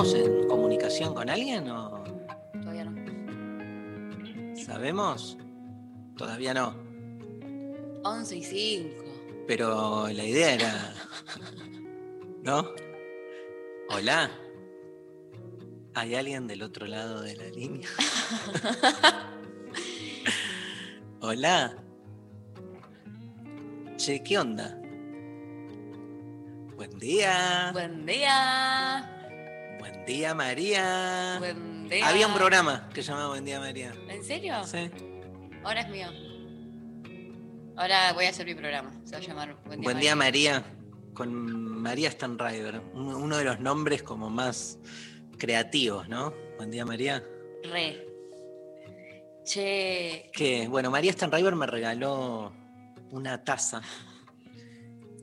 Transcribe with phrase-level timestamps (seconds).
[0.00, 2.02] ¿Estamos en comunicación con alguien o
[2.62, 4.56] Todavía no.
[4.56, 5.36] sabemos?
[6.16, 6.74] Todavía no.
[8.02, 9.04] 11 y 5.
[9.46, 10.94] Pero la idea era.
[12.42, 12.70] ¿No?
[13.90, 14.30] Hola.
[15.92, 17.86] ¿Hay alguien del otro lado de la línea?
[21.20, 21.76] Hola.
[23.98, 24.78] Che, ¿qué onda?
[26.74, 27.68] Buen día.
[27.74, 29.19] Buen día.
[29.80, 31.36] Buen día, María.
[31.38, 32.08] Buen día.
[32.08, 33.92] Había un programa que se llamaba Buen día, María.
[34.08, 34.54] ¿En serio?
[34.64, 34.90] Sí.
[35.64, 36.06] Ahora es mío.
[37.76, 38.92] Ahora voy a hacer mi programa.
[39.04, 39.84] Se va a llamar Buen día.
[39.90, 40.64] Buen día, María.
[41.14, 41.42] Con
[41.82, 42.80] María Stanriver.
[42.94, 44.78] un- Uno de los nombres como más
[45.38, 46.32] creativos, ¿no?
[46.58, 47.24] Buen día, María.
[47.64, 48.06] Re.
[49.44, 50.30] Che.
[50.32, 52.52] Que, bueno, María Stanriver me regaló
[53.10, 53.82] una taza.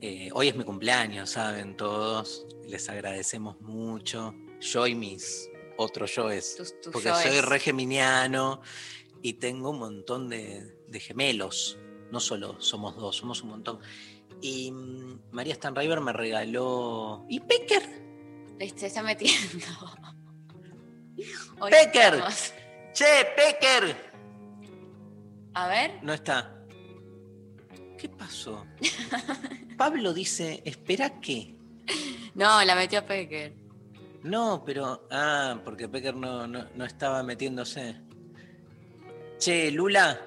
[0.00, 2.46] Eh, hoy es mi cumpleaños, saben todos.
[2.68, 4.34] Les agradecemos mucho.
[4.60, 6.56] Yo y mis otros yoes.
[6.56, 7.22] Tus, tus Porque yoes.
[7.22, 8.60] soy re geminiano
[9.22, 11.78] y tengo un montón de, de gemelos.
[12.10, 13.78] No solo somos dos, somos un montón.
[14.40, 17.24] Y mm, María Stanriver me regaló.
[17.28, 18.06] ¿Y Pecker?
[18.76, 19.66] Se está metiendo.
[21.60, 22.14] Hoy Pecker.
[22.14, 22.52] estamos-
[22.92, 23.04] ¡Che,
[23.36, 24.08] Pecker!
[25.54, 25.98] A ver.
[26.02, 26.54] No está.
[27.96, 28.64] ¿Qué pasó?
[29.76, 31.54] Pablo dice, ¿espera qué?
[32.34, 33.54] No, la metió Pecker.
[34.22, 35.06] No, pero.
[35.10, 37.96] Ah, porque Pecker no, no, no estaba metiéndose.
[39.38, 40.20] Che, Lula,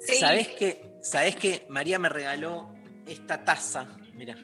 [0.00, 0.16] Sí.
[0.16, 2.68] ¿sabés que, ¿sabés que María me regaló
[3.06, 3.88] esta taza?
[4.14, 4.36] Mira.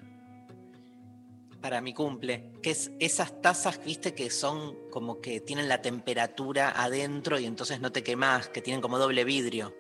[1.60, 2.50] Para mi cumple.
[2.60, 7.81] Que es esas tazas, viste, que son como que tienen la temperatura adentro y entonces
[7.81, 9.72] no te quemás, que tienen como doble vidrio.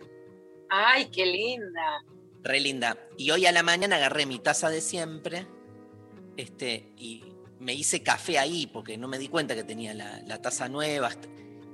[0.68, 2.04] Ay, qué linda.
[2.44, 2.96] Re linda.
[3.18, 5.48] Y hoy a la mañana agarré mi taza de siempre
[6.36, 7.31] este, y
[7.62, 11.10] me hice café ahí porque no me di cuenta que tenía la, la taza nueva.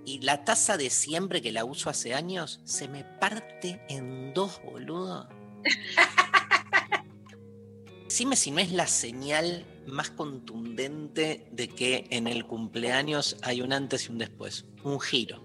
[0.04, 4.62] Y la taza de siempre que la uso hace años se me parte en dos,
[4.62, 5.28] boludo.
[8.04, 13.72] Decime si no es la señal más contundente de que en el cumpleaños hay un
[13.72, 14.65] antes y un después.
[14.82, 15.44] Un giro.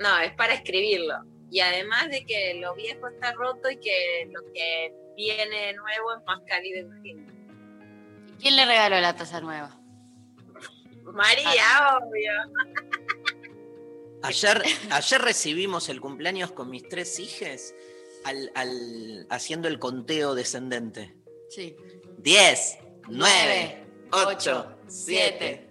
[0.00, 1.14] No, es para escribirlo.
[1.50, 6.24] Y además de que lo viejo está roto y que lo que viene nuevo es
[6.26, 7.33] más cálido y más lindo.
[8.44, 9.80] ¿Quién le regaló la taza nueva?
[11.14, 12.30] María, obvio.
[14.22, 17.74] Ayer, ayer recibimos el cumpleaños con mis tres hijas
[18.22, 21.16] al, al- haciendo el conteo descendente.
[21.48, 21.74] Sí.
[22.18, 25.70] 10, 9, Nueve, 8, ocho, 7.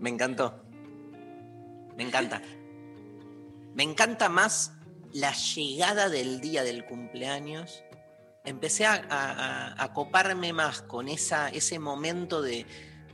[0.00, 0.62] Me encantó.
[1.96, 2.42] Me encanta.
[3.74, 4.74] Me encanta más
[5.14, 7.82] la llegada del día del cumpleaños.
[8.44, 12.66] Empecé a, a- coparme más con esa, ese momento de-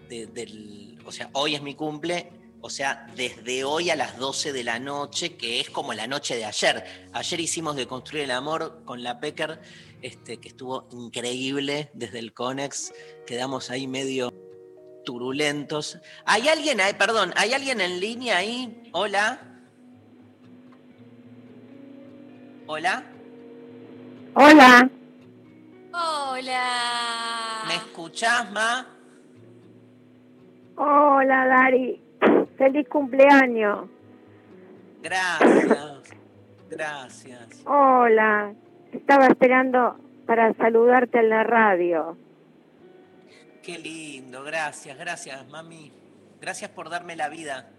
[0.08, 0.98] del.
[1.04, 2.32] O sea, hoy es mi cumple.
[2.60, 6.34] O sea, desde hoy a las 12 de la noche, que es como la noche
[6.34, 7.08] de ayer.
[7.12, 9.60] Ayer hicimos de construir el amor con la Pecker,
[10.02, 12.92] este, que estuvo increíble desde el Conex.
[13.26, 14.32] Quedamos ahí medio
[15.04, 15.98] turulentos.
[16.24, 16.94] ¿Hay alguien ahí?
[16.94, 18.90] Perdón, ¿hay alguien en línea ahí?
[18.92, 19.40] Hola.
[22.66, 23.04] Hola.
[24.34, 24.90] Hola,
[26.00, 27.64] Hola.
[27.66, 28.86] ¿Me escuchás, Ma?
[30.76, 32.00] hola Dari,
[32.56, 33.88] feliz cumpleaños.
[35.02, 36.02] Gracias.
[36.70, 37.62] Gracias.
[37.64, 38.52] Hola,
[38.92, 39.96] estaba esperando
[40.26, 42.16] para saludarte en la radio.
[43.62, 44.44] Qué lindo.
[44.44, 45.92] Gracias, gracias, mami.
[46.40, 47.70] Gracias por darme la vida.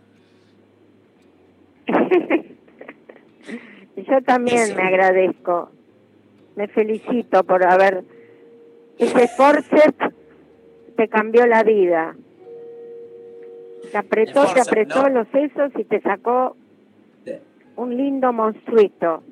[3.96, 4.76] Y Yo también Eso.
[4.76, 5.72] me agradezco.
[6.60, 8.04] Me felicito por haber
[8.98, 10.14] ese forceps
[10.98, 12.18] te cambió la vida.
[13.90, 15.20] Te apretó, te forceps, apretó ¿no?
[15.20, 16.58] los sesos y te sacó
[17.78, 19.24] un lindo monstruito.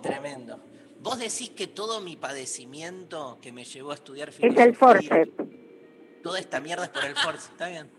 [0.00, 0.60] Tremendo.
[1.00, 5.32] Vos decís que todo mi padecimiento que me llevó a estudiar Es el filosofía, forceps.
[6.22, 7.90] Toda esta mierda es por el force, ¿está bien?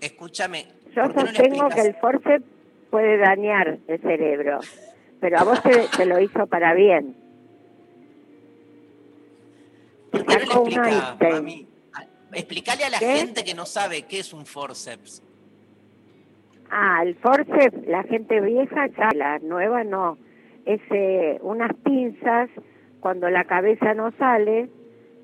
[0.00, 0.66] Escúchame.
[0.96, 2.44] Yo ¿por qué no le sostengo que el forceps
[2.90, 4.58] puede dañar el cerebro,
[5.24, 7.16] pero a vos te, te lo hizo para bien.
[10.10, 11.66] ¿Por qué no le mami?
[12.34, 13.06] Explicale a la ¿Qué?
[13.06, 15.22] gente que no sabe qué es un forceps.
[16.70, 20.18] Ah, el forceps, la gente vieja, ya, la nueva no.
[20.66, 22.50] Es eh, unas pinzas
[23.00, 24.68] cuando la cabeza no sale,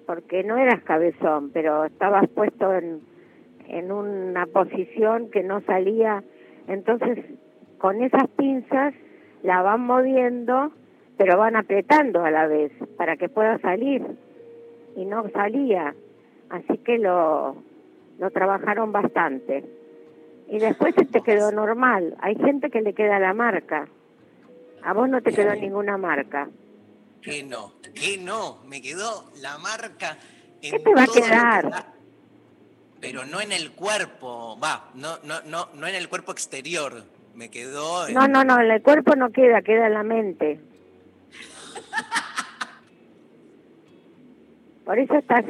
[0.07, 3.03] porque no eras cabezón, pero estabas puesto en,
[3.69, 6.25] en una posición que no salía.
[6.69, 7.19] Entonces,
[7.77, 8.95] con esas pinzas
[9.43, 10.73] la van moviendo,
[11.17, 14.05] pero van apretando a la vez para que pueda salir.
[14.97, 15.95] Y no salía.
[16.51, 17.57] Así que lo,
[18.19, 19.65] lo trabajaron bastante.
[20.49, 22.17] Y después se te quedó normal.
[22.21, 23.89] Hay gente que le queda la marca.
[24.83, 26.49] A vos no te quedó ninguna marca.
[27.23, 28.59] Que no, que no.
[28.67, 30.17] Me quedó la marca
[30.63, 31.71] en ¿Qué te va a quedar?
[31.71, 31.95] da,
[33.01, 34.59] pero no en el cuerpo.
[34.63, 37.05] Va, no, no, no, no en el cuerpo exterior.
[37.35, 38.15] Me quedó en...
[38.15, 40.61] No, no, no, en el cuerpo no queda, queda en la mente.
[44.85, 45.45] Por eso estás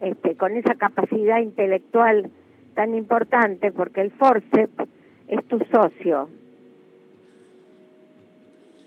[0.00, 2.30] este, con esa capacidad intelectual
[2.74, 4.88] tan importante, porque el forceps
[5.28, 6.28] es tu socio.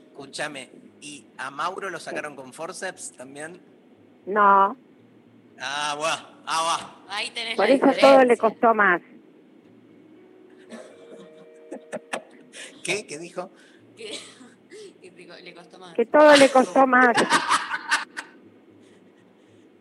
[0.07, 0.69] Escúchame.
[1.01, 3.59] ¿Y a Mauro lo sacaron con forceps también?
[4.25, 4.75] No,
[5.59, 6.15] Ah, bueno.
[6.45, 6.77] Ah,
[7.07, 7.15] va.
[7.15, 9.01] Ahí tenés por la eso todo le costó más.
[12.83, 13.05] ¿Qué?
[13.07, 13.49] ¿Qué dijo?
[13.97, 14.17] Que-
[15.01, 15.93] que le- le costó más.
[15.93, 17.15] Que todo le costó más.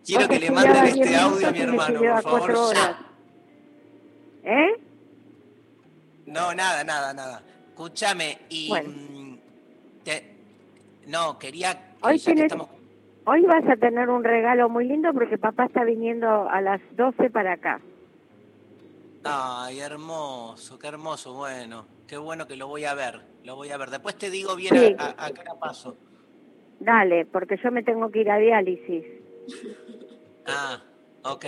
[0.05, 2.76] Quiero que le manden este audio a mi hermano, por favor.
[4.44, 4.73] ¿Eh?
[6.26, 7.43] No, nada, nada, nada.
[7.69, 8.69] Escúchame, y.
[8.69, 8.91] Bueno.
[8.91, 9.38] mm,
[10.05, 10.37] te-
[11.06, 11.73] no, quería.
[11.75, 12.69] que Hoy que tenés- estamos-
[13.26, 17.31] Hoy vas a tener un regalo muy lindo porque papá está viniendo a las 12
[17.31, 17.81] para acá.
[19.25, 21.87] Ay, hermoso, qué hermoso, bueno.
[22.06, 23.21] Qué bueno que lo voy a ver.
[23.44, 23.91] Lo voy a ver.
[23.91, 24.94] Después te digo bien Sí.
[24.99, 25.97] a, a- a qué hora paso.
[26.81, 29.05] Dale, porque yo me tengo que ir a diálisis.
[30.47, 30.82] Ah,
[31.23, 31.44] ok.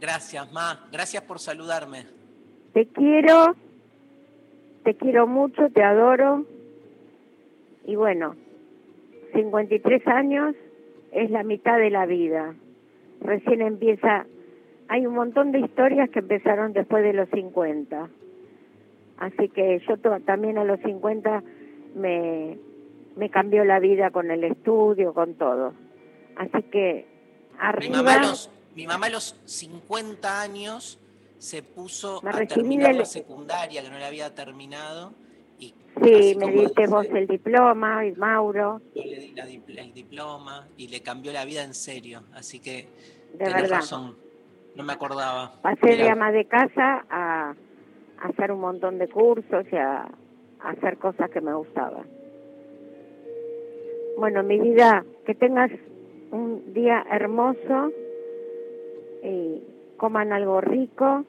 [0.00, 0.86] Gracias, Ma.
[0.92, 2.06] Gracias por saludarme.
[2.74, 3.54] Te quiero,
[4.84, 6.44] te quiero mucho, te adoro.
[7.86, 8.36] Y bueno,
[9.32, 10.54] 53 años
[11.12, 12.54] es la mitad de la vida.
[13.20, 14.26] Recién empieza,
[14.92, 18.10] hay un montón de historias que empezaron después de los 50.
[19.16, 21.42] Así que yo también a los 50
[21.94, 22.58] me,
[23.16, 25.72] me cambió la vida con el estudio, con todo.
[26.36, 27.06] Así que
[27.54, 27.96] Mi arriba...
[28.02, 30.98] mamá, a los, mi mamá a los 50 años
[31.38, 35.14] se puso Me a terminar la secundaria, que no la había terminado.
[35.58, 35.72] Y
[36.04, 39.44] Sí, me diste vos el diploma, y Mauro, Yo le di la
[39.84, 42.24] el diploma y le cambió la vida en serio.
[42.34, 42.88] Así que
[43.32, 43.76] de tenés verdad.
[43.76, 44.31] razón.
[44.74, 45.52] No me acordaba.
[45.62, 47.50] Pasé de ama de casa a,
[48.18, 50.02] a hacer un montón de cursos y a,
[50.60, 52.06] a hacer cosas que me gustaban.
[54.18, 55.70] Bueno, mi vida, que tengas
[56.30, 57.90] un día hermoso
[59.22, 59.62] y
[59.96, 61.24] coman algo rico.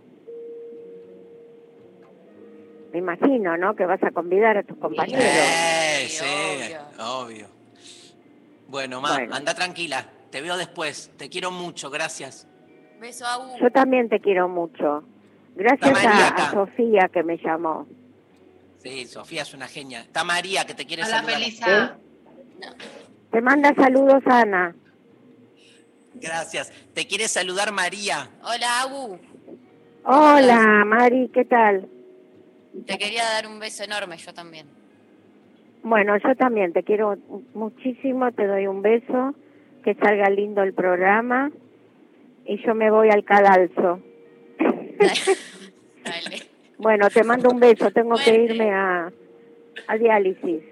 [2.92, 3.76] Me imagino, ¿no?
[3.76, 5.24] Que vas a convidar a tus compañeros.
[5.24, 7.48] Sí, sí, obvio.
[8.68, 9.36] Bueno, ma, Bueno.
[9.36, 10.06] anda tranquila.
[10.30, 11.12] Te veo después.
[11.18, 11.90] Te quiero mucho.
[11.90, 12.48] Gracias.
[13.04, 13.60] Beso a.
[13.60, 15.04] Yo también te quiero mucho.
[15.56, 17.86] Gracias a, Sofía que me llamó.
[18.78, 20.00] Sí, Sofía es una genia.
[20.00, 21.36] Está María que te quiere Hola, saludar.
[21.36, 21.98] Felisa.
[23.30, 24.74] Te manda saludos, Ana.
[26.14, 26.72] Gracias.
[26.94, 28.30] Te quiere saludar María.
[28.42, 29.20] Hola, Agu.
[30.06, 31.90] Hola, Mari, ¿qué tal?
[32.88, 34.66] Te quería dar un beso enorme, yo también.
[35.84, 37.18] Bueno, yo también te quiero
[37.54, 39.36] muchísimo, te doy un beso,
[39.84, 41.52] que salga lindo el programa
[42.46, 44.00] y yo me voy al cadalso.
[46.04, 46.44] Dale.
[46.78, 49.12] Bueno, te mando un beso, tengo que irme a,
[49.88, 50.64] a diálisis.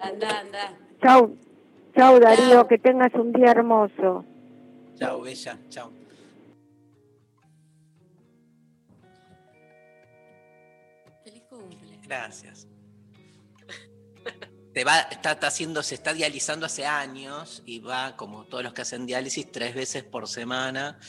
[0.00, 0.72] Anda, anda.
[1.02, 1.36] Chau,
[1.96, 2.68] chau Darío, Chau.
[2.68, 4.24] que tengas un día hermoso.
[4.96, 5.58] Chao, bella.
[5.68, 5.90] Chao.
[11.24, 11.98] Feliz cumple.
[12.06, 12.67] Gracias.
[14.78, 18.72] Te va, está, está haciendo, se está dializando hace años y va, como todos los
[18.72, 21.00] que hacen diálisis, tres veces por semana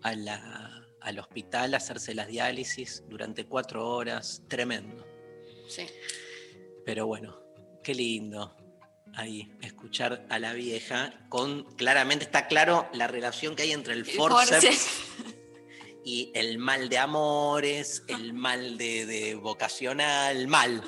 [0.00, 4.40] a la- al hospital a hacerse las diálisis durante cuatro horas.
[4.48, 5.04] Tremendo.
[5.68, 5.86] Sí.
[6.86, 7.38] Pero bueno,
[7.84, 8.56] qué lindo
[9.14, 14.06] ahí escuchar a la vieja con claramente está claro la relación que hay entre el
[14.06, 14.88] forceps.
[16.02, 20.82] y el mal de amores, el mal de, de vocacional, mal.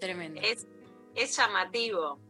[0.00, 0.40] Tremendo.
[0.42, 0.66] es,
[1.14, 2.20] es llamativo.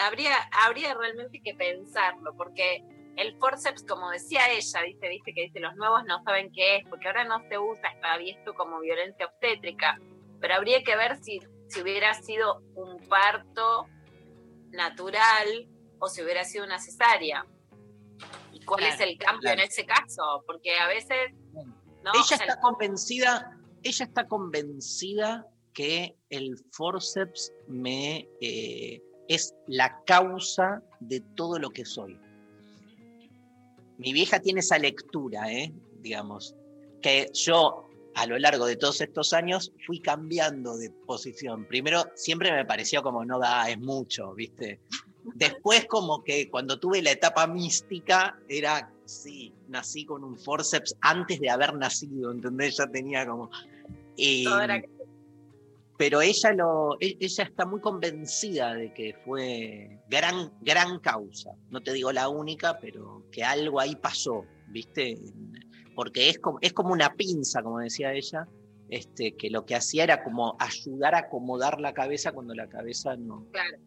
[0.00, 2.84] Habría, habría realmente que pensarlo, porque
[3.16, 6.88] el forceps, como decía ella, dice, dice que dice, los nuevos no saben qué es,
[6.88, 9.98] porque ahora no se usa, está visto como violencia obstétrica,
[10.40, 13.88] pero habría que ver si, si hubiera sido un parto
[14.70, 15.68] natural
[15.98, 17.44] o si hubiera sido una cesárea.
[18.52, 19.62] ¿Y cuál Claro, es el cambio claro.
[19.62, 20.44] en ese caso?
[20.46, 21.32] Porque a veces...
[22.04, 22.12] ¿no?
[22.14, 25.44] Ella está convencida, ella está convencida
[25.78, 32.18] que el forceps me eh, es la causa de todo lo que soy.
[33.96, 35.72] Mi vieja tiene esa lectura, ¿eh?
[36.02, 36.56] digamos,
[37.00, 37.84] que yo
[38.16, 41.64] a lo largo de todos estos años fui cambiando de posición.
[41.68, 44.80] Primero siempre me pareció como no da, es mucho, ¿viste?
[45.36, 51.38] Después como que cuando tuve la etapa mística era, sí, nací con un forceps antes
[51.38, 52.78] de haber nacido, ¿entendés?
[52.78, 53.48] Ya tenía como...
[54.16, 54.82] y- todo era-
[55.98, 61.50] pero ella lo e- ella está muy convencida de que fue gran gran causa.
[61.70, 65.18] No te digo la única pero que algo ahí pasó viste
[65.94, 68.46] porque es como es como una pinza como decía ella
[68.88, 73.16] este que lo que hacía era como ayudar a acomodar la cabeza cuando la cabeza
[73.16, 73.78] no Claro.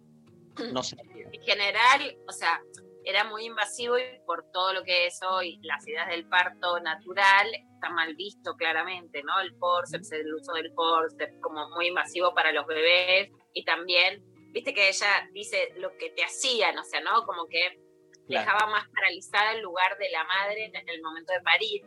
[0.73, 1.27] no salía.
[1.31, 2.61] En general, o sea,
[3.05, 7.47] era muy invasivo y por todo lo que es hoy, las ideas del parto natural
[7.73, 9.39] está mal visto claramente, ¿no?
[9.39, 14.73] El forceps, el uso del forceps como muy invasivo para los bebés y también, viste
[14.73, 17.23] que ella dice lo que te hacían, o sea, ¿no?
[17.25, 17.79] Como que
[18.27, 18.45] Claro.
[18.45, 21.81] dejaba más paralizada el lugar de la madre en el momento de parir.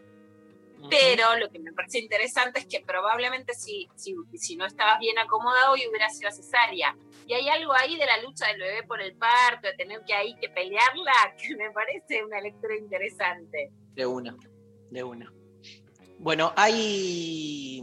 [0.91, 5.19] Pero lo que me parece interesante es que probablemente si, si, si no estabas bien
[5.19, 6.95] acomodado y hubiera sido cesárea.
[7.27, 10.15] Y hay algo ahí de la lucha del bebé por el parto, de tener que
[10.15, 13.71] ahí que pelearla, que me parece una lectura interesante.
[13.95, 14.37] de una
[14.91, 15.33] de una
[16.19, 17.83] bueno hay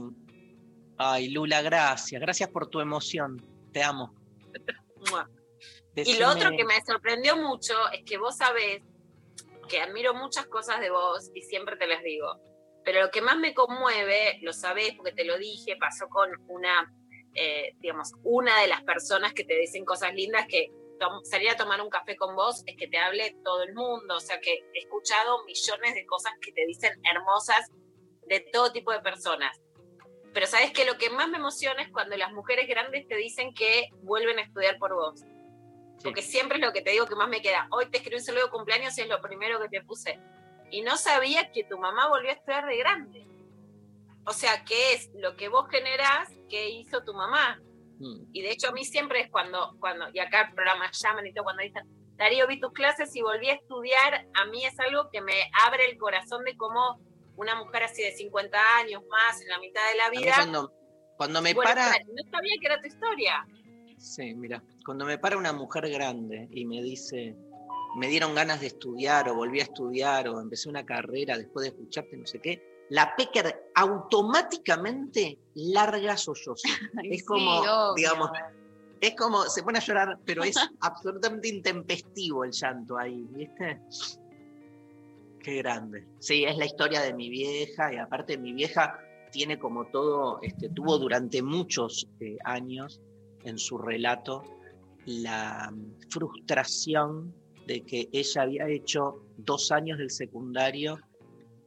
[0.98, 3.38] ay Lula gracias gracias por tu emoción
[3.72, 4.14] te amo.
[5.96, 8.82] Y lo otro que me sorprendió mucho es que vos sabés
[9.68, 12.40] que admiro muchas cosas de vos y siempre te las digo.
[12.84, 16.92] Pero lo que más me conmueve, lo sabés porque te lo dije, pasó con una,
[17.36, 20.72] eh, digamos, una de las personas que te dicen cosas lindas que
[21.24, 24.18] salir a tomar un café con vos es que te hable todo el mundo.
[24.18, 27.72] O sea que he escuchado millones de cosas que te dicen hermosas
[28.28, 29.60] de todo tipo de personas.
[30.34, 33.54] Pero sabes que lo que más me emociona es cuando las mujeres grandes te dicen
[33.54, 35.20] que vuelven a estudiar por vos.
[35.20, 35.26] Sí.
[36.04, 37.68] Porque siempre es lo que te digo que más me queda.
[37.72, 40.20] Hoy te escribí un saludo de cumpleaños y es lo primero que te puse.
[40.70, 43.28] Y no sabía que tu mamá volvió a estudiar de grande.
[44.26, 47.60] O sea, ¿qué es lo que vos generás que hizo tu mamá?
[48.00, 48.26] Mm.
[48.34, 51.34] Y de hecho a mí siempre es cuando, cuando y acá el programa llaman y
[51.34, 51.84] todo, cuando dicen,
[52.18, 55.34] Darío, vi tus clases y volví a estudiar, a mí es algo que me
[55.66, 57.00] abre el corazón de cómo
[57.36, 60.72] una mujer así de 50 años más, en la mitad de la vida, cuando,
[61.18, 63.46] cuando me bueno, para, no sabía que era tu historia.
[63.98, 67.36] sí, mira, cuando me para una mujer grande y me dice,
[67.96, 71.70] me dieron ganas de estudiar o volví a estudiar o empecé una carrera después de
[71.70, 72.62] escucharte, no sé qué,
[72.92, 76.54] la Pecker automáticamente larga sollozo.
[77.04, 77.64] Es como,
[77.96, 78.30] digamos,
[79.00, 83.80] es como, se pone a llorar, pero es absolutamente intempestivo el llanto ahí, ¿viste?
[85.40, 86.06] Qué grande.
[86.20, 89.00] Sí, es la historia de mi vieja y aparte mi vieja
[89.32, 93.00] tiene como todo, este, tuvo durante muchos eh, años
[93.46, 94.44] en su relato
[95.06, 95.74] la
[96.10, 97.34] frustración
[97.66, 101.00] de que ella había hecho dos años del secundario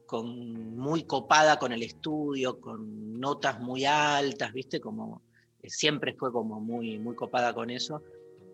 [0.05, 4.79] con, muy copada con el estudio, con notas muy altas, ¿viste?
[4.79, 5.21] Como
[5.61, 8.01] eh, siempre fue como muy, muy copada con eso,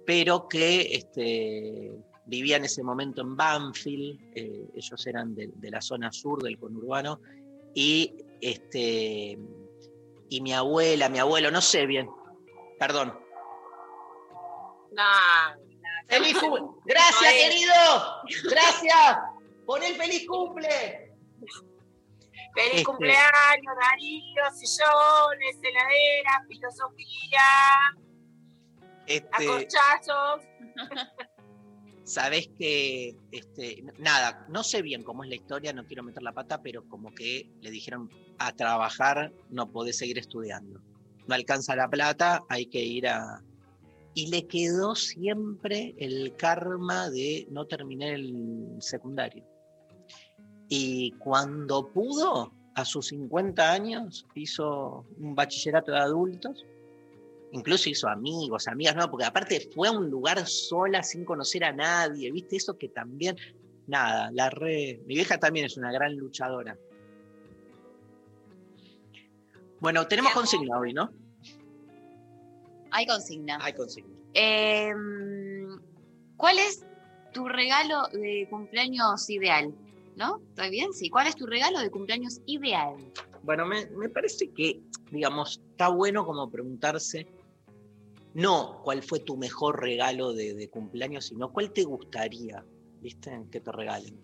[0.06, 1.92] pero que este,
[2.26, 6.58] vivía en ese momento en Banfield, eh, ellos eran de, de la zona sur del
[6.60, 7.20] conurbano,
[7.74, 9.38] y, este,
[10.30, 12.10] y mi abuela, mi abuelo, no sé bien,
[12.80, 13.14] perdón.
[14.92, 15.04] No,
[16.08, 16.64] ¡Feliz cumple!
[16.84, 17.74] ¡Gracias, querido!
[18.50, 19.18] ¡Gracias!
[19.66, 21.01] ¡Pon el feliz cumple!
[22.54, 27.50] Feliz Este- cumpleaños, Darío, sillones, heladera, filosofía,
[29.08, 30.42] Este, acorchazos.
[32.04, 36.34] Sabés que, este, nada, no sé bien cómo es la historia, no quiero meter la
[36.34, 40.82] pata, pero como que le dijeron a trabajar no podés seguir estudiando.
[41.28, 43.42] No alcanza la plata, hay que ir a...
[44.14, 49.46] Y le quedó siempre el karma de no terminar el secundario.
[50.74, 56.66] Y cuando pudo, a sus 50 años, hizo un bachillerato de adultos
[57.52, 61.72] incluso hizo amigos, amigas, no, porque aparte fue a un lugar sola sin conocer a
[61.72, 62.56] nadie, ¿viste?
[62.56, 63.36] Eso que también,
[63.88, 65.02] nada, la re.
[65.06, 66.78] Mi vieja también es una gran luchadora.
[69.80, 71.12] Bueno, tenemos consigna hoy, ¿no?
[72.92, 73.58] hay consigna.
[73.62, 74.14] Hay consigna.
[74.34, 74.94] Eh,
[76.38, 76.86] ¿Cuál es
[77.34, 79.74] tu regalo de cumpleaños ideal?
[80.16, 80.42] ¿No?
[80.50, 80.94] ¿Estoy bien?
[80.94, 81.10] Sí.
[81.10, 82.96] ¿Cuál es tu regalo de cumpleaños ideal?
[83.44, 87.28] Bueno, me, me parece que, digamos, está bueno como preguntarse,
[88.34, 92.64] no cuál fue tu mejor regalo de, de cumpleaños, sino cuál te gustaría,
[93.02, 93.42] ¿viste?
[93.52, 94.20] Que te regalen.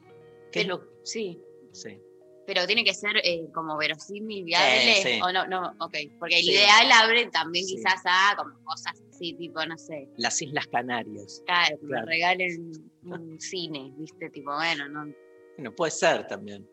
[0.51, 1.39] ¿Qué es lo Sí.
[1.71, 1.99] sí.
[2.45, 4.95] Pero tiene que ser eh, como verosímil, viable.
[5.03, 5.19] sí.
[5.21, 5.95] O no, no, ok.
[6.17, 6.51] Porque el Sí.
[6.51, 7.75] ideal abre también Sí.
[7.75, 10.07] quizás a como cosas así, tipo, no sé.
[10.15, 11.43] Las Islas Canarias.
[11.45, 12.05] Claro, que me Claro.
[12.07, 12.71] regalen
[13.03, 14.29] un cine, ¿viste?
[14.29, 15.11] Tipo, bueno, no.
[15.57, 16.67] Bueno, puede ser también.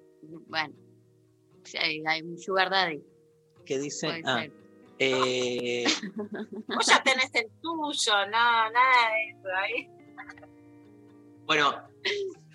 [0.46, 0.74] Bueno.
[1.80, 3.02] Hay, hay un sugar daddy.
[3.64, 4.20] ¿Qué dice?
[4.24, 4.44] Ah,
[4.98, 5.84] eh,
[6.68, 9.48] Vos ya tenés el tuyo, no, nada de eso.
[9.56, 9.88] Ahí.
[11.46, 11.72] bueno,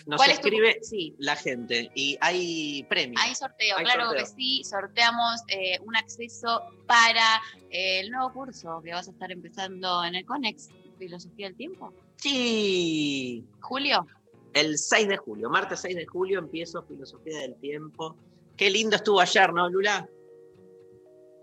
[0.06, 1.16] nos ¿Cuál es tu- escribe Sí.
[1.18, 3.22] la gente y hay premios.
[3.24, 4.24] Hay sorteo, Hay claro sorteo.
[4.24, 4.64] que sí.
[4.64, 10.16] Sorteamos eh, un acceso para eh, el nuevo curso que vas a estar empezando en
[10.16, 11.94] el CONEX, Filosofía del Tiempo.
[12.18, 14.06] Sí, Julio,
[14.54, 18.16] el 6 de julio, martes 6 de julio empiezo Filosofía del Tiempo.
[18.58, 20.08] Qué lindo estuvo ayer, ¿no, Lula?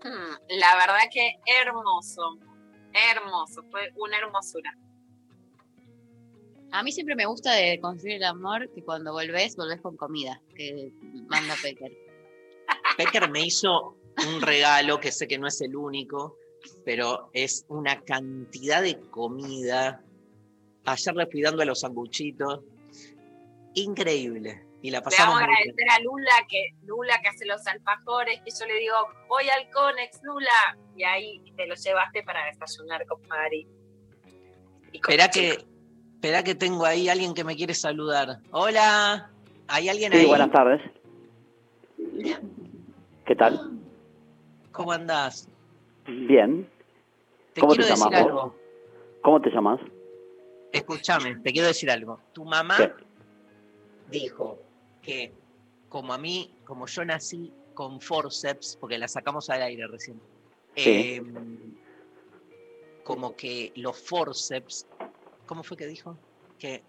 [0.03, 2.37] Hmm, La verdad que hermoso,
[2.93, 4.71] hermoso, fue una hermosura.
[6.71, 10.41] a mí siempre me gusta de construir el amor que cuando volvés, volvés con comida,
[10.55, 10.91] que
[11.27, 11.91] manda Peter.
[12.97, 13.95] Pecker me hizo
[14.27, 16.37] un regalo que sé que no es el único,
[16.85, 20.03] pero es una cantidad de comida.
[20.85, 22.61] Ayer le fui dando a los sanguchitos.
[23.77, 24.63] Increíble.
[24.81, 25.57] Y la Le pasamos vamos a bien.
[25.57, 28.95] agradecer a Lula que Lula que hace los alfajores, que yo le digo,
[29.27, 33.67] voy al Conex, Lula, y ahí te lo llevaste para desayunar con Mari.
[34.91, 35.15] Chicos.
[35.33, 35.57] que,
[36.15, 38.37] esperá que tengo ahí alguien que me quiere saludar.
[38.51, 39.31] Hola,
[39.67, 40.25] ¿hay alguien Sí, ahí?
[40.25, 40.81] buenas tardes.
[43.25, 43.71] ¿Qué tal?
[44.71, 45.49] ¿Cómo andás?
[46.07, 46.67] Bien.
[47.53, 48.51] Te ¿Cómo quiero te decir llamas.
[49.21, 49.79] ¿Cómo te llamas?
[50.71, 52.19] Escúchame, te quiero decir algo.
[52.33, 53.06] Tu mamá ¿Qué?
[54.09, 54.59] Dijo
[55.01, 55.33] que
[55.89, 60.19] como a mí, como yo nací con forceps, porque la sacamos al aire recién,
[60.75, 60.89] Sí.
[60.89, 61.21] eh,
[63.03, 64.85] como que los forceps,
[65.45, 66.17] ¿cómo fue que dijo?
[66.59, 66.83] Que,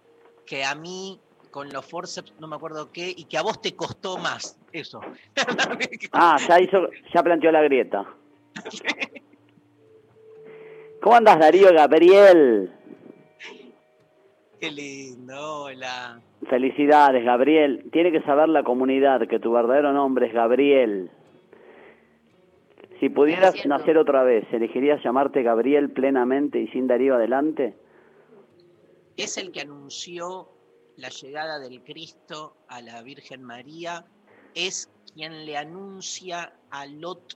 [0.44, 3.74] que a mí con los forceps, no me acuerdo qué, y que a vos te
[3.74, 5.00] costó más, eso.
[6.12, 8.14] Ah, ya hizo, ya planteó la grieta.
[11.00, 12.72] ¿Cómo andas, Darío Gabriel?
[14.60, 16.20] Qué lindo, hola.
[16.48, 17.88] Felicidades, Gabriel.
[17.92, 21.10] Tiene que saber la comunidad que tu verdadero nombre es Gabriel.
[23.00, 27.74] Si pudieras nacer otra vez, ¿elegirías llamarte Gabriel plenamente y sin Darío adelante?
[29.18, 30.48] es el que anunció
[30.96, 34.04] la llegada del Cristo a la Virgen María,
[34.54, 37.34] es quien le anuncia a Lot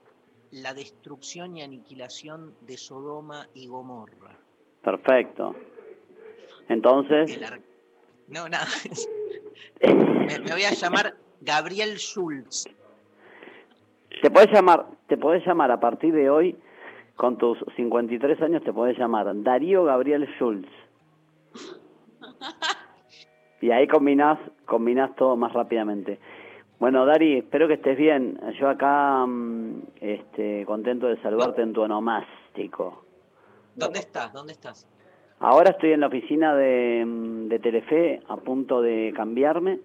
[0.53, 4.39] la destrucción y aniquilación de Sodoma y Gomorra.
[4.83, 5.57] Perfecto.
[6.73, 7.39] Entonces,
[8.29, 8.67] No, nada.
[9.83, 12.65] Me, me voy a llamar Gabriel Schultz.
[14.23, 16.57] te podés llamar, te podés llamar a partir de hoy,
[17.17, 20.71] con tus 53 años, te podés llamar Darío Gabriel Schultz.
[23.61, 26.19] Y ahí combinás, combinás todo más rápidamente.
[26.79, 28.41] Bueno, Dari, espero que estés bien.
[28.59, 33.05] Yo acá, mm, este, contento de saludarte en tu onomástico.
[33.77, 34.33] ¿Dónde estás?
[34.33, 34.89] ¿Dónde estás?
[35.43, 37.05] Ahora estoy en la oficina de,
[37.49, 39.81] de Telefe, a punto de cambiarme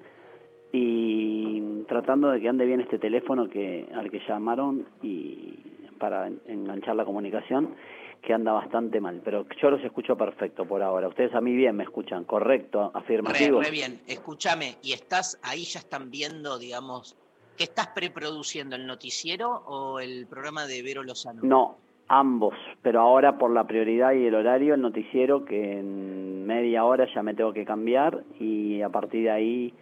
[0.71, 5.55] y tratando de que ande bien este teléfono que al que llamaron y
[5.99, 7.73] para en- enganchar la comunicación,
[8.21, 9.21] que anda bastante mal.
[9.23, 11.07] Pero yo los escucho perfecto por ahora.
[11.07, 13.61] Ustedes a mí bien me escuchan, correcto, Re, afirmativo.
[13.61, 13.99] re bien.
[14.07, 17.15] Escúchame, ¿y estás ahí ya están viendo, digamos,
[17.57, 21.41] qué estás preproduciendo, el noticiero o el programa de Vero Lozano?
[21.43, 26.85] No, ambos, pero ahora por la prioridad y el horario, el noticiero, que en media
[26.85, 29.73] hora ya me tengo que cambiar y a partir de ahí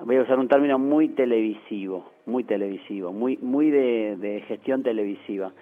[0.00, 5.52] voy a usar un término muy televisivo, muy televisivo, muy, muy de, gestión televisiva.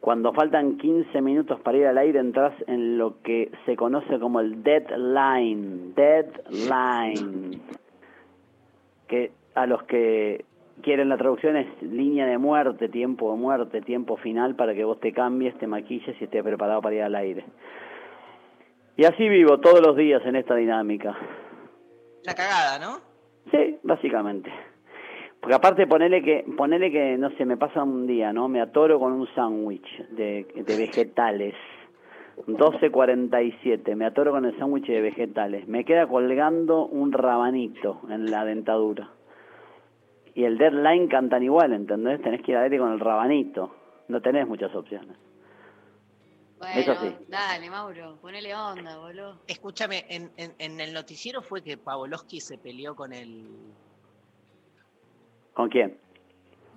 [0.00, 4.38] Cuando faltan 15 minutos para ir al aire, entras en lo que se conoce como
[4.38, 7.60] el deadline, deadline,
[9.08, 10.44] que a los que
[10.82, 15.00] quieren la traducción es línea de muerte, tiempo de muerte, tiempo final para que vos
[15.00, 17.44] te cambies, te maquilles y estés preparado para ir al aire.
[18.96, 21.16] Y así vivo todos los días en esta dinámica.
[22.24, 23.00] La cagada, ¿no?
[23.50, 24.50] Sí, básicamente.
[25.40, 28.48] Porque aparte ponele que, ponele que, no sé, me pasa un día, ¿no?
[28.48, 31.54] Me atoro con un sándwich de, de vegetales.
[32.46, 35.66] 12.47, me atoro con el sándwich de vegetales.
[35.68, 39.10] Me queda colgando un rabanito en la dentadura.
[40.38, 42.22] Y el deadline cantan igual, ¿entendés?
[42.22, 43.74] Tenés que ir al aire con el rabanito.
[44.06, 45.16] No tenés muchas opciones.
[46.60, 47.12] Bueno, Eso sí.
[47.26, 49.40] dale, Mauro, ponele onda, boludo.
[49.48, 53.48] Escúchame, en, en- en el noticiero fue que Pavlovsky se peleó con el.
[55.54, 55.98] ¿Con quién?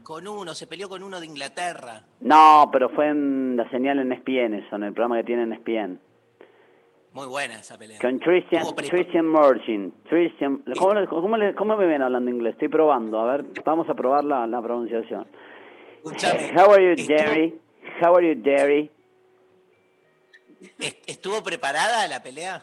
[0.01, 2.01] con uno, se peleó con uno de Inglaterra.
[2.21, 5.53] No, pero fue en la señal en ESPN, eso, en el programa que tiene en
[5.53, 5.99] ESPN.
[7.13, 7.99] Muy buena esa pelea.
[7.99, 9.91] Con Christian, Christian.
[10.09, 12.53] Christian, ¿cómo, le- cómo, le- cómo me ven hablando inglés?
[12.53, 15.27] Estoy probando, a ver, vamos a probar la, la pronunciación.
[15.97, 17.59] Escuchame, How are you, estuvo- Jerry?
[18.01, 18.89] How are you, Jerry?
[20.79, 22.61] est- ¿Estuvo preparada la pelea?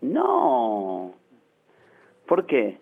[0.00, 1.14] No.
[2.26, 2.78] ¿Por qué?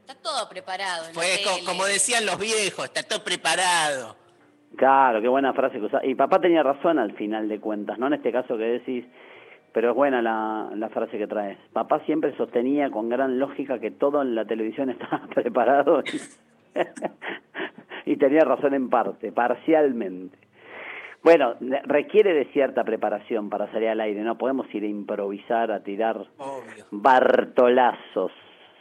[0.00, 1.04] Está todo preparado.
[1.12, 1.64] tele.
[1.64, 4.16] como decían los viejos, está todo preparado.
[4.76, 6.02] Claro, qué buena frase que usás.
[6.04, 9.04] Y papá tenía razón al final de cuentas, no en este caso que decís,
[9.72, 11.58] pero es buena la, la frase que traes.
[11.72, 16.20] Papá siempre sostenía con gran lógica que todo en la televisión estaba preparado y,
[18.12, 20.36] y tenía razón en parte, parcialmente.
[21.22, 21.54] Bueno,
[21.84, 26.16] requiere de cierta preparación para salir al aire, no podemos ir a improvisar, a tirar
[26.38, 26.84] Obvio.
[26.92, 28.32] bartolazos,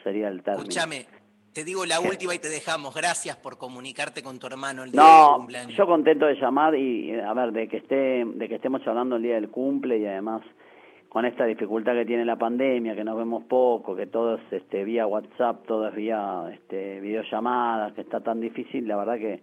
[0.03, 0.61] sería el término.
[0.69, 1.05] Escúchame,
[1.51, 2.93] te digo la última y te dejamos.
[2.95, 5.75] Gracias por comunicarte con tu hermano el día No, cumpleaños.
[5.75, 9.23] yo contento de llamar y a ver de que esté, de que estemos hablando el
[9.23, 10.43] día del cumple y además
[11.17, 14.83] con esta dificultad que tiene la pandemia, que nos vemos poco, que todo es este
[14.83, 19.39] vía WhatsApp, todo es vía este videollamadas, que está tan difícil, la verdad que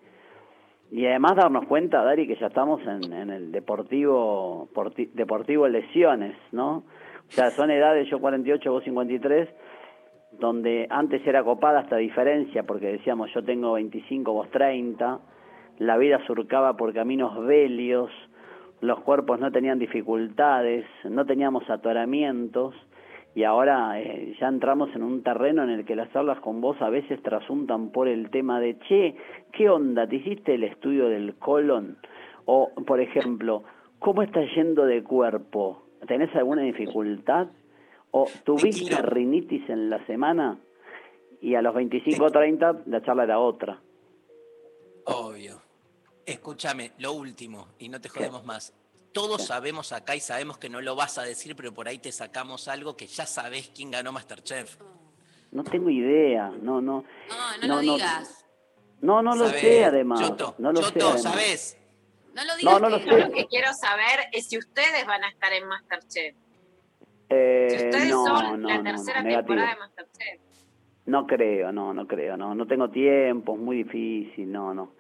[0.93, 6.77] y además darnos cuenta, Dari, que ya estamos en, el deportivo porti- deportivo lesiones, ¿no?
[6.77, 9.49] O sea, son edades, yo 48, vos 53,
[10.39, 15.19] donde antes era copada esta diferencia, porque decíamos yo tengo 25, vos 30,
[15.79, 18.13] la vida surcaba por caminos velios,
[18.85, 22.75] los cuerpos no tenían dificultades, no teníamos atoramientos,
[23.35, 26.81] y ahora eh, ya entramos en un terreno en el que las charlas con vos
[26.81, 29.17] a veces trasuntan por el tema de, che,
[29.53, 30.07] ¿qué onda?
[30.07, 31.97] ¿Te hiciste el estudio del colon?
[32.45, 33.65] O, por ejemplo,
[33.99, 35.83] ¿cómo estás yendo de cuerpo?
[36.07, 37.49] ¿Tenés alguna dificultad?
[38.11, 40.59] ¿O tuviste rinitis en la semana?
[41.41, 43.81] Y a los 25 o 30 la charla era otra.
[45.07, 45.64] Obvio.
[46.27, 48.73] Escúchame, lo último, y no te jodemos más.
[49.13, 52.11] Todos sabemos acá y sabemos que no lo vas a decir, pero por ahí te
[52.13, 54.77] sacamos algo que ya sabés quién ganó Masterchef.
[55.53, 57.05] No tengo idea, no, no.
[57.29, 58.45] No, no, lo digas.
[59.01, 59.61] No, no lo ¿Sabés?
[59.61, 60.21] sé además.
[60.21, 61.19] Choto, no lo sé Choto.
[61.19, 61.77] ¿sabés?
[62.35, 62.73] No lo digas.
[62.75, 63.11] No, no lo que- sé.
[63.11, 66.35] Yo lo que quiero saber es si ustedes van a estar en Masterchef.
[67.29, 69.49] Eh, Si ustedes no, son no, la no, tercera no, negativo.
[69.55, 70.41] temporada de Masterchef.
[71.07, 74.94] No creo, no, no creo, no, no tengo tiempo, es muy difícil, no, no, ¿Quién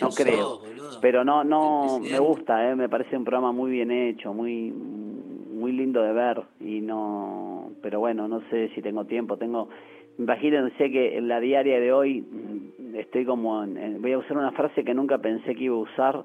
[0.00, 0.60] no creo.
[1.00, 5.72] Pero no, no, me gusta, eh, me parece un programa muy bien hecho, muy, muy
[5.72, 9.68] lindo de ver y no, pero bueno, no sé si tengo tiempo, tengo,
[10.18, 14.52] imagínense que en la diaria de hoy mm, estoy como, en- voy a usar una
[14.52, 16.24] frase que nunca pensé que iba a usar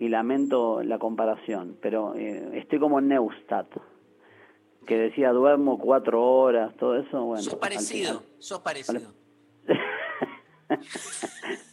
[0.00, 3.68] y lamento la comparación, pero eh, estoy como en Neustadt,
[4.86, 7.42] que decía duermo cuatro horas, todo eso, bueno.
[7.42, 9.10] sos parecido, sos parecido.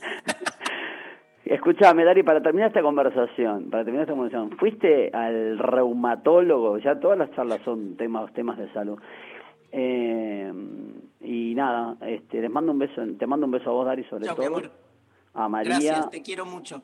[1.46, 7.18] Escuchame, Dari, para terminar esta conversación, para terminar esta conversación, fuiste al reumatólogo, ya todas
[7.20, 8.98] las charlas son temas, temas de salud.
[9.72, 10.52] Eh,
[11.22, 14.26] y nada, este, les mando un beso, te mando un beso a vos, Dari, sobre
[14.26, 14.72] Chau, todo, amor.
[15.36, 16.82] a María, Gracias, te quiero mucho.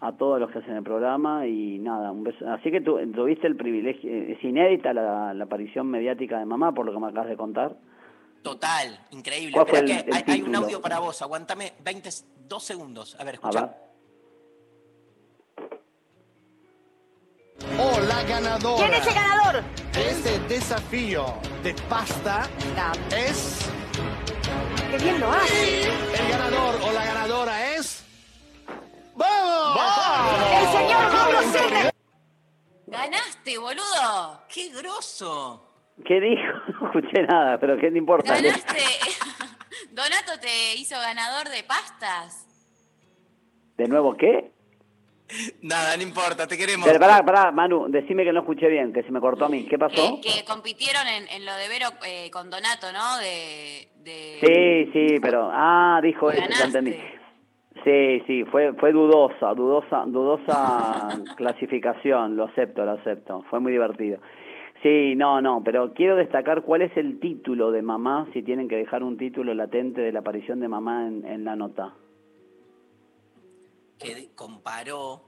[0.00, 2.48] a todos los que hacen el programa y nada, un beso.
[2.50, 6.86] Así que tu, tuviste el privilegio, es inédita la, la aparición mediática de mamá, por
[6.86, 7.76] lo que me acabas de contar.
[8.42, 9.52] Total, increíble.
[9.52, 12.08] ¿Cuál fue Espera el- que el hay, hay un audio para vos, aguántame 20,
[12.48, 13.14] dos segundos.
[13.20, 13.74] A ver, A escucha.
[17.58, 17.80] Ver.
[17.80, 18.88] O la ganadora.
[18.88, 19.64] ¿Quién es el ganador?
[19.98, 22.48] este desafío de pasta
[23.16, 23.68] es.
[24.90, 25.82] ¡Qué bien lo hace!
[25.82, 28.04] El ganador o la ganadora es.
[29.16, 29.80] ¡Vamos!
[30.60, 31.90] ¡El señor Mauro Serra!
[32.86, 34.42] Ganaste, boludo.
[34.48, 35.64] ¡Qué grosso!
[36.04, 36.58] ¿Qué dijo?
[36.80, 38.34] No escuché nada, pero ¿qué te importa?
[38.34, 38.78] Ganaste.
[39.90, 42.46] Donato te hizo ganador de pastas.
[43.76, 44.52] ¿De nuevo qué?
[45.62, 46.86] Nada, no importa, te queremos.
[46.86, 49.64] Pero pará, pará, Manu, decime que no escuché bien, que se me cortó a mí.
[49.66, 50.20] ¿Qué pasó?
[50.22, 53.18] Que, que compitieron en, en lo de Vero eh, con Donato, ¿no?
[53.18, 55.50] De, de- Sí, sí, pero...
[55.52, 56.96] Ah, dijo eso, ya entendí.
[57.84, 64.18] Sí, sí, fue, fue dudosa, dudosa, dudosa clasificación, lo acepto, lo acepto, fue muy divertido.
[64.82, 68.76] Sí, no, no, pero quiero destacar cuál es el título de mamá, si tienen que
[68.76, 71.92] dejar un título latente de la aparición de mamá en, en la nota.
[73.98, 75.22] Que comparó,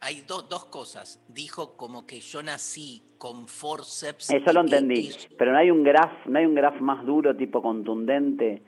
[0.00, 1.20] hay dos dos cosas.
[1.28, 4.30] Dijo como que yo nací con forceps.
[4.30, 7.36] Eso lo entendí, y- pero no hay un graf, no hay un graf más duro,
[7.36, 8.62] tipo contundente,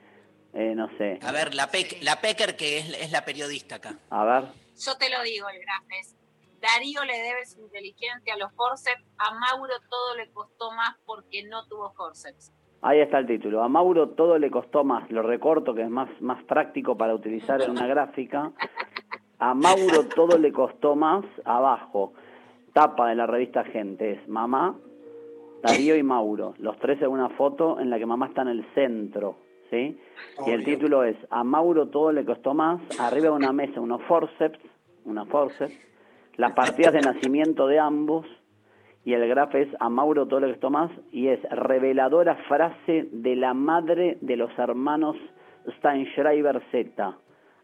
[0.53, 1.69] eh, no sé, a ver, la,
[2.01, 3.97] la Pecker, que es, es la periodista acá.
[4.09, 4.43] a ver.
[4.83, 6.15] Yo te lo digo, el graf es
[6.61, 11.43] Darío le debe su inteligencia a los forceps, a Mauro todo le costó más porque
[11.47, 12.51] no tuvo forceps.
[12.81, 13.61] Ahí está el título.
[13.63, 15.09] A Mauro todo le costó más.
[15.11, 18.51] Lo recorto, que es más, más práctico para utilizar en una gráfica.
[19.39, 21.23] A Mauro todo le costó más.
[21.45, 22.13] Abajo,
[22.73, 24.11] tapa de la revista Gente.
[24.11, 24.75] Es mamá,
[25.63, 26.55] Darío y Mauro.
[26.59, 29.37] Los tres en una foto en la que mamá está en el centro.
[29.69, 29.97] ¿sí?
[30.45, 32.81] Y el título es A Mauro todo le costó más.
[32.99, 34.59] Arriba de una mesa, unos forceps.
[35.05, 35.73] Una forceps.
[36.35, 38.25] Las partidas de nacimiento de ambos
[39.05, 43.07] y el graf es a Mauro todo lo que costó más y es reveladora frase
[43.11, 45.15] de la madre de los hermanos
[45.77, 47.17] Steinschreiber Z.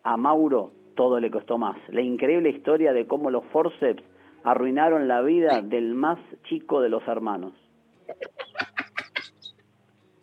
[0.03, 1.77] A Mauro todo le costó más.
[1.89, 4.03] La increíble historia de cómo los forceps
[4.43, 7.53] arruinaron la vida del más chico de los hermanos.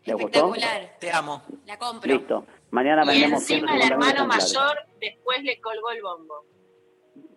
[0.04, 0.54] ¿Le gustó?
[0.54, 0.98] Espectacular.
[0.98, 1.42] Te amo.
[1.66, 2.12] La compro.
[2.12, 2.46] Listo.
[2.70, 6.34] Mañana Y vendemos encima el 150.000 hermano mayor después le colgó el bombo.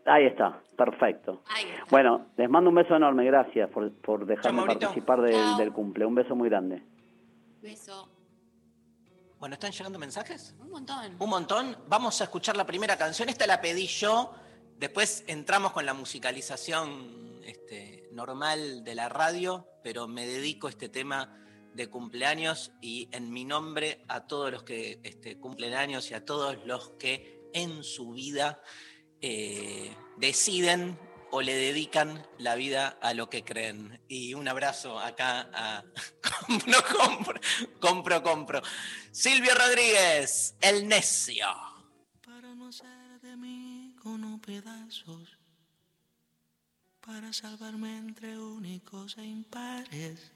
[0.05, 1.41] Ahí está, perfecto.
[1.47, 1.85] Ahí está.
[1.89, 6.05] Bueno, les mando un beso enorme, gracias por, por dejarme participar del, del cumple.
[6.05, 6.83] Un beso muy grande.
[7.61, 8.07] Beso.
[9.39, 10.55] Bueno, ¿están llegando mensajes?
[10.59, 11.15] Un montón.
[11.19, 11.77] Un montón.
[11.87, 13.27] Vamos a escuchar la primera canción.
[13.27, 14.33] Esta la pedí yo.
[14.77, 20.89] Después entramos con la musicalización este, normal de la radio, pero me dedico a este
[20.89, 21.41] tema
[21.73, 26.23] de cumpleaños y en mi nombre a todos los que este, cumplen años y a
[26.23, 28.61] todos los que en su vida
[29.21, 30.97] eh, deciden
[31.35, 33.99] o le dedican la vida a lo que creen.
[34.07, 35.83] Y un abrazo acá a
[36.97, 37.41] compro,
[37.81, 38.61] compro, compro.
[39.11, 41.47] Silvio Rodríguez, el necio.
[42.25, 45.37] para no hacer de mí con pedazos,
[47.05, 50.31] para salvarme entre únicos e impares,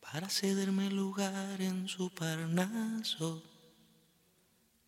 [0.00, 3.42] para cederme lugar en su parnaso,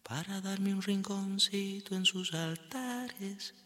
[0.02, 3.65] para darme un rinconcito en sus altares.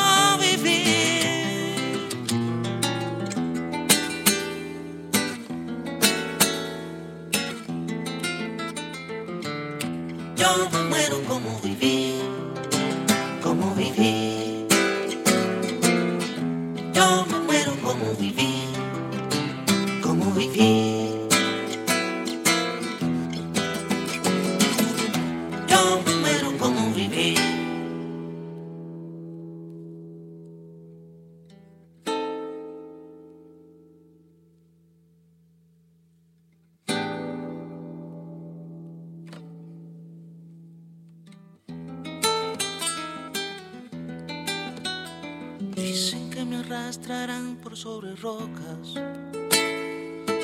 [10.41, 10.80] Yo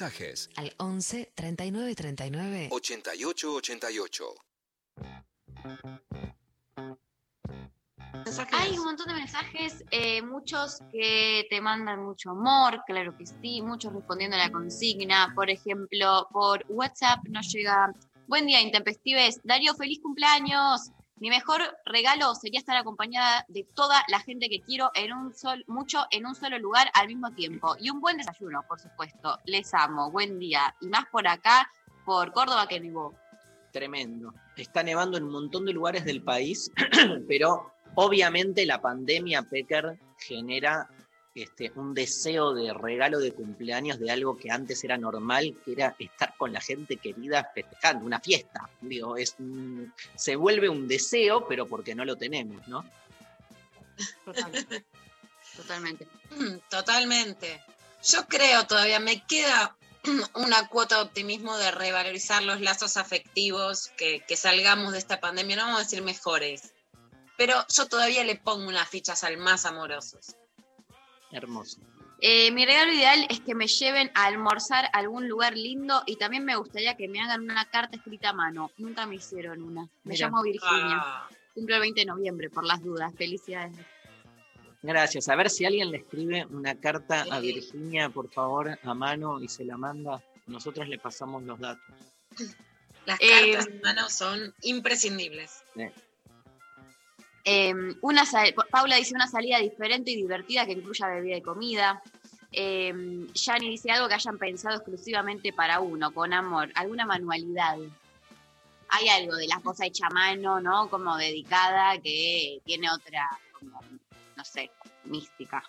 [0.00, 4.34] Mensajes Al 11 39 39 88 88.
[8.52, 13.60] Hay un montón de mensajes, eh, muchos que te mandan mucho amor, claro que sí,
[13.60, 15.34] muchos respondiendo a la consigna.
[15.34, 17.92] Por ejemplo, por WhatsApp nos llega,
[18.26, 19.38] buen día, intempestives.
[19.44, 20.92] Darío, feliz cumpleaños.
[21.20, 25.62] Mi mejor regalo sería estar acompañada de toda la gente que quiero en un sol,
[25.66, 27.76] mucho en un solo lugar al mismo tiempo.
[27.78, 29.38] Y un buen desayuno, por supuesto.
[29.44, 30.74] Les amo, buen día.
[30.80, 31.70] Y más por acá,
[32.06, 33.14] por Córdoba que nevó.
[33.70, 34.32] Tremendo.
[34.56, 36.72] Está nevando en un montón de lugares del país,
[37.28, 40.88] pero obviamente la pandemia, Pecker, genera
[41.34, 45.94] este, un deseo de regalo de cumpleaños de algo que antes era normal, que era
[45.98, 48.68] estar con la gente querida festejando, una fiesta.
[48.80, 52.84] Digo, es un- se vuelve un deseo, pero porque no lo tenemos, ¿no?
[54.24, 54.84] Totalmente.
[55.56, 56.08] Totalmente.
[56.70, 57.62] Totalmente.
[58.02, 59.76] Yo creo todavía, me queda
[60.34, 65.56] una cuota de optimismo de revalorizar los lazos afectivos, que, que salgamos de esta pandemia,
[65.56, 66.72] no vamos a decir mejores,
[67.36, 70.36] pero yo todavía le pongo unas fichas al más amorosos.
[71.32, 71.80] Hermoso.
[72.22, 76.16] Eh, mi regalo ideal es que me lleven a almorzar a algún lugar lindo y
[76.16, 78.70] también me gustaría que me hagan una carta escrita a mano.
[78.76, 79.82] Nunca me hicieron una.
[80.04, 80.26] Me Mira.
[80.26, 80.98] llamo Virginia.
[81.00, 83.12] Ah, Cumplo el 20 de noviembre, por las dudas.
[83.16, 83.74] Felicidades.
[84.82, 85.28] Gracias.
[85.28, 87.40] A ver si alguien le escribe una carta a.
[87.40, 90.22] Virginia, por favor, a mano y se la manda.
[90.46, 91.84] Nosotros le pasamos los datos.
[93.06, 95.62] las Eh, cartas en mano son imprescindibles.
[95.76, 95.92] Eh,
[98.02, 102.02] una sal- Paula dice una salida diferente y divertida que incluya bebida y comida.
[102.52, 102.92] Eh,
[103.32, 107.78] Yani dice algo que hayan pensado exclusivamente para uno, con amor, alguna manualidad.
[108.88, 110.90] Hay algo de la cosa hecha a mano, ¿no?
[110.90, 113.80] Como dedicada, que tiene otra, como,
[114.36, 114.70] no sé,
[115.04, 115.62] mística.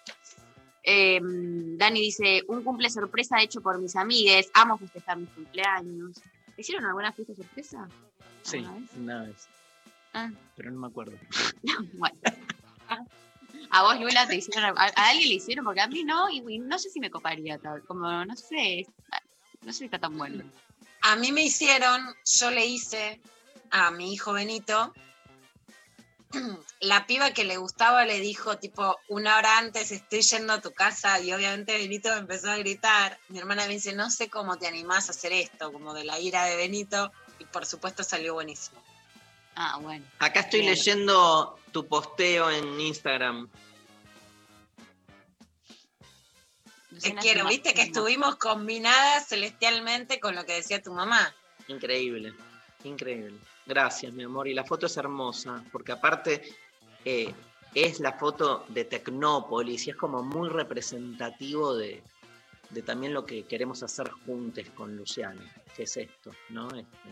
[0.84, 6.20] Eh, Dani dice, un cumple sorpresa hecho por mis amigues, amo festejar mis cumpleaños.
[6.58, 7.88] ¿Hicieron alguna fiesta sorpresa?
[8.42, 8.90] Sí, ¿Alguna vez?
[8.98, 9.48] una vez.
[10.14, 10.30] Ah.
[10.56, 11.18] Pero no me acuerdo.
[11.94, 12.20] Bueno.
[13.74, 16.44] A vos, Lula, te hicieron, a, a alguien le hicieron, porque a mí no, y,
[16.48, 18.86] y no sé si me coparía, tal, como, no sé,
[19.62, 20.44] no sé si está tan bueno.
[21.04, 23.22] A mí me hicieron, yo le hice
[23.70, 24.94] a mi hijo Benito,
[26.82, 30.72] la piba que le gustaba le dijo tipo una hora antes estoy yendo a tu
[30.72, 33.20] casa y obviamente Benito me empezó a gritar.
[33.30, 36.20] Mi hermana me dice, no sé cómo te animás a hacer esto, como de la
[36.20, 38.82] ira de Benito, y por supuesto salió buenísimo.
[39.56, 40.06] Ah, bueno.
[40.20, 40.74] Acá estoy Bien.
[40.74, 43.50] leyendo tu posteo en Instagram.
[47.02, 51.34] Te quiero, viste que estuvimos combinadas celestialmente con lo que decía tu mamá.
[51.68, 52.34] Increíble,
[52.84, 53.40] increíble.
[53.66, 54.48] Gracias, mi amor.
[54.48, 56.54] Y la foto es hermosa, porque aparte
[57.06, 57.34] eh,
[57.74, 62.04] es la foto de Tecnópolis y es como muy representativo de,
[62.70, 65.42] de también lo que queremos hacer juntos con Luciano,
[65.76, 66.68] que es esto, ¿no?
[66.68, 67.10] Este,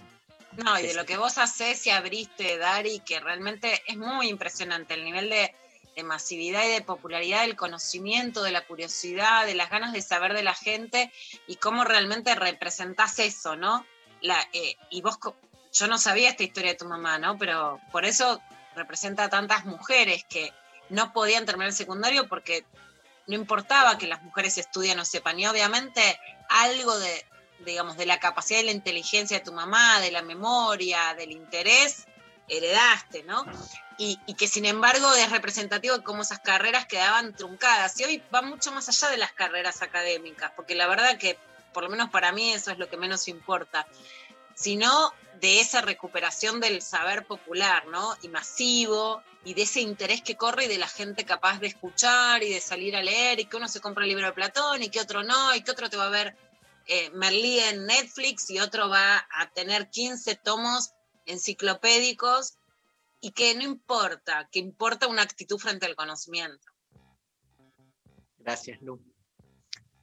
[0.54, 4.96] No, y de lo que vos haces y abriste, Dari, que realmente es muy impresionante
[4.96, 5.54] el nivel de,
[5.96, 10.34] de masividad y de popularidad del conocimiento, de la curiosidad, de las ganas de saber
[10.34, 11.12] de la gente
[11.48, 13.86] y cómo realmente representás eso, ¿no?
[14.22, 15.20] La, eh, y vos,
[15.72, 17.38] yo no sabía esta historia de tu mamá, ¿no?
[17.38, 18.42] Pero por eso
[18.76, 20.52] representa a tantas mujeres que
[20.90, 22.66] no podían terminar el secundario porque
[23.28, 26.20] no importaba que las mujeres estudian o sepan, y obviamente
[26.50, 27.26] algo de,
[27.66, 32.06] digamos, de la capacidad de la inteligencia de tu mamá, de la memoria, del interés,
[32.48, 33.46] heredaste, ¿no?
[33.98, 38.00] Y, que sin embargo es representativo de cómo esas carreras quedaban truncadas.
[38.00, 41.38] Y hoy va mucho más allá de las carreras académicas, porque la verdad que,
[41.74, 43.86] por lo menos para mí, eso es lo que menos importa.
[44.56, 48.18] sino de esa recuperación del saber popular, ¿no?
[48.22, 52.44] Y masivo, y de ese interés que corre y de la gente capaz de escuchar
[52.44, 54.90] y de salir a leer, y que uno se compra el libro de Platón y
[54.90, 56.36] que otro no, y que otro te va a ver
[56.90, 60.92] eh, Merlí en Netflix y otro va a tener 15 tomos
[61.26, 62.60] enciclopédicos,
[63.22, 66.68] y que no importa, que importa una actitud frente al conocimiento.
[68.38, 69.00] Gracias, Lu.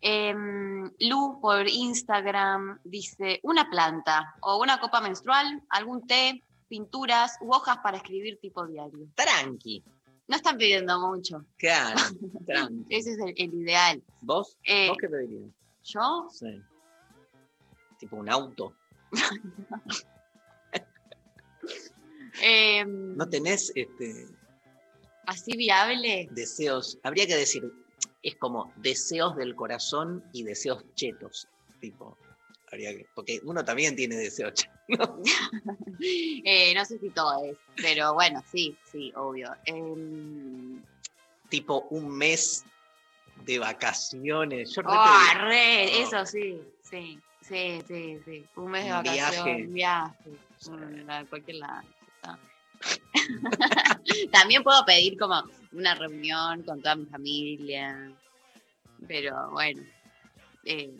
[0.01, 7.53] Em, Lu por Instagram dice una planta o una copa menstrual, algún té, pinturas u
[7.53, 9.09] hojas para escribir tipo diario.
[9.15, 9.83] Tranqui.
[10.29, 11.45] No están pidiendo mucho.
[11.57, 11.97] Claro,
[12.47, 12.85] tranqui.
[12.91, 14.03] Ese es el, el ideal.
[14.21, 14.59] ¿Vos?
[14.65, 15.51] Eh, ¿Vos qué pedirías?
[15.83, 16.29] ¿Yo?
[16.31, 16.63] Sí.
[17.99, 18.75] Tipo un auto.
[22.43, 24.27] Em, ¿No tenés este,
[25.27, 26.29] así viable.
[26.33, 26.99] deseos?
[27.03, 27.73] Habría que decir,
[28.23, 31.49] es como deseos del corazón y deseos chetos.
[31.81, 32.17] Tipo,
[32.71, 34.71] habría que, porque uno también tiene deseos chetos.
[35.99, 39.51] Eh, no sé si todo es, pero bueno, sí, sí, obvio.
[39.65, 40.81] Em,
[41.49, 42.65] tipo un mes
[43.45, 44.75] de vacaciones.
[44.75, 46.03] Yo oh, re, Oh.
[46.03, 47.19] eso sí, sí,
[47.49, 48.45] sí, sí, sí.
[48.57, 50.21] Un mes de Un vacaciones, viaje.
[50.29, 51.83] un viaje, cualquier lado.
[54.33, 55.43] También puedo pedir como
[55.73, 58.13] una reunión con toda mi familia,
[59.09, 59.83] pero bueno.
[60.65, 60.93] eh,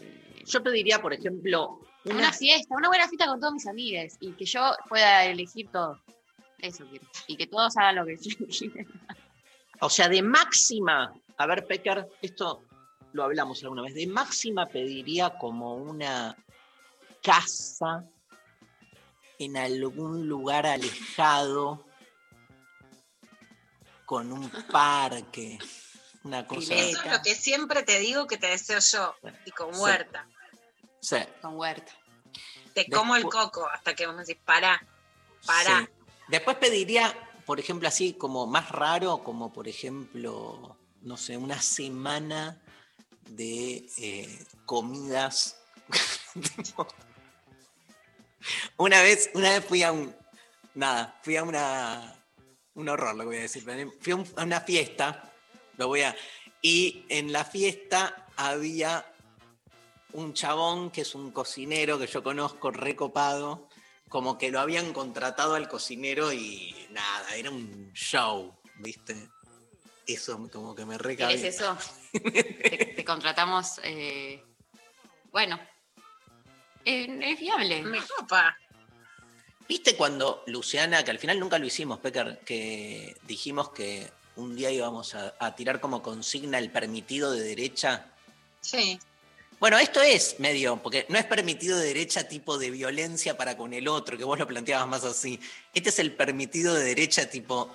[0.47, 4.33] Yo pediría, por ejemplo, una una, fiesta, una buena fiesta con todos mis amigos y
[4.33, 6.01] que yo pueda elegir todo.
[6.59, 7.07] Eso quiero.
[7.27, 8.89] Y que todos hagan lo que yo quiera.
[9.81, 12.63] o sea, de máxima, a ver, Pecker, esto
[13.17, 16.37] lo hablamos alguna vez, de máxima pediría como una
[17.23, 18.05] casa
[19.39, 21.85] en algún lugar alejado
[24.05, 25.59] con un parque,
[26.23, 26.75] una cosa.
[26.75, 29.15] Eso es lo que siempre te digo que te deseo yo,
[29.45, 30.29] y con huerta.
[31.01, 31.93] Sí, Con huerta.
[32.75, 34.81] Te como el coco hasta que vos me decís, pará,
[35.47, 35.81] pará.
[35.81, 35.89] sí.
[36.29, 37.15] Después pediría,
[37.47, 42.61] por ejemplo, así como más raro, como por ejemplo, no sé, una semana
[43.29, 45.59] de eh, comidas.
[48.77, 50.15] Una vez, una vez fui a un.
[50.75, 52.23] Nada, fui a una.
[52.75, 53.65] Un horror lo voy a decir.
[54.01, 55.33] Fui a, a una fiesta.
[55.77, 56.15] Lo voy a.
[56.63, 59.05] Y en la fiesta había
[60.13, 63.69] un chabón que es un cocinero que yo conozco, recopado,
[64.09, 69.29] como que lo habían contratado al cocinero y nada, era un show, ¿viste?
[70.07, 71.49] Eso como que me ¿Querés recabé.
[71.49, 71.77] eso?
[72.13, 73.81] te, te contratamos.
[73.83, 74.43] eh,
[75.33, 75.59] bueno.
[76.85, 77.83] Eh, es viable.
[77.83, 78.57] Me copa.
[79.69, 84.71] ¿Viste cuando Luciana, que al final nunca lo hicimos, Pecker, que dijimos que un día
[84.71, 88.07] íbamos a, a tirar como consigna el permitido de derecha?
[88.61, 89.01] Sí.
[89.59, 93.73] Bueno, esto es medio, porque no es permitido de derecha tipo de violencia para con
[93.73, 95.41] el otro, que vos lo planteabas más así.
[95.75, 97.75] Este es el permitido de derecha tipo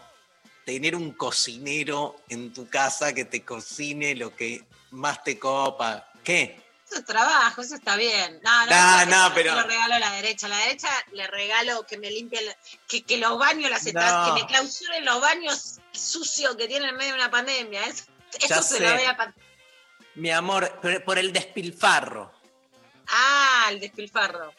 [0.66, 6.08] tener un cocinero en tu casa que te cocine lo que más te copa.
[6.24, 6.62] ¿Qué?
[6.88, 8.40] Eso es trabajo, eso está bien.
[8.44, 10.46] No, no, No, eso no, no pero- se lo regalo a la derecha.
[10.48, 12.56] A la derecha le regalo que me limpie, el-
[12.88, 14.36] que, que los baños las etapas, No.
[14.36, 17.82] que me clausuren los baños sucios que tienen en medio de una pandemia.
[17.86, 18.04] Eso,
[18.62, 18.80] se sé.
[18.82, 19.34] lo voy a...
[20.16, 22.32] Mi amor, por el despilfarro.
[23.08, 24.54] Ah, el despilfarro.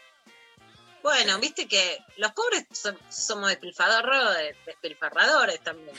[1.02, 5.96] Bueno, viste que los pobres son- somos despilfarradores, despilfarradores también.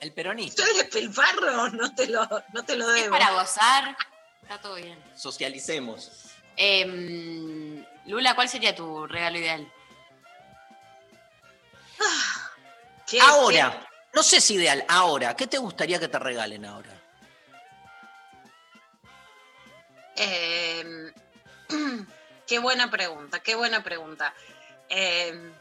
[0.00, 0.62] El peronista.
[0.62, 3.16] Yo el despilfarro no te lo, no te lo Es debo.
[3.18, 3.96] para gozar.
[4.42, 5.02] Está todo bien.
[5.16, 6.10] Socialicemos.
[6.56, 9.70] Em, Lula, ¿cuál sería tu regalo ideal?
[13.06, 16.92] ¿Qué- Ahora, no sé si ideal, ahora, ¿qué te gustaría que te regalen ahora?
[20.16, 21.12] Eh,
[22.46, 24.34] qué buena pregunta, qué buena pregunta.
[24.88, 25.52] Eh,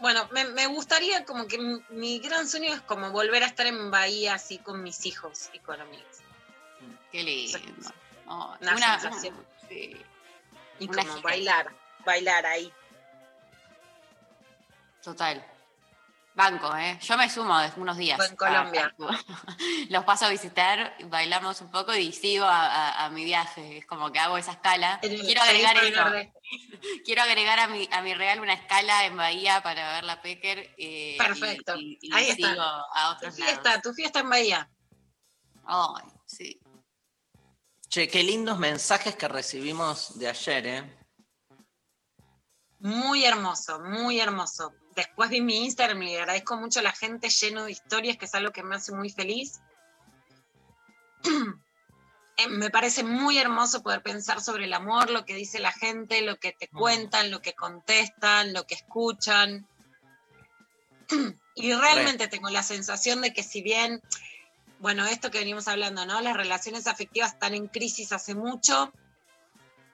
[0.00, 3.66] bueno, me, me gustaría como que mi, mi gran sueño es como volver a estar
[3.66, 6.18] en Bahía así con mis hijos y con amigos.
[7.10, 7.58] Qué lindo.
[8.26, 9.34] Oh, Una una- sensación.
[9.36, 9.96] un- sí.
[10.78, 11.70] Y Una como bailar,
[12.04, 12.72] bailar ahí.
[15.02, 15.44] Total.
[16.34, 16.98] Banco, ¿eh?
[17.02, 18.18] Yo me sumo de unos días.
[18.30, 18.94] En Colombia.
[18.98, 19.18] a-
[19.90, 23.78] los paso a visitar, bailamos un poco y sigo a, a- a mi viaje.
[23.78, 24.98] Es como que hago esa escala.
[25.02, 26.02] El- Quiero agregar eso.
[27.04, 30.74] Quiero agregar a mi, a mi regalo una escala en Bahía para ver la Pecker.
[30.78, 31.76] eh, Perfecto.
[31.76, 32.48] Y, y- y Ahí está.
[32.50, 33.82] sigo a Tu otros fiesta, lados.
[33.82, 34.70] tu fiesta en Bahía.
[35.64, 36.58] Ay, sí.
[37.88, 40.98] Che, qué lindos mensajes que recibimos de ayer, ¿eh?
[42.78, 44.72] Muy hermoso, muy hermoso.
[44.94, 48.26] Después vi mi Instagram y le agradezco mucho a la gente lleno de historias, que
[48.26, 49.60] es algo que me hace muy feliz.
[52.36, 56.22] eh, me parece muy hermoso poder pensar sobre el amor, lo que dice la gente,
[56.22, 59.66] lo que te cuentan, lo que contestan, lo que escuchan.
[61.54, 64.00] Y realmente tengo la sensación de que si bien,
[64.78, 66.22] bueno, esto que venimos hablando, ¿no?
[66.22, 68.90] Las relaciones afectivas están en crisis hace mucho,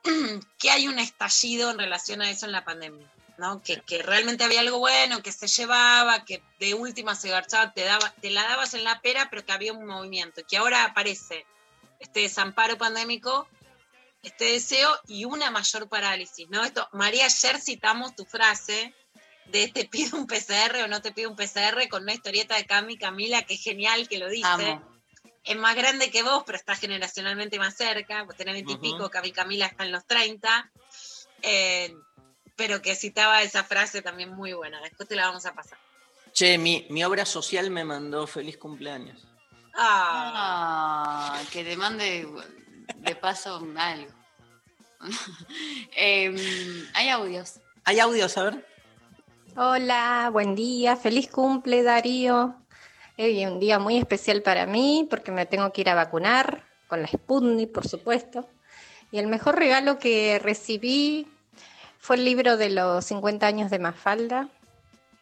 [0.58, 3.62] que hay un estallido en relación a eso en la pandemia, ¿no?
[3.62, 7.82] Que, que realmente había algo bueno, que se llevaba, que de última se garchaba, te,
[7.82, 11.46] daba, te la dabas en la pera, pero que había un movimiento, que ahora aparece
[12.00, 13.48] este desamparo pandémico,
[14.22, 16.64] este deseo y una mayor parálisis, ¿no?
[16.64, 18.92] Esto, María, ayer citamos tu frase
[19.46, 22.66] de te pido un PCR o no te pido un PCR con una historieta de
[22.66, 24.46] Cami Camila, que es genial que lo dice.
[24.46, 24.98] Amo.
[25.44, 29.08] Es más grande que vos, pero está generacionalmente más cerca, vos tenés 20 y pico,
[29.08, 30.70] Cami Camila está en los 30,
[31.42, 31.94] eh,
[32.58, 35.78] pero que citaba esa frase también muy buena, después te la vamos a pasar.
[36.32, 39.26] Che, mi, mi obra social me mandó feliz cumpleaños.
[39.74, 42.26] Ah, Ah, que te mande
[42.96, 44.12] de paso algo.
[45.96, 46.36] Em,
[46.94, 47.60] hay audios.
[47.84, 48.66] ¿Hay audios, a ver?
[49.56, 52.56] Hola, buen día, feliz cumple Darío.
[53.16, 57.02] Hoy un día muy especial para mí porque me tengo que ir a vacunar con
[57.02, 58.48] la Sputnik, por supuesto.
[59.12, 61.28] Y el mejor regalo que recibí
[61.98, 64.48] fue el libro de los 50 años de Mafalda,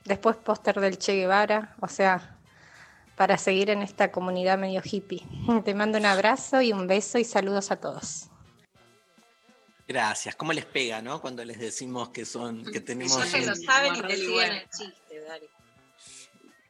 [0.04, 2.38] después póster del Che Guevara, o sea,
[3.16, 5.24] para seguir en esta comunidad medio hippie.
[5.64, 8.28] Te mando un abrazo y un beso y saludos a todos.
[9.88, 10.34] Gracias.
[10.34, 11.20] ¿Cómo les pega, no?
[11.20, 13.16] Cuando les decimos que son, que tenemos.
[13.16, 15.48] ellos te lo saben y te siguen el chiste, Dari.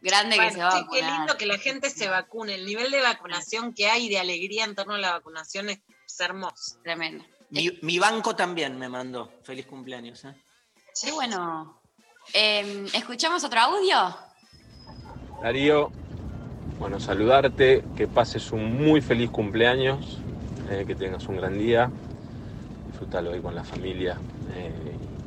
[0.03, 2.55] Grande que Bueno, se va a sí, qué lindo que la gente se vacune.
[2.55, 5.81] El nivel de vacunación que hay de alegría en torno a la vacunación es
[6.21, 6.79] hermoso.
[6.83, 7.25] Tremendo.
[7.51, 10.25] Mi, mi banco también me mandó feliz cumpleaños.
[10.25, 10.35] ¿eh?
[11.03, 11.81] Qué bueno.
[12.33, 14.17] Em, ¿Escuchamos otro audio?
[15.43, 15.91] Darío,
[16.79, 20.19] bueno, saludarte, que pases un muy feliz cumpleaños,
[20.71, 21.91] eh, que tengas un gran día,
[22.89, 24.19] disfrútalo ahí con la familia
[24.55, 24.73] eh,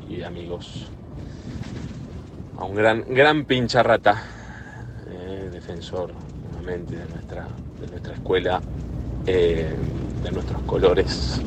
[0.09, 0.87] y amigos.
[2.57, 4.21] A un gran, gran pincha rata,
[5.07, 6.11] eh, defensor
[6.51, 7.47] nuevamente de nuestra,
[7.79, 8.61] de nuestra escuela,
[9.25, 9.73] eh,
[10.23, 11.39] de nuestros colores,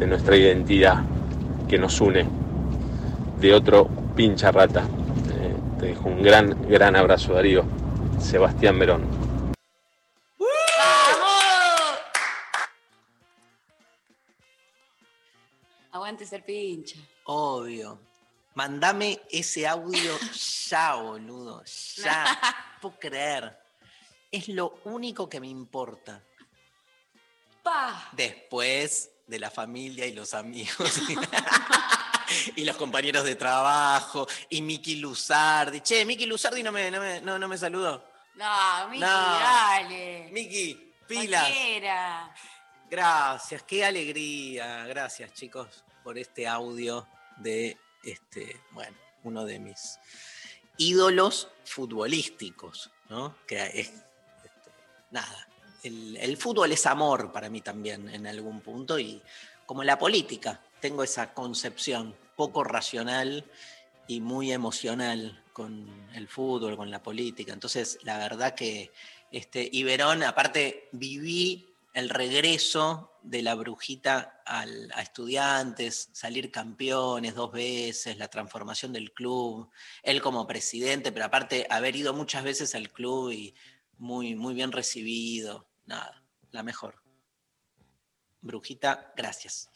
[0.00, 1.04] de nuestra identidad
[1.68, 2.26] que nos une,
[3.38, 3.86] de otro
[4.16, 4.88] pincha rata.
[5.30, 7.66] Eh, te dejo un gran, gran abrazo, Darío.
[8.18, 9.02] Sebastián Verón.
[10.38, 11.98] ¡Vamos!
[15.92, 16.98] Aguante ser pincha.
[17.24, 18.00] Obvio.
[18.54, 20.12] Mandame ese audio
[20.70, 21.62] ya, boludo.
[22.02, 22.24] Ya.
[22.24, 23.58] No puedo creer.
[24.32, 26.24] Es lo único que me importa.
[27.62, 28.08] Pa.
[28.12, 31.00] Después de la familia y los amigos.
[32.56, 34.26] y los compañeros de trabajo.
[34.50, 35.80] Y Miki Luzardi.
[35.80, 38.04] Che, Miki Luzardi no me, no me, no, no me saludó.
[38.34, 39.06] No, Miki, No.
[39.06, 40.28] dale.
[40.32, 40.94] Miki.
[41.06, 42.32] Cualquiera.
[42.88, 44.86] Gracias, qué alegría.
[44.86, 47.06] Gracias, chicos, por este audio
[47.38, 49.98] de este, bueno, uno de mis
[50.76, 53.36] ídolos futbolísticos, ¿no?
[53.46, 54.70] Que es este,
[55.10, 55.48] nada.
[55.82, 59.22] El, fútbol es amor para mí también en algún punto y
[59.66, 63.44] como la política, tengo esa concepción poco racional
[64.08, 67.52] y muy emocional con el fútbol, con la política.
[67.52, 68.90] Entonces, la verdad que
[69.30, 77.34] este, y Verón, aparte, viví el regreso de la brujita al- a estudiantes, salir campeones
[77.34, 79.70] dos veces, la transformación del club,
[80.02, 83.54] él como presidente, pero aparte haber ido muchas veces al club y
[83.98, 86.22] muy, muy bien recibido, nada,
[86.52, 87.02] la mejor.
[88.40, 89.68] Brujita, gracias.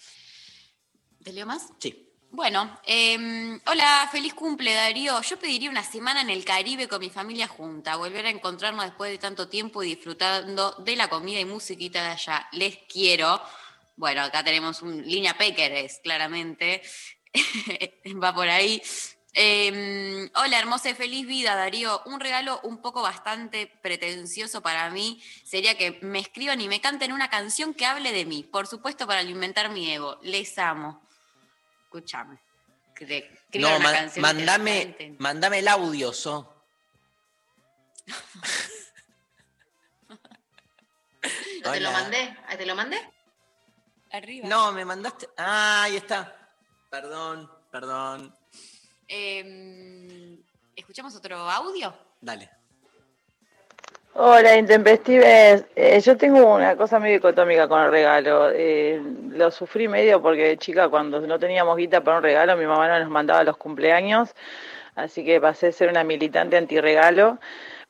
[1.23, 1.69] ¿Te leo más?
[1.79, 2.11] Sí.
[2.31, 5.21] Bueno, em, hola, feliz cumple Darío.
[5.23, 9.11] Yo pediría una semana en el Caribe con mi familia junta, volver a encontrarnos después
[9.11, 12.49] de tanto tiempo y disfrutando de la comida y musiquita de allá.
[12.53, 13.41] Les quiero.
[13.97, 16.83] Bueno, acá tenemos un línea Péqueres, claramente.
[18.23, 18.83] Va por ahí.
[19.37, 22.01] Em, hola, hermosa y feliz vida, Darío.
[22.07, 27.12] Un regalo un poco bastante pretencioso para mí sería que me escriban y me canten
[27.12, 28.45] una canción que hable de mí.
[28.45, 30.18] Por supuesto, para alimentar mi ego.
[30.22, 31.03] Les amo.
[31.85, 32.39] Escúchame.
[33.55, 36.51] No, una ma- canción mandame, mandame el audio, So.
[41.62, 42.37] ¿Te lo mandé?
[42.47, 43.01] ¿Ah, ¿Te lo mandé?
[44.12, 44.47] Arriba.
[44.47, 45.28] No, me mandaste.
[45.37, 46.37] Ah, ahí está.
[46.91, 48.37] Perdón, perdón.
[49.09, 50.38] Em,
[50.76, 51.94] ¿Escuchamos otro audio?
[52.20, 52.50] Dale.
[54.16, 55.64] Hola, Intempestives.
[55.74, 58.50] Eh, yo tengo una cosa medio dicotómica con el regalo.
[58.52, 62.64] Eh, lo sufrí medio porque de chica, cuando no teníamos guita para un regalo, mi
[62.64, 64.34] mamá no nos mandaba los cumpleaños.
[64.94, 67.38] Así que pasé a ser una militante antirregalo.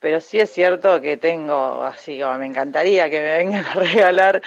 [0.00, 4.42] pero sí es cierto que tengo, así como me encantaría que me vengan a regalar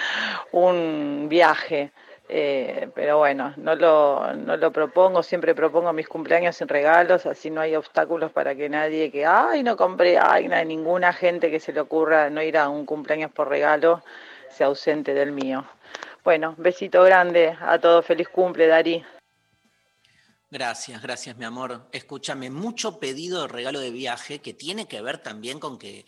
[0.52, 1.92] un viaje.
[2.30, 7.48] Eh, pero bueno, no lo, no lo propongo, siempre propongo mis cumpleaños sin regalos, así
[7.48, 11.58] no hay obstáculos para que nadie que, ay, no compré, ay, no ninguna gente que
[11.58, 14.02] se le ocurra no ir a un cumpleaños por regalo
[14.50, 15.64] sea ausente del mío.
[16.22, 19.02] Bueno, besito grande a todos, feliz cumple, Dari.
[20.50, 21.88] Gracias, gracias, mi amor.
[21.92, 26.04] Escúchame, mucho pedido de regalo de viaje que tiene que ver también con que,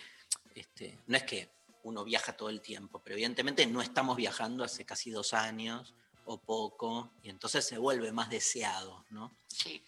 [0.55, 1.49] este, no es que
[1.85, 5.95] uno viaja todo el tiempo, pero evidentemente no estamos viajando hace casi dos años
[6.25, 9.33] o poco, y entonces se vuelve más deseado, ¿no?
[9.49, 9.85] Sí.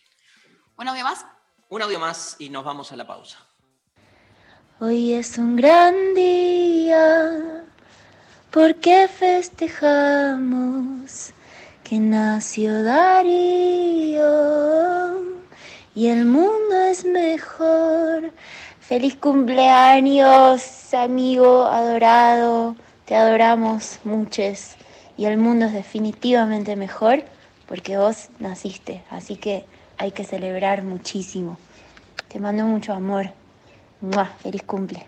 [0.76, 1.24] ¿Un audio más?
[1.68, 3.46] Un audio más y nos vamos a la pausa.
[4.80, 7.64] Hoy es un gran día
[8.50, 11.32] porque festejamos
[11.84, 14.22] que nació Darío
[15.94, 18.32] y el mundo es mejor.
[18.80, 22.74] Feliz cumpleaños, amigo adorado.
[23.04, 24.74] Te adoramos muchos
[25.16, 27.24] y el mundo es definitivamente mejor
[27.66, 29.64] porque vos naciste, así que
[29.98, 31.58] hay que celebrar muchísimo.
[32.28, 33.32] Te mando mucho amor.
[34.00, 34.26] ¡Mua!
[34.42, 35.06] Feliz cumple.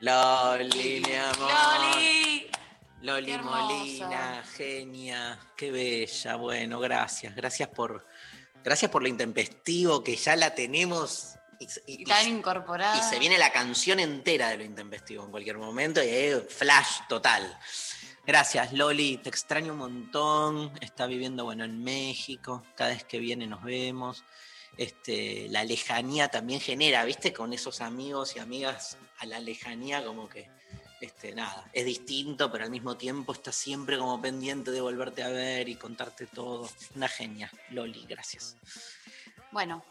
[0.00, 1.50] Loli, mi amor.
[1.80, 2.50] Loli.
[3.02, 3.38] Loli.
[3.38, 6.36] Molina, genia, qué bella.
[6.36, 7.34] Bueno, gracias.
[7.34, 8.04] Gracias por,
[8.64, 11.37] gracias por lo intempestivo que ya la tenemos.
[11.60, 12.96] Y, y- Y tan y- incorporada.
[12.98, 17.00] y se viene la canción entera de lo intempestivo en cualquier momento y ahí, flash
[17.08, 17.58] total.
[18.26, 19.16] Gracias, Loli.
[19.18, 20.72] Te extraño un montón.
[20.82, 22.62] Está viviendo, bueno, en México.
[22.76, 24.22] Cada vez que viene nos vemos.
[24.76, 27.32] Este, la lejanía también genera, ¿viste?
[27.32, 30.48] Con esos amigos y amigas a la lejanía, como que,
[31.00, 35.28] este, nada, es distinto, pero al mismo tiempo está siempre como pendiente de volverte a
[35.30, 36.68] ver y contarte todo.
[36.94, 38.56] Una genia, Loli, gracias.
[39.50, 39.82] Bueno,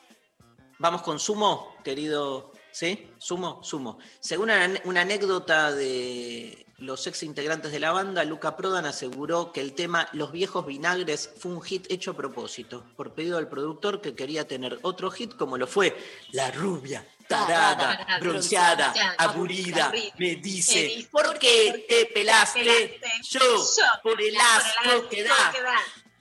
[0.79, 2.51] Vamos con Sumo, querido.
[2.71, 3.11] ¿Sí?
[3.17, 3.97] Sumo, Sumo.
[4.19, 4.51] Según
[4.83, 10.07] una, anécdota de los ex integrantes de la banda, Luca Prodan aseguró que el tema
[10.13, 14.47] Los viejos vinagres fue un hit hecho a propósito, por pedido del productor que quería
[14.47, 15.97] tener otro hit como lo fue
[16.33, 23.01] La rubia, tarada, bronceada, aburrida, me dice, ¿por qué te pelaste?
[23.23, 23.65] Yo,
[24.03, 25.51] por el asco que da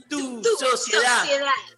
[0.08, 0.18] que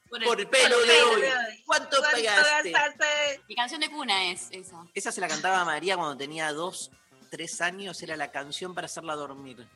[0.09, 1.23] por el pelo de hoy.
[1.67, 3.43] ¿Cuánto pegaste?
[3.49, 4.87] mi canción de cuna es esa.
[4.95, 6.91] Esa se la cantaba María cuando tenía dos,
[7.31, 9.67] tres años, era la canción para hacerla dormir.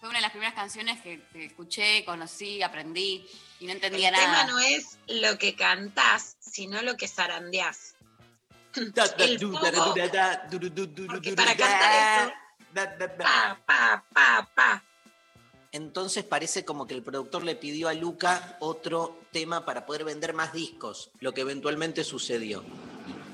[0.00, 3.28] Fue una de las primeras canciones que, que escuché, conocí, aprendí
[3.58, 4.46] y no entendía El nada.
[4.46, 7.96] tema no es lo que cantás, sino lo que zarandeás.
[9.18, 9.94] El poco.
[11.06, 12.32] Porque para cantar eso,
[13.18, 14.84] pa, pa, pa, pa.
[15.72, 20.34] Entonces parece como que el productor le pidió a Luca otro tema para poder vender
[20.34, 22.64] más discos, lo que eventualmente sucedió.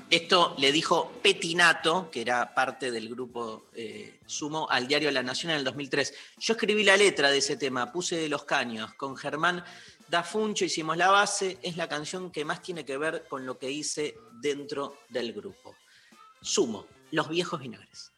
[0.09, 5.51] Esto le dijo Petinato, que era parte del grupo eh, Sumo, al diario La Nación
[5.51, 6.13] en el 2003.
[6.37, 8.93] Yo escribí la letra de ese tema, puse de los caños.
[8.93, 9.65] Con Germán
[10.07, 11.57] Dafuncho hicimos la base.
[11.61, 15.75] Es la canción que más tiene que ver con lo que hice dentro del grupo.
[16.41, 18.13] Sumo, los viejos vinagres.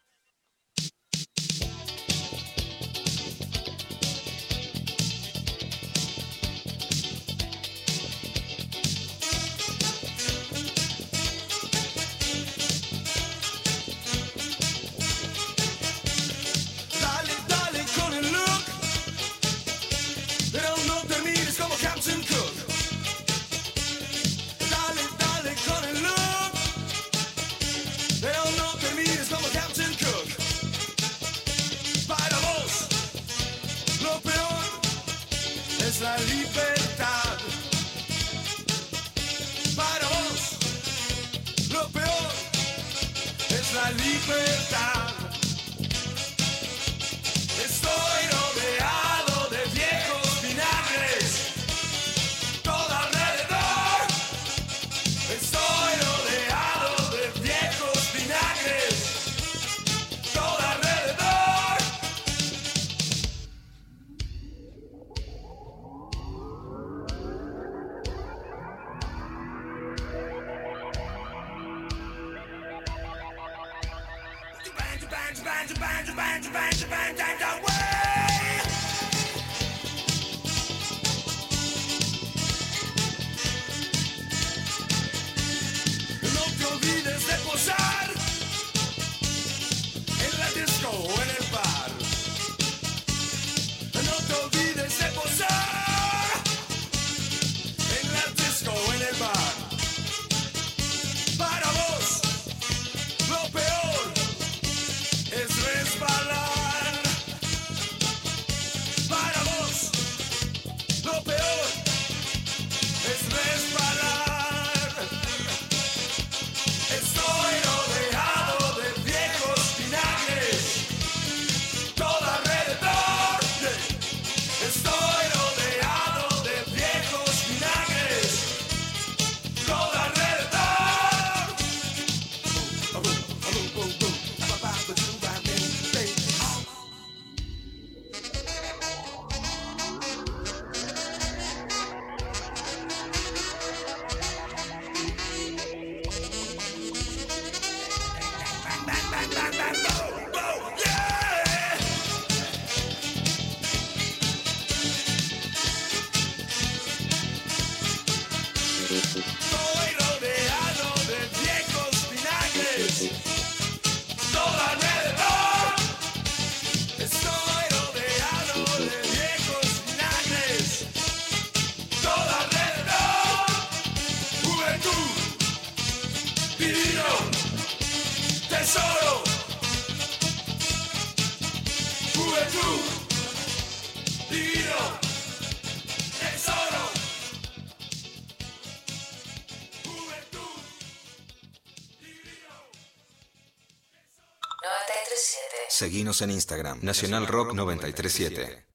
[196.20, 198.66] En Instagram, Nacional Rock 937.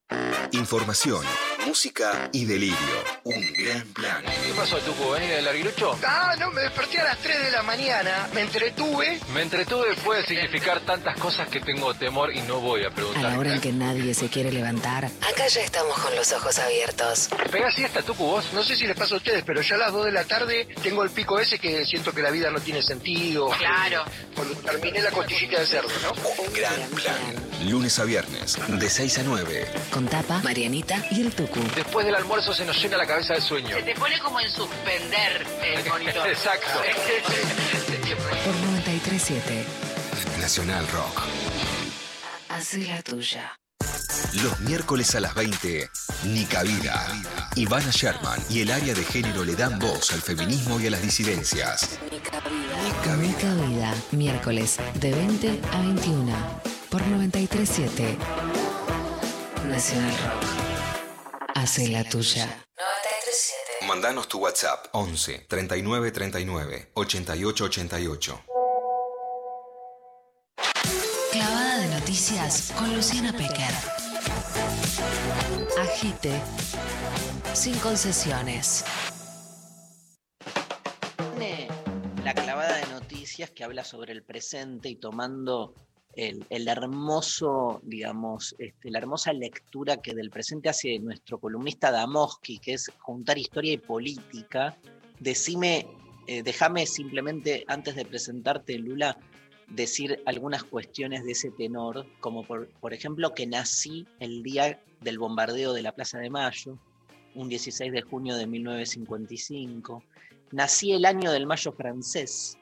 [0.52, 1.24] Información,
[1.66, 2.76] música y delirio.
[3.24, 4.22] Un gran plan.
[4.24, 5.10] ¿Qué pasó, Tucu?
[5.10, 5.98] ¿Venís del larguirucho?
[6.06, 9.18] Ah, no, me desperté a las 3 de la mañana, me entretuve.
[9.34, 13.22] Me entretuve puede significar tantas cosas que tengo temor y no voy a A preguntar.
[13.24, 17.28] la hora en que nadie se quiere levantar, acá ya estamos con los ojos abiertos.
[17.50, 18.52] ¿Pegás siesta, Tucu, vos?
[18.52, 20.68] No sé si les pasa a ustedes, pero ya a las 2 de la tarde
[20.84, 23.48] tengo el pico ese que siento que la vida no tiene sentido.
[23.58, 24.04] Claro.
[24.64, 26.12] Terminé la costillita de cerdo, ¿no?
[26.44, 27.68] Un gran plan.
[27.68, 29.68] Lunes a viernes, de 6 a 9.
[29.90, 31.60] Con Tapa, Marianita y el Tucu.
[31.74, 33.76] Después del almuerzo se nos llena la cabeza de sueño.
[33.76, 36.28] Se te pone como en suspender el monitor.
[36.28, 36.66] Exacto.
[38.44, 39.64] Por 937.
[40.40, 41.22] Nacional Rock.
[42.48, 43.58] Hace la tuya.
[44.42, 45.88] Los miércoles a las 20,
[46.24, 47.06] Nica Vida.
[47.56, 51.02] Ivana Sherman y el área de género le dan voz al feminismo y a las
[51.02, 51.98] disidencias.
[52.36, 53.94] Nica Vida.
[54.10, 56.32] Miércoles de 20 a 21.
[56.90, 58.18] Por 937.
[59.64, 60.44] Nacional Rock.
[61.54, 62.44] Hace la tuya.
[62.76, 63.86] 937.
[63.86, 68.40] Mandanos tu WhatsApp 11 39 39 88 88.
[71.32, 73.72] Clavada de noticias con Luciana Pecker.
[75.80, 76.40] Agite.
[77.54, 78.84] Sin concesiones.
[82.26, 85.74] La clavada de noticias que habla sobre el presente y tomando
[86.16, 92.58] el, el hermoso, digamos, este, la hermosa lectura que del presente hace nuestro columnista Damoski,
[92.58, 94.76] que es juntar historia y política.
[95.20, 95.86] Decime,
[96.26, 99.16] eh, déjame simplemente, antes de presentarte, Lula,
[99.68, 105.20] decir algunas cuestiones de ese tenor, como por, por ejemplo que nací el día del
[105.20, 106.76] bombardeo de la Plaza de Mayo,
[107.36, 110.02] un 16 de junio de 1955.
[110.52, 112.56] Nací el año del Mayo francés.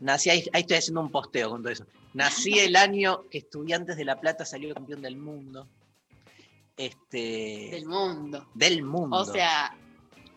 [0.00, 1.86] Nací, ahí, ahí estoy haciendo un posteo con todo eso.
[2.14, 5.68] Nací el año que Estudiantes de La Plata salió campeón del mundo.
[6.76, 8.46] Este, Del mundo.
[8.54, 9.16] del mundo.
[9.16, 9.74] O sea,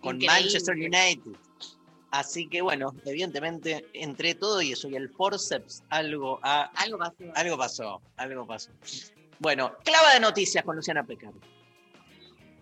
[0.02, 0.28] con increíble.
[0.28, 1.38] Manchester United.
[2.12, 7.16] Así que bueno, evidentemente, entre todo y eso y el forceps, algo, ha- algo pasó.
[7.36, 8.72] algo pasó, algo pasó.
[9.40, 11.34] Bueno, clava de noticias con Luciana Pecar.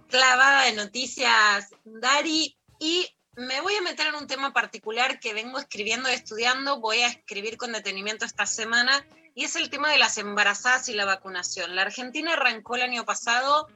[0.10, 3.08] clavada de noticias, Dari, y
[3.38, 7.08] me voy a meter en un tema particular que vengo escribiendo y estudiando, voy a
[7.08, 11.76] escribir con detenimiento esta semana, y es el tema de las embarazadas y la vacunación.
[11.76, 13.70] La Argentina arrancó el año pasado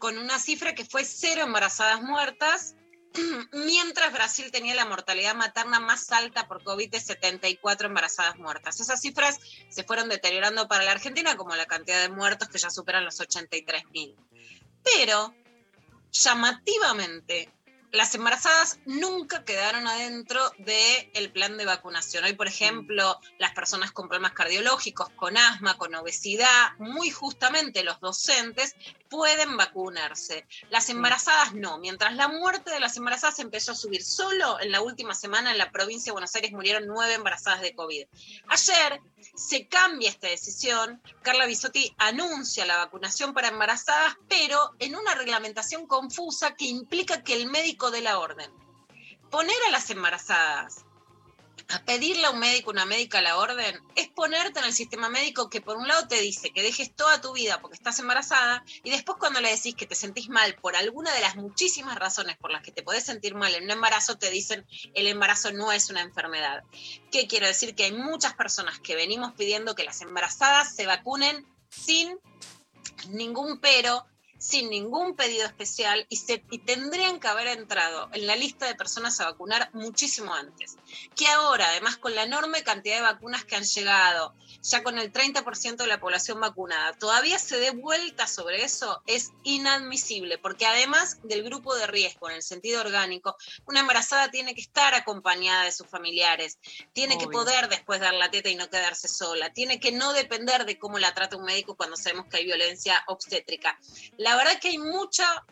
[0.00, 2.74] con una cifra que fue cero embarazadas muertas,
[3.52, 8.80] mientras Brasil tenía la mortalidad materna más alta por COVID de 74 embarazadas muertas.
[8.80, 9.38] Esas cifras
[9.70, 13.20] se fueron deteriorando para la Argentina, como la cantidad de muertos que ya superan los
[13.20, 14.16] 83 mil.
[14.82, 15.32] Pero,
[16.10, 17.48] llamativamente,
[17.92, 22.24] las embarazadas nunca quedaron adentro del plan de vacunación.
[22.24, 28.00] Hoy, por ejemplo, las personas con problemas cardiológicos, con asma, con obesidad, muy justamente los
[28.00, 28.74] docentes
[29.12, 30.46] pueden vacunarse.
[30.70, 31.76] Las embarazadas no.
[31.76, 35.58] Mientras la muerte de las embarazadas empezó a subir solo en la última semana en
[35.58, 38.06] la provincia de Buenos Aires murieron nueve embarazadas de COVID.
[38.48, 39.00] Ayer
[39.36, 41.02] se cambia esta decisión.
[41.20, 47.34] Carla Bisotti anuncia la vacunación para embarazadas, pero en una reglamentación confusa que implica que
[47.34, 48.50] el médico dé la orden.
[49.30, 50.86] Poner a las embarazadas
[51.68, 55.48] a pedirle a un médico, una médica la orden, es ponerte en el sistema médico
[55.48, 58.90] que por un lado te dice que dejes toda tu vida porque estás embarazada y
[58.90, 62.50] después cuando le decís que te sentís mal por alguna de las muchísimas razones por
[62.50, 65.90] las que te podés sentir mal en un embarazo, te dicen el embarazo no es
[65.90, 66.62] una enfermedad.
[67.10, 67.74] ¿Qué quiero decir?
[67.74, 72.18] Que hay muchas personas que venimos pidiendo que las embarazadas se vacunen sin
[73.08, 74.06] ningún pero,
[74.42, 78.74] sin ningún pedido especial y, se, y tendrían que haber entrado en la lista de
[78.74, 80.76] personas a vacunar muchísimo antes.
[81.14, 85.12] Que ahora, además, con la enorme cantidad de vacunas que han llegado, ya con el
[85.12, 91.18] 30% de la población vacunada, todavía se dé vuelta sobre eso es inadmisible, porque además
[91.22, 93.36] del grupo de riesgo en el sentido orgánico,
[93.66, 96.58] una embarazada tiene que estar acompañada de sus familiares,
[96.92, 97.40] tiene que Obvio.
[97.40, 100.98] poder después dar la teta y no quedarse sola, tiene que no depender de cómo
[100.98, 103.78] la trata un médico cuando sabemos que hay violencia obstétrica.
[104.16, 105.44] La verdad que hay mucha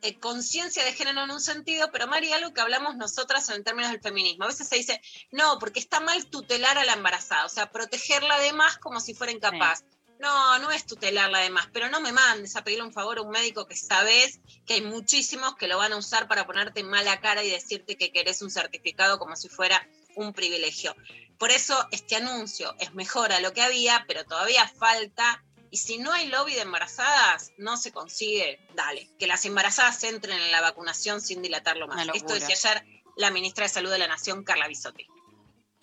[0.00, 3.90] eh, conciencia de género en un sentido, pero Mari, algo que hablamos nosotras en términos
[3.90, 4.44] del feminismo.
[4.44, 5.00] A veces se dice,
[5.32, 9.14] no, porque está mal tutelar a la embarazada, o sea, protegerla de más como si
[9.14, 9.84] fuera incapaz.
[10.20, 13.22] No, no es tutelarla de más, pero no me mandes a pedirle un favor a
[13.22, 17.20] un médico que sabes que hay muchísimos que lo van a usar para ponerte mala
[17.20, 20.94] cara y decirte que querés un certificado como si fuera un privilegio.
[21.38, 25.98] Por eso este anuncio es mejor a lo que había, pero todavía falta y si
[25.98, 30.60] no hay lobby de embarazadas, no se consigue, dale, que las embarazadas entren en la
[30.60, 32.08] vacunación sin dilatarlo más.
[32.14, 32.84] Esto decía ayer
[33.16, 35.06] la ministra de Salud de la Nación, Carla Bisotti.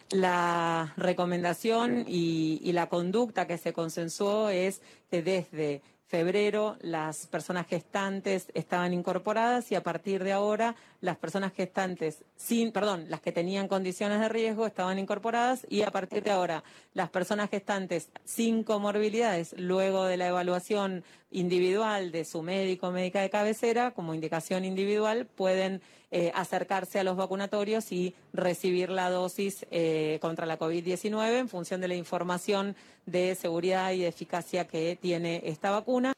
[0.10, 7.68] la recomendación y, y la conducta que se consensuó es que desde febrero las personas
[7.68, 10.76] gestantes estaban incorporadas y a partir de ahora
[11.06, 15.92] las personas gestantes sin, perdón, las que tenían condiciones de riesgo estaban incorporadas y a
[15.92, 22.42] partir de ahora las personas gestantes sin comorbilidades, luego de la evaluación individual de su
[22.42, 28.16] médico o médica de cabecera, como indicación individual, pueden eh, acercarse a los vacunatorios y
[28.34, 32.76] recibir la dosis eh, contra la COVID-19 en función de la información
[33.06, 36.14] de seguridad y de eficacia que tiene esta vacuna.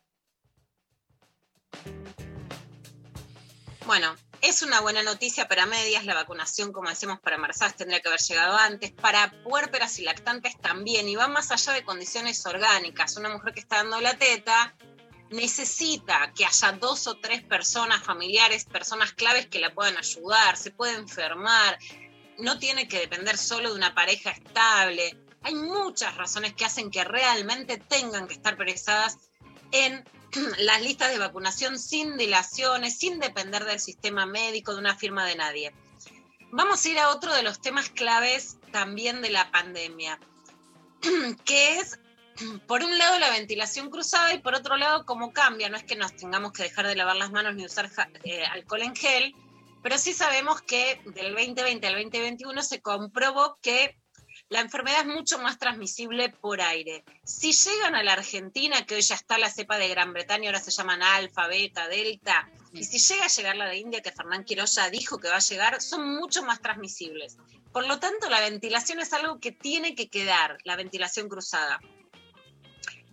[3.86, 8.08] Bueno, es una buena noticia para medias, la vacunación, como decimos, para embarazadas tendría que
[8.08, 13.18] haber llegado antes, para puérperas y lactantes también, y va más allá de condiciones orgánicas.
[13.18, 14.76] Una mujer que está dando la teta
[15.30, 20.72] necesita que haya dos o tres personas familiares, personas claves que la puedan ayudar, se
[20.72, 21.78] puede enfermar,
[22.38, 25.18] no tiene que depender solo de una pareja estable.
[25.44, 29.18] Hay muchas razones que hacen que realmente tengan que estar presadas
[29.72, 30.04] en
[30.60, 35.36] las listas de vacunación sin dilaciones, sin depender del sistema médico, de una firma de
[35.36, 35.74] nadie.
[36.52, 40.20] Vamos a ir a otro de los temas claves también de la pandemia,
[41.46, 42.00] que es
[42.68, 45.70] por un lado la ventilación cruzada y por otro lado cómo cambia.
[45.70, 47.90] No es que nos tengamos que dejar de lavar las manos ni usar
[48.24, 49.36] eh, alcohol en gel,
[49.84, 53.98] pero sí sabemos que del 2020 al 2021 se comprobó que
[54.50, 57.04] la enfermedad es mucho más transmisible por aire.
[57.24, 60.62] Si llegan a la Argentina, que hoy ya está la cepa de Gran Bretaña, ahora
[60.62, 64.44] se llaman alfa, beta, delta, y si llega a llegar la de India, que Fernán
[64.44, 67.38] Quiroz ya dijo que va a llegar, son mucho más transmisibles.
[67.74, 71.80] Por lo tanto, la ventilación es algo que tiene que quedar, la ventilación cruzada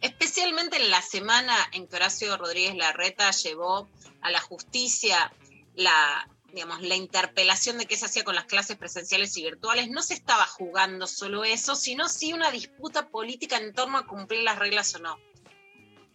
[0.05, 3.89] especialmente en la semana en que Horacio Rodríguez Larreta llevó
[4.20, 5.32] a la justicia
[5.74, 10.02] la, digamos, la interpelación de qué se hacía con las clases presenciales y virtuales, no
[10.02, 14.59] se estaba jugando solo eso, sino sí una disputa política en torno a cumplir las
[14.59, 15.18] reglas o no.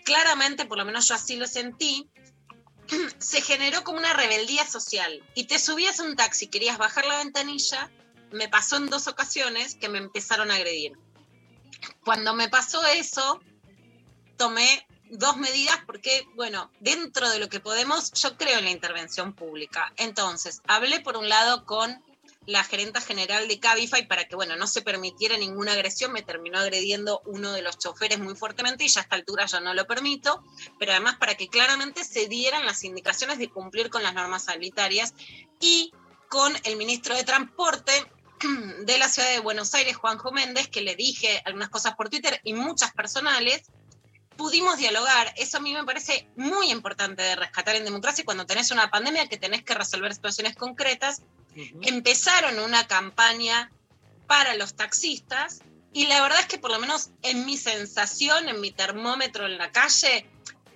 [0.06, 2.10] Claramente, por lo menos yo así lo sentí,
[3.20, 5.22] se generó como una rebeldía social.
[5.36, 7.92] Y te subías un taxi, querías bajar la ventanilla,
[8.32, 10.94] me pasó en dos ocasiones que me empezaron a agredir.
[12.04, 13.42] Cuando me pasó eso,
[14.38, 19.34] tomé dos medidas porque, bueno, dentro de lo que podemos, yo creo en la intervención
[19.34, 19.94] pública.
[19.98, 22.04] Entonces, hablé por un lado con
[22.46, 26.12] la gerenta general de Cabify para que, bueno, no se permitiera ninguna agresión.
[26.12, 29.60] Me terminó agrediendo uno de los choferes muy fuertemente y ya a esta altura yo
[29.60, 30.44] no lo permito,
[30.80, 35.14] pero además para que claramente se dieran las indicaciones de cumplir con las normas sanitarias
[35.60, 35.92] y
[36.28, 37.92] con el ministro de Transporte
[38.84, 42.40] de la ciudad de Buenos Aires, Juanjo Méndez, que le dije algunas cosas por Twitter
[42.44, 43.64] y muchas personales,
[44.40, 45.34] pudimos dialogar.
[45.36, 49.28] Eso a mí me parece muy importante de rescatar en democracia cuando tenés una pandemia
[49.28, 51.24] que tenés que resolver situaciones concretas.
[51.82, 53.70] Empezaron una campaña
[54.28, 55.60] para los taxistas
[55.92, 59.58] y la verdad es que por lo menos en mi sensación, en mi termómetro en
[59.58, 60.26] la calle,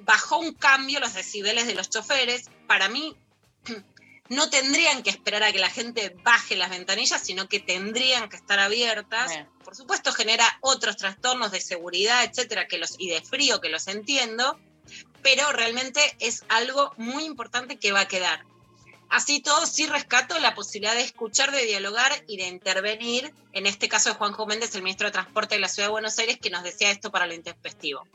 [0.01, 2.49] bajó un cambio los decibeles de los choferes.
[2.67, 3.15] Para mí
[4.33, 8.35] no tendrían que esperar a que la gente baje las ventanillas, sino que tendrían que
[8.35, 9.31] estar abiertas.
[9.63, 13.87] Por supuesto, genera otros trastornos de seguridad, etcétera, que los, y de frío que los
[13.87, 14.59] entiendo,
[15.21, 18.43] pero realmente es algo muy importante que va a quedar.
[19.09, 23.87] Así todo, sí rescato la posibilidad de escuchar, de dialogar y de intervenir, en este
[23.87, 26.49] caso de Juanjo Méndez, el ministro de Transporte de la Ciudad de Buenos Aires, que
[26.49, 28.07] nos decía esto para lo intempestivo.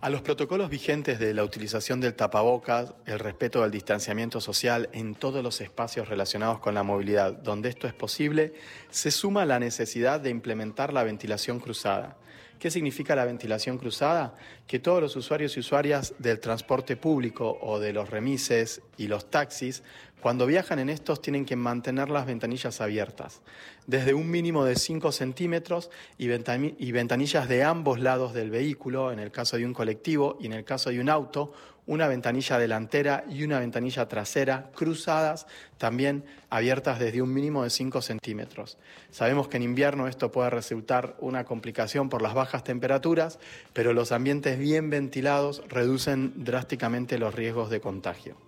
[0.00, 5.16] A los protocolos vigentes de la utilización del tapabocas, el respeto del distanciamiento social en
[5.16, 8.54] todos los espacios relacionados con la movilidad donde esto es posible,
[8.90, 12.16] se suma la necesidad de implementar la ventilación cruzada.
[12.60, 14.36] ¿Qué significa la ventilación cruzada?
[14.68, 19.30] Que todos los usuarios y usuarias del transporte público o de los remises y los
[19.30, 19.82] taxis
[20.20, 23.40] cuando viajan en estos tienen que mantener las ventanillas abiertas,
[23.86, 29.30] desde un mínimo de 5 centímetros y, ventanillas de ambos lados del vehículo, en el
[29.30, 31.52] caso de un colectivo y en el caso de un auto,
[31.86, 35.46] una ventanilla delantera y una ventanilla trasera cruzadas,
[35.78, 38.76] también abiertas desde un mínimo de 5 centímetros.
[39.10, 43.38] Sabemos que en invierno esto puede resultar una complicación por las bajas temperaturas,
[43.72, 48.47] pero los ambientes bien ventilados reducen drásticamente los riesgos de contagio.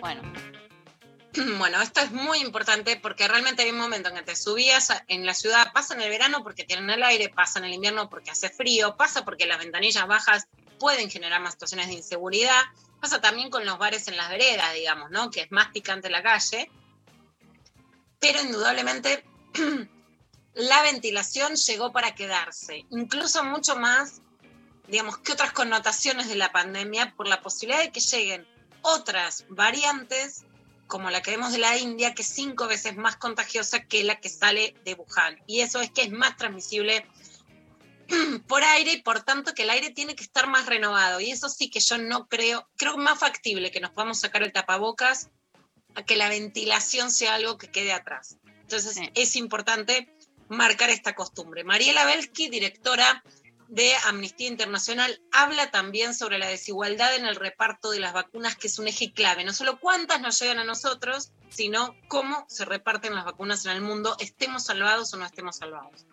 [0.00, 0.22] Bueno.
[1.58, 5.26] Bueno, esto es muy importante porque realmente hay un momento en que te subías en
[5.26, 8.30] la ciudad, pasa en el verano porque tienen el aire, pasa en el invierno porque
[8.30, 10.46] hace frío, pasa porque las ventanillas bajas
[10.78, 12.62] pueden generar más situaciones de inseguridad,
[13.00, 15.30] pasa también con los bares en las veredas, digamos, ¿no?
[15.30, 16.70] Que es más picante la calle.
[18.18, 19.24] Pero indudablemente
[20.54, 24.22] la ventilación llegó para quedarse, incluso mucho más,
[24.88, 28.46] digamos, que otras connotaciones de la pandemia por la posibilidad de que lleguen
[28.82, 30.44] otras variantes
[30.86, 34.20] como la que vemos de la India, que es cinco veces más contagiosa que la
[34.20, 35.42] que sale de Wuhan.
[35.46, 37.04] Y eso es que es más transmisible
[38.46, 41.20] por aire y por tanto que el aire tiene que estar más renovado.
[41.20, 44.52] Y eso sí que yo no creo, creo más factible que nos podamos sacar el
[44.52, 45.30] tapabocas
[45.96, 48.36] a que la ventilación sea algo que quede atrás.
[48.44, 50.14] Entonces es importante
[50.48, 51.64] marcar esta costumbre.
[51.64, 53.24] Mariela Belsky, directora
[53.68, 58.68] de Amnistía Internacional, habla también sobre la desigualdad en el reparto de las vacunas, que
[58.68, 59.44] es un eje clave.
[59.44, 63.80] No solo cuántas nos llegan a nosotros, sino cómo se reparten las vacunas en el
[63.80, 66.06] mundo, estemos salvados o no estemos salvados.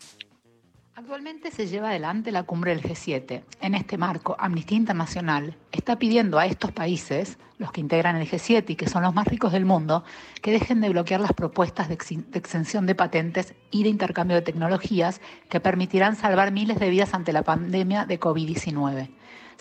[0.96, 3.42] Actualmente se lleva adelante la cumbre del G7.
[3.62, 8.64] En este marco, Amnistía Internacional está pidiendo a estos países, los que integran el G7
[8.68, 10.04] y que son los más ricos del mundo,
[10.44, 11.96] que dejen de bloquear las propuestas de,
[12.36, 15.20] exención de patentes y de intercambio de tecnologías
[15.50, 19.10] que permitirán salvar miles de vidas ante la pandemia de COVID-19.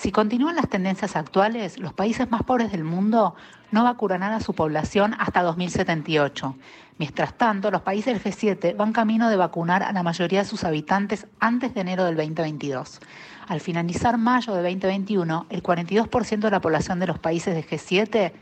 [0.03, 3.36] Si continúan las tendencias actuales, los países más pobres del mundo
[3.70, 6.57] no vacunarán a su población hasta 2078.
[6.98, 10.64] Mientras tanto, los países del G7 van camino de vacunar a la mayoría de sus
[10.64, 12.98] habitantes antes de enero del 2022.
[13.46, 18.32] Al finalizar mayo de 2021, el 42% de la población de los países del G7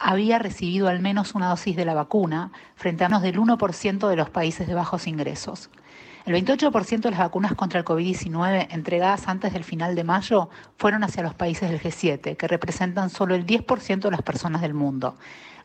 [0.00, 4.16] había recibido al menos una dosis de la vacuna, frente a menos del 1% de
[4.16, 5.70] los países de bajos ingresos.
[6.28, 11.02] El 28% de las vacunas contra el COVID-19 entregadas antes del final de mayo fueron
[11.02, 15.16] hacia los países del G7, que representan solo el 10% de las personas del mundo.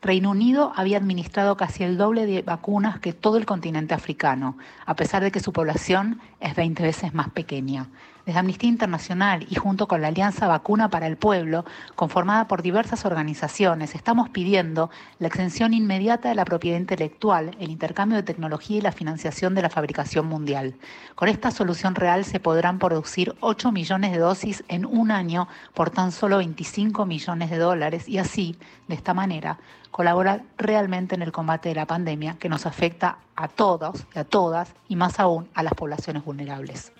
[0.01, 4.95] Reino Unido había administrado casi el doble de vacunas que todo el continente africano, a
[4.95, 7.89] pesar de que su población es 20 veces más pequeña
[8.25, 11.65] desde Amnistía Internacional y junto con la Alianza Vacuna para el Pueblo,
[11.95, 18.17] conformada por diversas organizaciones, estamos pidiendo la exención inmediata de la propiedad intelectual, el intercambio
[18.17, 20.75] de tecnología y la financiación de la fabricación mundial.
[21.15, 25.89] Con esta solución real se podrán producir 8 millones de dosis en un año por
[25.89, 28.57] tan solo 25 millones de dólares y así,
[28.87, 29.59] de esta manera,
[29.91, 34.23] colaborar realmente en el combate de la pandemia que nos afecta a todos y a
[34.23, 36.91] todas y más aún a las poblaciones vulnerables.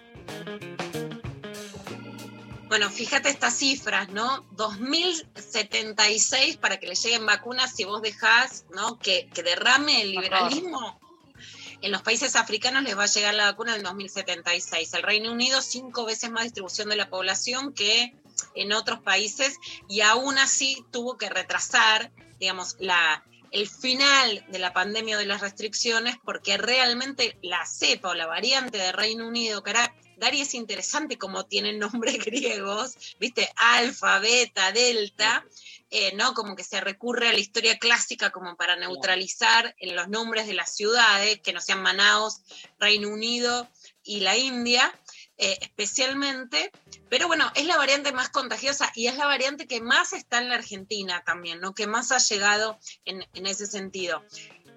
[2.73, 4.43] Bueno, fíjate estas cifras, ¿no?
[4.53, 8.97] 2076 para que le lleguen vacunas si vos dejás, ¿no?
[8.97, 10.99] Que, derrame el liberalismo.
[11.83, 14.91] En los países africanos les va a llegar la vacuna en 2076.
[14.95, 18.15] El Reino Unido, cinco veces más distribución de la población que
[18.55, 24.73] en otros países y aún así tuvo que retrasar, digamos, la, el final de la
[24.73, 29.69] pandemia de las restricciones porque realmente la cepa o la variante de Reino Unido, que
[29.69, 33.49] era Dari es interesante como tienen nombres griegos, ¿viste?
[33.55, 35.45] Alfa, beta, delta,
[35.89, 36.33] eh, ¿no?
[36.33, 40.53] Como que se recurre a la historia clásica como para neutralizar en los nombres de
[40.53, 42.41] las ciudades, que no sean Manaos,
[42.79, 43.69] Reino Unido
[44.03, 44.93] y la India.
[45.35, 46.71] Eh, especialmente,
[47.09, 50.49] pero bueno, es la variante más contagiosa y es la variante que más está en
[50.49, 51.73] la Argentina también, ¿no?
[51.73, 54.23] Que más ha llegado en, en ese sentido.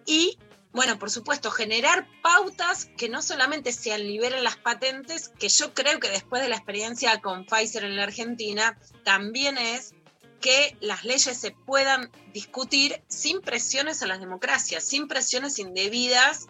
[0.07, 0.39] Y
[0.77, 5.99] bueno, por supuesto, generar pautas que no solamente se liberen las patentes, que yo creo
[5.99, 9.95] que después de la experiencia con Pfizer en la Argentina, también es
[10.41, 16.47] que las leyes se puedan discutir sin presiones a las democracias, sin presiones indebidas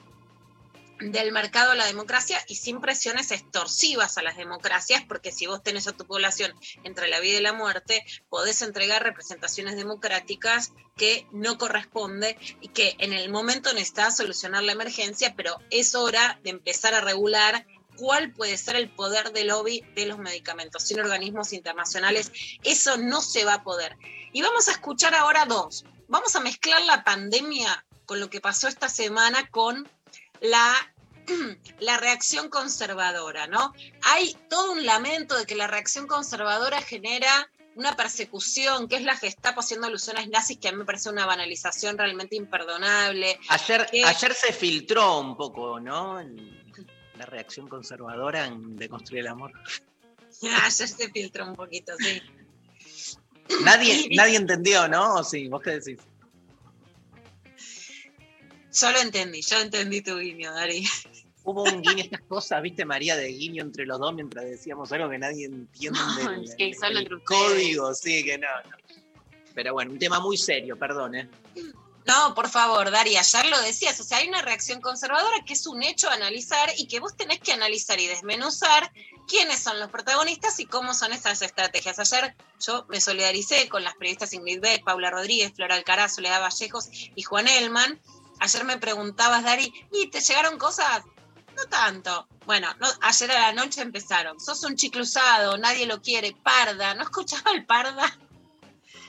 [1.01, 5.63] del mercado a la democracia y sin presiones extorsivas a las democracias, porque si vos
[5.63, 11.27] tenés a tu población entre la vida y la muerte, podés entregar representaciones democráticas que
[11.33, 16.51] no corresponde y que en el momento necesitas solucionar la emergencia, pero es hora de
[16.51, 17.67] empezar a regular
[17.97, 20.83] cuál puede ser el poder de lobby de los medicamentos.
[20.85, 22.31] Sin organismos internacionales
[22.63, 23.97] eso no se va a poder.
[24.33, 25.85] Y vamos a escuchar ahora dos.
[26.09, 29.89] Vamos a mezclar la pandemia con lo que pasó esta semana con
[30.41, 30.75] la,
[31.81, 33.73] la reacción conservadora, ¿no?
[34.03, 39.17] Hay todo un lamento de que la reacción conservadora genera una persecución, que es la
[39.17, 43.39] Gestapo haciendo alusiones nazis, que a mí me parece una banalización realmente imperdonable.
[43.49, 46.19] Ayer, ayer se filtró un poco, ¿no?
[47.19, 49.53] La reacción conservadora en de construir el amor.
[50.65, 52.23] ayer se filtró un poquito, sí.
[53.63, 55.23] Nadie, nadie entendió, ¿no?
[55.23, 55.99] Sí, vos qué decís.
[58.79, 60.87] Yo lo entendí, yo entendí tu guiño, Dari.
[61.45, 65.09] Hubo un guiño, estas cosas, viste, María, de guiño entre los dos mientras decíamos algo
[65.09, 65.99] que nadie entiende.
[66.59, 68.77] del, código, sí, que no, no.
[69.55, 71.31] Pero bueno, un tema muy serio, perdón, ¿eh?
[72.07, 75.67] No, por favor, Dari, ayer lo decías, o sea, hay una reacción conservadora que es
[75.67, 78.93] un hecho a analizar y que vos tenés que analizar y desmenuzar
[79.27, 81.99] quiénes son los protagonistas y cómo son estas estrategias.
[81.99, 86.91] Ayer yo me solidaricé con las periodistas Ingrid Beck, Paula Rodríguez, Flora Alcaraz, Soledad Vallejos
[86.93, 88.01] y Juan Elman,
[88.41, 91.03] Ayer me preguntabas, Dari, ¿y te llegaron cosas?
[91.57, 92.29] No tanto.
[92.45, 92.69] Bueno,
[93.01, 94.39] ayer a la noche empezaron.
[94.39, 96.37] Sos un chicle usado, nadie lo quiere.
[96.43, 98.17] Parda, ¿no escuchaba el parda?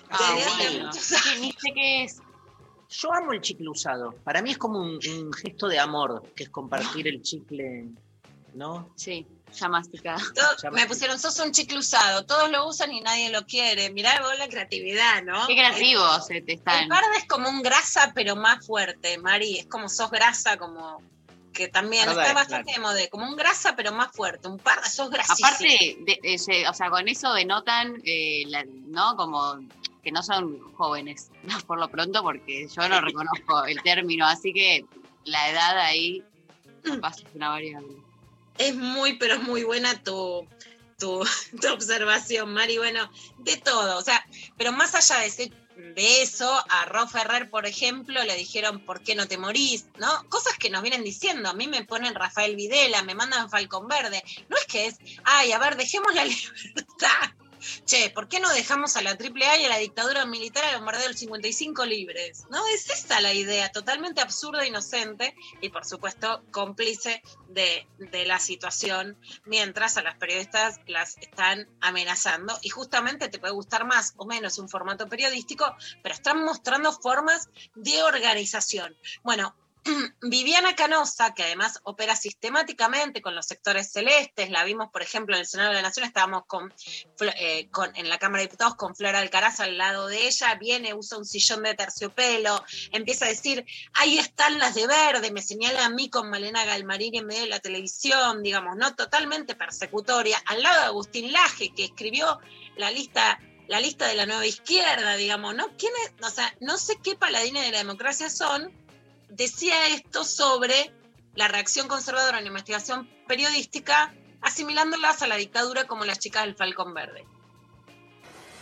[0.09, 0.91] Ah, bueno.
[1.41, 2.21] Ni sé qué es.
[2.89, 4.13] Yo amo el chicle usado.
[4.23, 7.89] Para mí es como un, un gesto de amor, que es compartir el chicle,
[8.53, 8.89] ¿no?
[8.95, 10.19] Sí, ya masticado.
[10.33, 13.89] Todo- me pusieron, sos un chicle usado, todos lo usan y nadie lo quiere.
[13.91, 15.47] Mirá vos la creatividad, ¿no?
[15.47, 16.87] Qué creativos eh, te El están.
[16.89, 19.59] parda es como un grasa, pero más fuerte, Mari.
[19.59, 21.01] Es como sos grasa, como
[21.53, 22.99] que también está es, bastante de moda.
[23.09, 24.47] Como un grasa, pero más fuerte.
[24.47, 25.47] Un parda, sos grasísimo.
[25.47, 29.15] Aparte, de- de- se- o sea, con eso denotan, eh, la- ¿no?
[29.15, 29.57] Como
[30.03, 31.57] que no son jóvenes, ¿no?
[31.61, 34.85] por lo pronto, porque yo no reconozco el término, así que
[35.25, 36.23] la edad ahí
[36.83, 37.95] es una variable.
[38.57, 40.47] Es muy, pero es muy buena tu,
[40.97, 41.23] tu,
[41.61, 42.77] tu observación, Mari.
[42.77, 43.97] Bueno, de todo.
[43.97, 44.25] O sea,
[44.57, 45.51] pero más allá de, ese-
[45.95, 49.85] de eso, a Ro Ferrer, por ejemplo, le dijeron, ¿por qué no te morís?
[49.99, 50.27] ¿No?
[50.29, 51.49] Cosas que nos vienen diciendo.
[51.49, 54.23] A mí me ponen Rafael Videla, me mandan Falcón Verde.
[54.49, 57.31] No es que es, ay, a ver, dejemos la libertad.
[57.85, 61.07] Che, ¿por qué no dejamos a la AAA y a la dictadura militar al bombardeo
[61.07, 62.45] del 55 libres?
[62.49, 68.39] No, es esa la idea, totalmente absurda, inocente y por supuesto cómplice de, de la
[68.39, 72.57] situación, mientras a las periodistas las están amenazando.
[72.61, 77.49] Y justamente te puede gustar más o menos un formato periodístico, pero están mostrando formas
[77.75, 78.95] de organización.
[79.23, 79.55] Bueno,
[80.21, 85.41] Viviana Canosa, que además opera sistemáticamente con los sectores celestes, la vimos, por ejemplo, en
[85.41, 86.73] el Senado de la Nación, estábamos con,
[87.37, 90.93] eh, con- en la Cámara de Diputados con Flora Alcaraz al lado de ella, viene,
[90.93, 95.85] usa un sillón de terciopelo, empieza a decir, ahí están las de verde, me señala
[95.85, 98.95] a mí con Malena Galmarini en medio de la televisión, digamos, ¿no?
[98.95, 102.39] Totalmente persecutoria, al lado de Agustín Laje, que escribió
[102.75, 105.67] la lista la lista de la nueva izquierda, digamos, ¿no?
[105.77, 106.25] ¿Quién es?
[106.25, 108.71] O sea, no sé qué paladines de la democracia son,
[109.29, 110.93] decía esto sobre
[111.35, 116.55] la reacción conservadora en la investigación periodística, asimilándolas a la dictadura como las chicas del
[116.55, 117.25] Falcón Verde.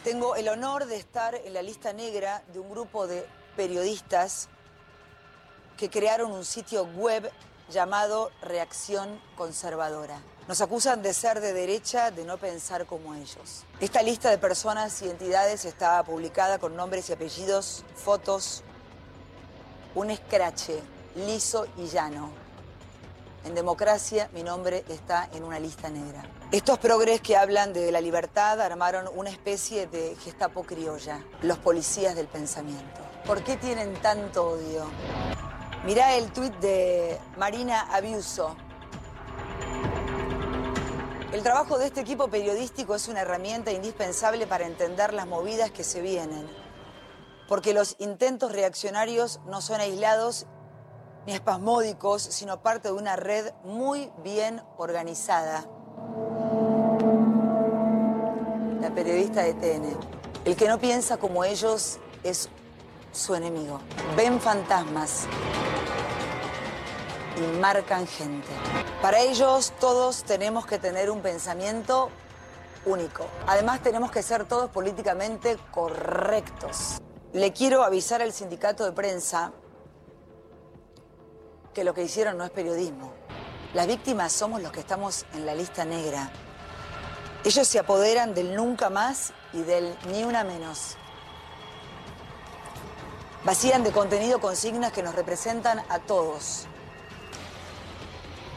[0.03, 4.49] Tengo el honor de estar en la lista negra de un grupo de periodistas
[5.77, 7.31] que crearon un sitio web
[7.69, 10.19] llamado Reacción Conservadora.
[10.47, 13.63] Nos acusan de ser de derecha, de no pensar como ellos.
[13.79, 18.63] Esta lista de personas y entidades está publicada con nombres y apellidos, fotos,
[19.95, 20.81] un escrache
[21.15, 22.29] liso y llano.
[23.45, 26.23] En democracia mi nombre está en una lista negra.
[26.51, 32.15] Estos progres que hablan de la libertad armaron una especie de gestapo criolla, los policías
[32.15, 33.01] del pensamiento.
[33.25, 34.85] ¿Por qué tienen tanto odio?
[35.85, 38.55] Mirá el tuit de Marina Abiuso.
[41.31, 45.83] El trabajo de este equipo periodístico es una herramienta indispensable para entender las movidas que
[45.83, 46.47] se vienen,
[47.47, 50.45] porque los intentos reaccionarios no son aislados
[51.25, 55.65] ni espasmódicos, sino parte de una red muy bien organizada.
[58.81, 59.97] La periodista de TN.
[60.45, 62.49] El que no piensa como ellos es
[63.11, 63.79] su enemigo.
[64.15, 65.25] Ven fantasmas
[67.37, 68.47] y marcan gente.
[69.01, 72.09] Para ellos todos tenemos que tener un pensamiento
[72.85, 73.25] único.
[73.47, 77.01] Además tenemos que ser todos políticamente correctos.
[77.35, 79.51] Le quiero avisar al sindicato de prensa
[81.73, 83.11] que lo que hicieron no es periodismo.
[83.73, 86.31] Las víctimas somos los que estamos en la lista negra.
[87.43, 90.95] Ellos se apoderan del nunca más y del ni una menos.
[93.43, 96.67] Vacían de contenido consignas que nos representan a todos.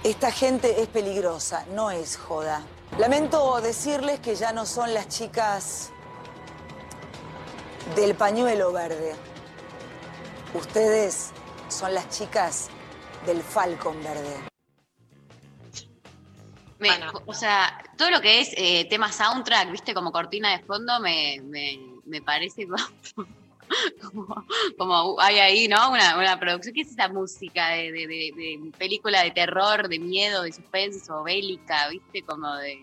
[0.05, 2.63] Esta gente es peligrosa, no es joda.
[2.97, 5.91] Lamento decirles que ya no son las chicas
[7.97, 9.15] del pañuelo verde.
[10.55, 11.31] Ustedes
[11.69, 12.69] son las chicas
[13.27, 14.36] del Falcon verde.
[16.78, 16.90] Me-
[17.27, 21.40] O sea, todo lo que es eh, tema soundtrack, viste, como cortina de fondo, me,
[21.43, 23.28] me, me parece como,
[24.01, 24.47] como,
[24.78, 25.90] como hay ahí, ¿no?
[25.90, 26.74] Una, una producción.
[26.74, 31.23] ¿Qué es esa música de, de- de- de película de terror, de miedo, de suspenso,
[31.24, 32.23] bélica, viste?
[32.23, 32.81] Como de.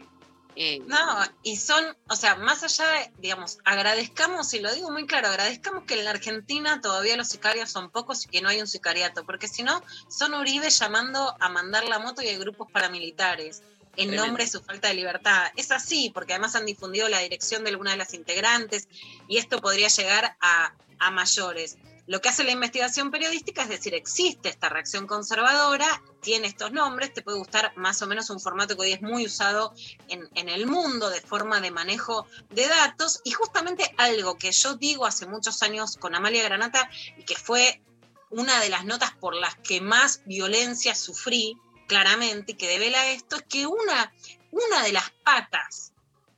[0.56, 0.98] Eh, No,
[1.44, 5.84] y son, o sea, más allá de, digamos, agradezcamos, y lo digo muy claro, agradezcamos
[5.86, 9.26] que en la Argentina todavía los sicarios son pocos y que no hay un sicariato,
[9.26, 13.62] porque si no, son Uribe llamando a mandar la moto y hay grupos paramilitares
[13.98, 14.26] en Tremendo.
[14.26, 15.52] nombre de su falta de libertad.
[15.56, 18.88] Es así, porque además han difundido la dirección de alguna de las integrantes
[19.28, 21.78] y esto podría llegar a, a mayores.
[22.08, 25.88] Lo que hace la investigación periodística es decir, existe esta reacción conservadora,
[26.22, 29.26] tiene estos nombres, te puede gustar más o menos un formato que hoy es muy
[29.26, 29.74] usado
[30.08, 33.22] en, en el mundo de forma de manejo de datos.
[33.24, 37.82] Y justamente algo que yo digo hace muchos años con Amalia Granata y que fue
[38.30, 41.58] una de las notas por las que más violencia sufrí
[41.88, 44.14] claramente y que devela esto es que una,
[44.52, 45.94] una de las patas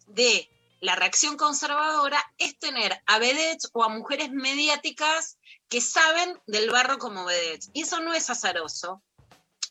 [0.08, 0.50] de
[0.80, 5.38] la reacción conservadora es tener a vedettes o a mujeres mediáticas
[5.70, 7.70] que saben del barro como vedettes.
[7.74, 9.04] Y eso no es azaroso,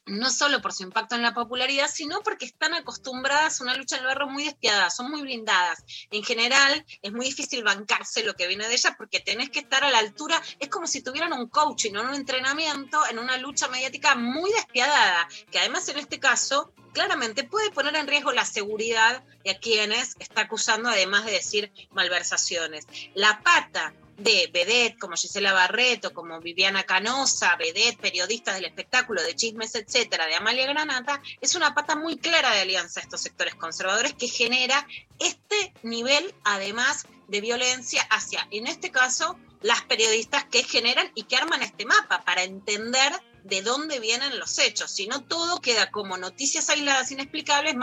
[0.06, 3.96] no solo por su impacto en la popularidad, sino porque están acostumbradas a una lucha
[3.96, 5.84] en el barro muy despiadada, son muy blindadas.
[6.10, 9.82] En general, es muy difícil bancarse lo que viene de ellas porque tenés que estar
[9.82, 13.66] a la altura, es como si tuvieran un coaching o un entrenamiento en una lucha
[13.68, 19.24] mediática muy despiadada, que además en este caso claramente puede poner en riesgo la seguridad
[19.44, 22.86] de a quienes está acusando, además de decir malversaciones.
[23.14, 29.34] La pata de vedette como Gisela Barreto, como Viviana Canosa, vedette, periodistas del espectáculo, de
[29.34, 33.54] chismes, etcétera, de Amalia Granata, es una pata muy clara de alianza a estos sectores
[33.54, 34.86] conservadores que genera
[35.18, 41.36] este nivel, además, de violencia hacia, en este caso, las periodistas que generan y que
[41.36, 43.12] arman este mapa para entender
[43.46, 47.76] de dónde vienen los hechos, si no todo queda como noticias aisladas inexplicables,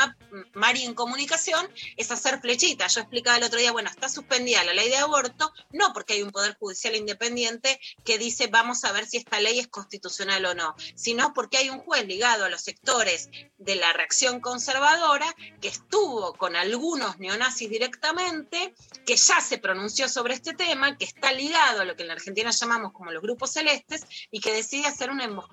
[0.54, 2.94] Mari en comunicación es hacer flechitas.
[2.94, 6.22] Yo explicaba el otro día, bueno, está suspendida la ley de aborto, no porque hay
[6.22, 10.54] un poder judicial independiente que dice vamos a ver si esta ley es constitucional o
[10.54, 15.70] no, sino porque hay un juez ligado a los sectores de la reacción conservadora que
[15.70, 18.74] estuvo con algunos neonazis directamente,
[19.06, 22.16] que ya se pronunció sobre este tema, que está ligado a lo que en la
[22.16, 25.53] Argentina llamamos como los grupos celestes y que decide hacer una emboscada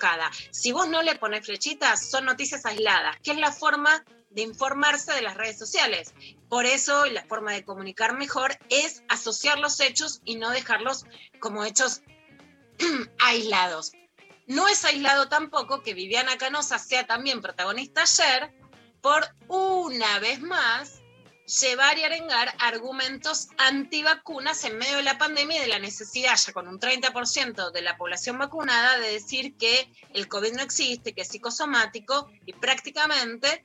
[0.51, 5.13] si vos no le pones flechitas, son noticias aisladas, que es la forma de informarse
[5.13, 6.15] de las redes sociales.
[6.49, 11.05] Por eso la forma de comunicar mejor es asociar los hechos y no dejarlos
[11.41, 12.03] como hechos
[13.19, 13.93] aislados.
[14.47, 18.53] No es aislado tampoco que Viviana Canosa sea también protagonista ayer
[19.01, 21.00] por una vez más
[21.51, 26.53] llevar y arengar argumentos antivacunas en medio de la pandemia y de la necesidad, ya
[26.53, 31.23] con un 30% de la población vacunada, de decir que el COVID no existe, que
[31.23, 33.65] es psicosomático y prácticamente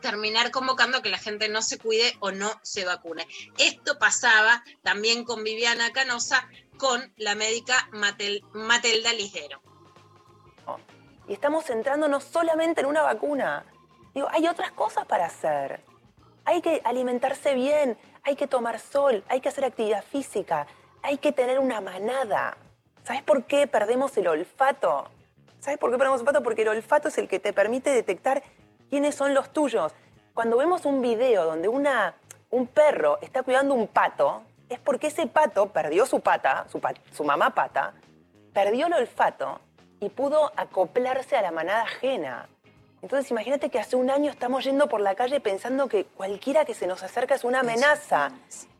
[0.00, 3.26] terminar convocando a que la gente no se cuide o no se vacune.
[3.58, 9.60] Esto pasaba también con Viviana Canosa, con la médica Matel, Matelda Ligero.
[11.26, 13.64] Y estamos centrándonos solamente en una vacuna.
[14.14, 15.91] Digo, hay otras cosas para hacer.
[16.44, 20.66] Hay que alimentarse bien, hay que tomar sol, hay que hacer actividad física,
[21.02, 22.56] hay que tener una manada.
[23.04, 25.08] ¿Sabes por qué perdemos el olfato?
[25.60, 26.42] ¿Sabes por qué perdemos el olfato?
[26.42, 28.42] Porque el olfato es el que te permite detectar
[28.90, 29.92] quiénes son los tuyos.
[30.34, 32.14] Cuando vemos un video donde una,
[32.50, 36.80] un perro está cuidando un pato, es porque ese pato perdió su pata, su,
[37.12, 37.94] su mamá pata,
[38.52, 39.60] perdió el olfato
[40.00, 42.48] y pudo acoplarse a la manada ajena.
[43.02, 46.72] Entonces imagínate que hace un año estamos yendo por la calle pensando que cualquiera que
[46.72, 48.30] se nos acerca es una amenaza.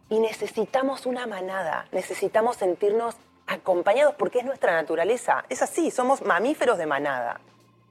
[0.08, 3.16] Y necesitamos una manada, necesitamos sentirnos
[3.46, 5.44] acompañados porque es nuestra naturaleza.
[5.48, 7.40] Es así, somos mamíferos de manada.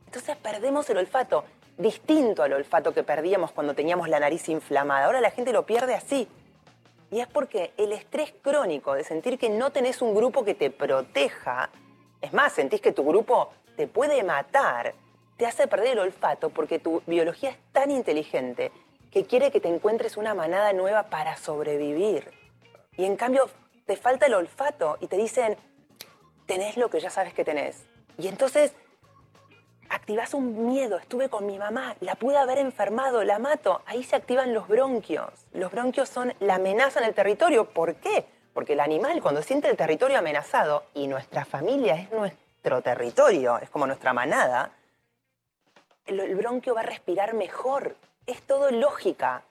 [0.05, 1.43] Entonces perdemos el olfato,
[1.77, 5.05] distinto al olfato que perdíamos cuando teníamos la nariz inflamada.
[5.07, 6.29] Ahora la gente lo pierde así.
[7.09, 10.69] Y es porque el estrés crónico de sentir que no tenés un grupo que te
[10.69, 11.69] proteja,
[12.21, 14.93] es más, sentís que tu grupo te puede matar,
[15.41, 18.71] te hace perder el olfato porque tu biología es tan inteligente
[19.09, 22.31] que quiere que te encuentres una manada nueva para sobrevivir.
[22.95, 23.49] Y en cambio
[23.87, 25.57] te falta el olfato y te dicen,
[26.45, 27.87] tenés lo que ya sabes que tenés.
[28.19, 28.73] Y entonces
[29.89, 30.99] activas un miedo.
[30.99, 33.81] Estuve con mi mamá, la pude haber enfermado, la mato.
[33.87, 35.31] Ahí se activan los bronquios.
[35.53, 37.65] Los bronquios son la amenaza en el territorio.
[37.65, 38.27] ¿Por qué?
[38.53, 43.71] Porque el animal cuando siente el territorio amenazado y nuestra familia es nuestro territorio, es
[43.71, 44.73] como nuestra manada,
[46.05, 47.97] el, bronquio va a respirar mejor.
[48.25, 49.43] Es todo lógica.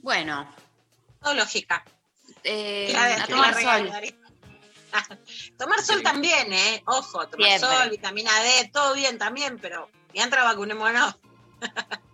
[0.00, 0.48] Bueno.
[1.20, 1.84] Todo lógica.
[2.44, 3.92] Eh, a tomar sol.
[5.58, 6.82] tomar sol también, ¿eh?
[6.86, 11.16] Ojo, tomar sol, vitamina D, todo bien también, pero mientras vacunémonos.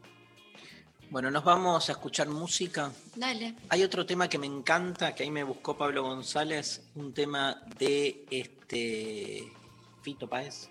[1.13, 2.91] Bueno, nos vamos a escuchar música.
[3.15, 3.55] Dale.
[3.69, 8.25] Hay otro tema que me encanta, que ahí me buscó Pablo González, un tema de
[8.31, 9.53] este
[10.01, 10.71] Fito Páez,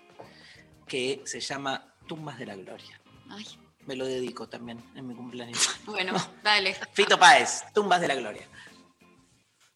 [0.84, 3.00] que se llama Tumbas de la Gloria.
[3.30, 3.46] Ay.
[3.86, 5.78] Me lo dedico también en mi cumpleaños.
[5.86, 6.12] Bueno,
[6.42, 6.76] dale.
[6.92, 8.48] Fito Páez, Tumbas de la Gloria.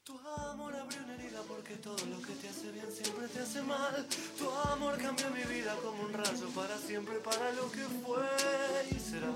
[0.02, 3.62] Tu amor abrió una herida porque todo lo que te hace bien siempre te hace
[3.62, 4.04] mal.
[4.36, 8.26] Tu amor cambió mi vida como un rayo para siempre, para lo que fue
[8.90, 9.28] y será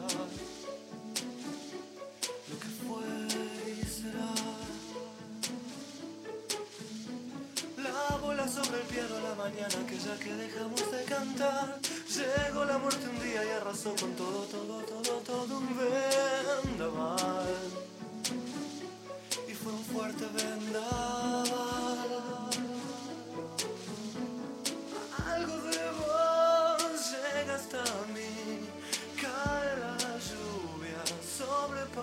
[8.51, 11.79] sobre el piano la mañana, que ya que dejamos de cantar.
[11.81, 15.69] Llegó la muerte un día y arrasó con todo, todo, todo, todo un
[16.67, 17.47] vendaval.
[19.49, 21.70] Y fue un fuerte vendaval.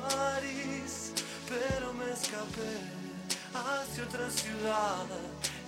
[0.02, 1.14] París,
[1.48, 2.74] pero me escapé
[3.53, 5.06] hacia otra ciudad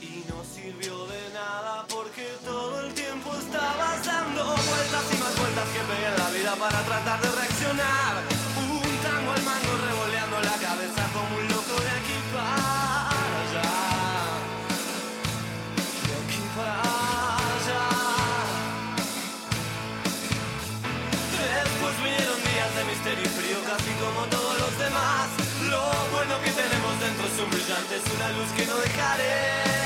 [0.01, 5.68] y no sirvió de nada porque todo el tiempo estabas dando vueltas y más vueltas
[5.69, 8.39] que pegué en la vida para tratar de reaccionar.
[27.40, 29.78] Tenemos dentro es un brillante, es una luz que no dejaré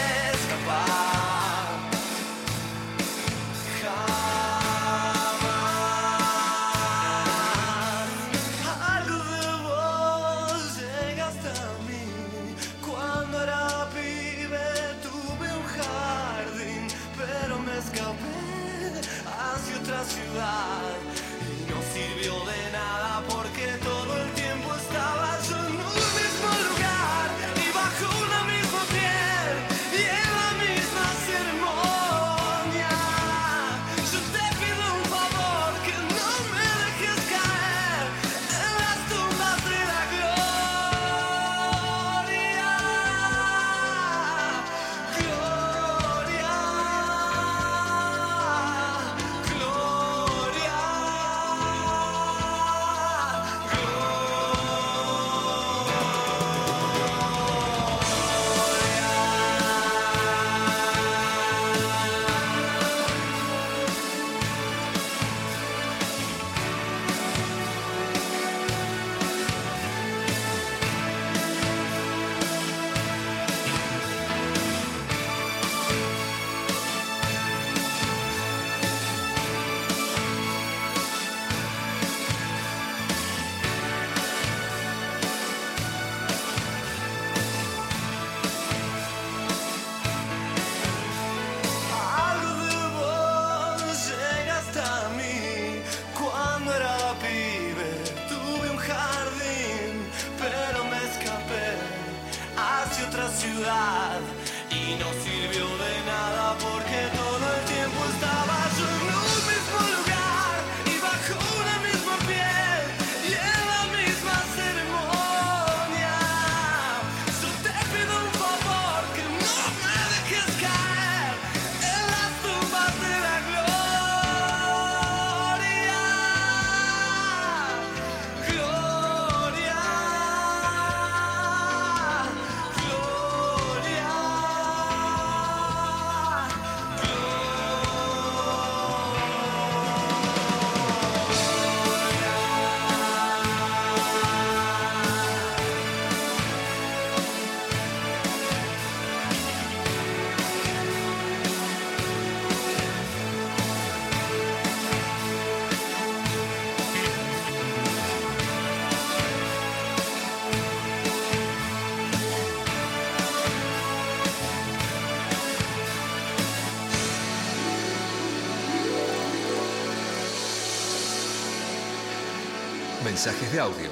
[173.26, 173.90] Mensajes de audio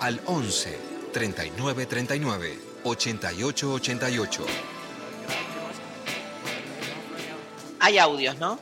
[0.00, 0.78] al 11
[1.12, 4.46] 39 39 88 88.
[7.80, 8.58] Hay audios, ¿no?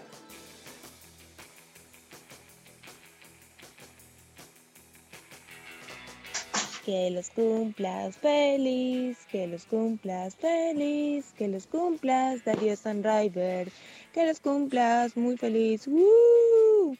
[6.85, 13.70] Que los cumplas feliz, que los cumplas feliz, que los cumplas Darío Sunriver,
[14.12, 15.87] que los cumplas muy feliz.
[15.87, 16.99] ¡Woo!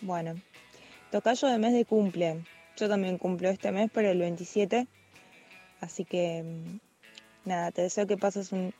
[0.00, 0.40] Bueno,
[1.10, 2.44] tocayo de mes de cumple.
[2.76, 4.86] Yo también cumplo este mes, pero el 27.
[5.80, 8.72] Así que mm, nada, te deseo que pases un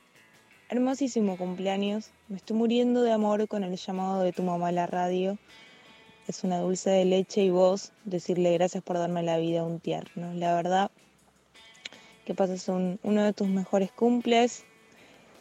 [0.69, 2.11] hermosísimo cumpleaños.
[2.29, 5.39] Me estoy muriendo de amor con el llamado de tu mamá a la radio.
[6.27, 9.81] Es una dulce de leche y vos decirle gracias por darme la vida a un
[9.81, 10.35] tierno.
[10.35, 10.91] La verdad,
[12.27, 14.65] que pases un- uno de tus mejores cumples.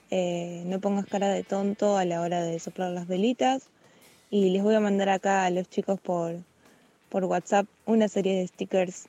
[0.09, 3.69] Eh, no pongas cara de tonto a la hora de soplar las velitas.
[4.29, 6.37] Y les voy a mandar acá a los chicos por,
[7.09, 9.07] por WhatsApp una serie de stickers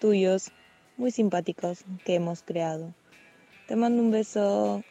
[0.00, 0.50] tuyos
[0.96, 2.94] muy simpáticos que hemos creado.
[3.66, 4.82] Te mando un beso.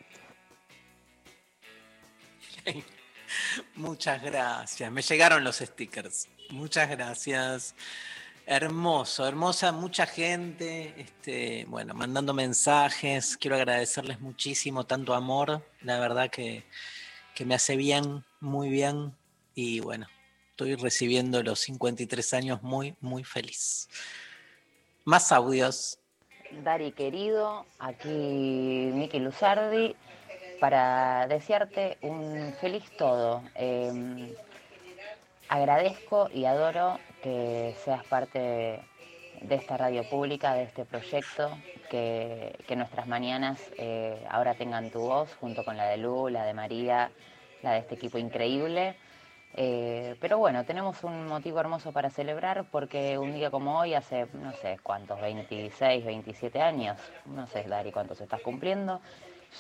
[3.76, 4.92] Muchas gracias.
[4.92, 6.28] Me llegaron los stickers.
[6.50, 7.76] Muchas gracias.
[8.48, 13.38] Hermoso, hermosa, mucha gente, este, bueno, mandando mensajes.
[13.38, 15.68] Quiero agradecerles muchísimo tanto amor.
[15.82, 16.64] La verdad que,
[17.34, 19.16] que me hace bien, muy bien.
[19.56, 20.08] Y bueno,
[20.56, 23.90] estoy recibiendo los 53 años muy, muy feliz.
[25.04, 26.00] Más audios.
[26.64, 29.98] Dari querido, aquí Miki Luzardi,
[30.62, 33.44] para desearte un feliz todo.
[33.56, 34.34] Eh,
[35.50, 38.40] agradezco y adoro que seas parte
[39.42, 41.52] de esta radio pública, de este proyecto,
[41.90, 46.46] que, que nuestras mañanas eh, ahora tengan tu voz junto con la de Lu, la
[46.46, 47.12] de María,
[47.62, 48.96] la de este equipo increíble.
[49.58, 54.28] Eh, pero bueno, tenemos un motivo hermoso para celebrar porque un día como hoy, hace
[54.34, 59.00] no sé cuántos, 26, 27 años, no sé Dari cuántos estás cumpliendo,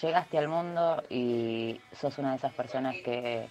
[0.02, 3.48] llegaste al mundo y sos una de esas personas que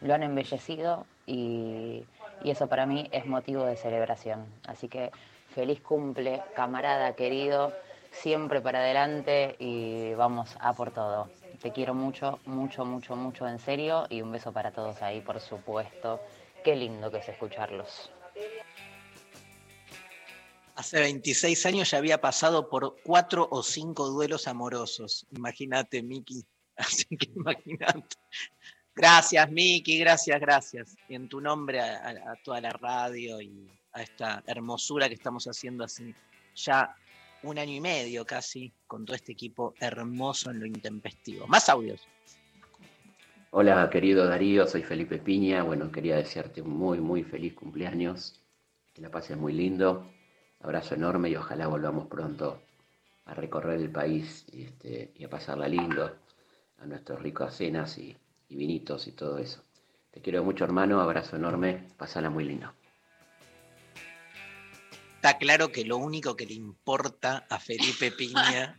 [0.00, 2.02] lo han embellecido y,
[2.42, 4.46] y eso para mí es motivo de celebración.
[4.66, 5.12] Así que
[5.54, 7.72] feliz cumple, camarada querido,
[8.10, 11.28] siempre para adelante y vamos a por todo.
[11.64, 15.40] Te quiero mucho, mucho, mucho, mucho en serio y un beso para todos ahí, por
[15.40, 16.20] supuesto.
[16.62, 18.10] Qué lindo que es escucharlos.
[20.74, 25.26] Hace 26 años ya había pasado por cuatro o cinco duelos amorosos.
[25.30, 26.44] Imagínate, Miki.
[26.76, 28.16] Así que imagínate.
[28.94, 30.98] Gracias, Miki, gracias, gracias.
[31.08, 35.14] Y en tu nombre a, a- a toda la radio y a esta hermosura que
[35.14, 36.14] estamos haciendo así
[36.54, 36.94] ya
[37.44, 41.46] un año y medio casi con todo este equipo hermoso en lo intempestivo.
[41.46, 42.00] Más audios.
[43.50, 45.62] Hola, querido Darío, soy Felipe Piña.
[45.62, 48.40] Bueno, quería desearte un muy, muy feliz cumpleaños.
[48.92, 50.10] Que la pases muy lindo.
[50.60, 52.62] Abrazo enorme y ojalá volvamos pronto
[53.26, 56.10] a recorrer el país y, este, y a pasarla lindo,
[56.78, 58.16] a nuestras ricas cenas y,
[58.48, 59.62] y vinitos y todo eso.
[60.10, 61.00] Te quiero mucho, hermano.
[61.00, 61.88] Abrazo enorme.
[61.96, 62.72] Pasala muy lindo.
[65.24, 68.76] Está claro que lo único que le importa a Felipe Piña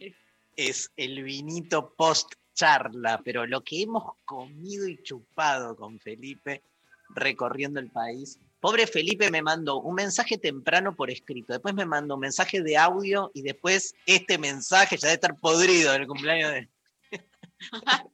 [0.56, 6.62] es el vinito post charla, pero lo que hemos comido y chupado con Felipe
[7.10, 8.40] recorriendo el país.
[8.60, 12.78] Pobre Felipe me mandó un mensaje temprano por escrito, después me mandó un mensaje de
[12.78, 16.70] audio y después este mensaje ya debe estar podrido del cumpleaños de...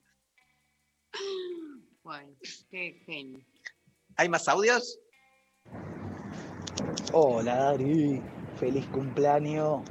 [2.02, 2.34] Bueno,
[2.70, 3.45] qué genio.
[4.16, 4.98] ¿Hay más audios?
[7.14, 8.22] Hola Dari,
[8.57, 9.81] feliz cumpleaños.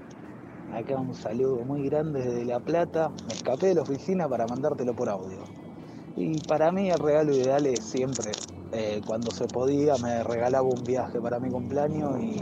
[0.72, 3.10] Acá un saludo muy grande desde La Plata.
[3.26, 5.38] Me escapé de la oficina para mandártelo por audio.
[6.16, 8.32] Y para mí el regalo ideal es siempre,
[8.72, 12.40] eh, cuando se podía, me regalaba un viaje para mi cumpleaños y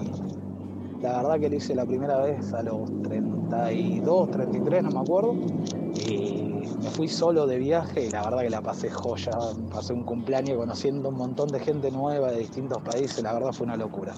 [1.02, 5.35] la verdad que lo hice la primera vez a los 32, 33, no me acuerdo.
[6.99, 9.31] Fui solo de viaje y la verdad que la pasé joya.
[9.70, 13.23] Pasé un cumpleaños conociendo un montón de gente nueva de distintos países.
[13.23, 14.16] La verdad fue una locura.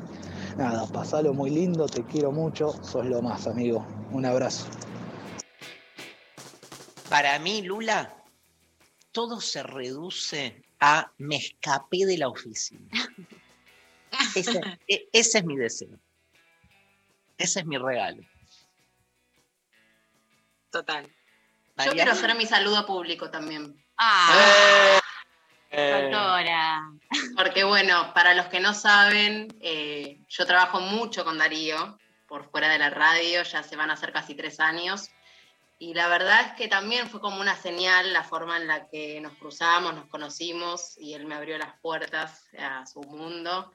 [0.57, 2.73] Nada, pasalo muy lindo, te quiero mucho.
[2.82, 3.86] Sos lo más, amigo.
[4.12, 4.65] Un abrazo.
[7.11, 8.16] Para mí, Lula,
[9.12, 12.89] todo se reduce a me escapé de la oficina.
[14.35, 14.59] Ese,
[14.89, 15.98] e- ese es mi deseo.
[17.36, 18.23] Ese es mi regalo.
[20.70, 21.07] Total.
[21.86, 23.74] Yo quiero hacer mi saludo público también.
[23.97, 24.98] Ah,
[25.73, 26.82] Eh, doctora.
[27.36, 31.97] Porque bueno, para los que no saben, eh, yo trabajo mucho con Darío
[32.27, 35.11] por fuera de la radio, ya se van a hacer casi tres años.
[35.78, 39.20] Y la verdad es que también fue como una señal la forma en la que
[39.20, 43.73] nos cruzamos, nos conocimos y él me abrió las puertas a su mundo.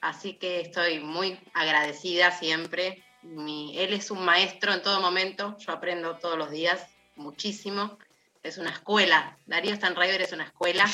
[0.00, 3.02] Así que estoy muy agradecida siempre.
[3.22, 6.86] Mi- él es un maestro en todo momento, yo aprendo todos los días
[7.18, 7.98] muchísimo.
[8.42, 10.84] Es una escuela, Darío Stanriver es una escuela.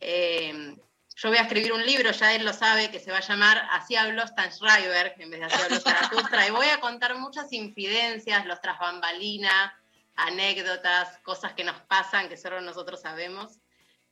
[0.00, 0.76] Eh,
[1.16, 3.68] yo voy a escribir un libro, ya él lo sabe, que se va a llamar
[3.70, 7.52] Así habló Stan Schreiber, en vez de Así habló Zaratustra, y voy a contar muchas
[7.52, 9.72] infidencias, los tras bambalinas,
[10.16, 13.60] anécdotas, cosas que nos pasan, que solo nosotros sabemos.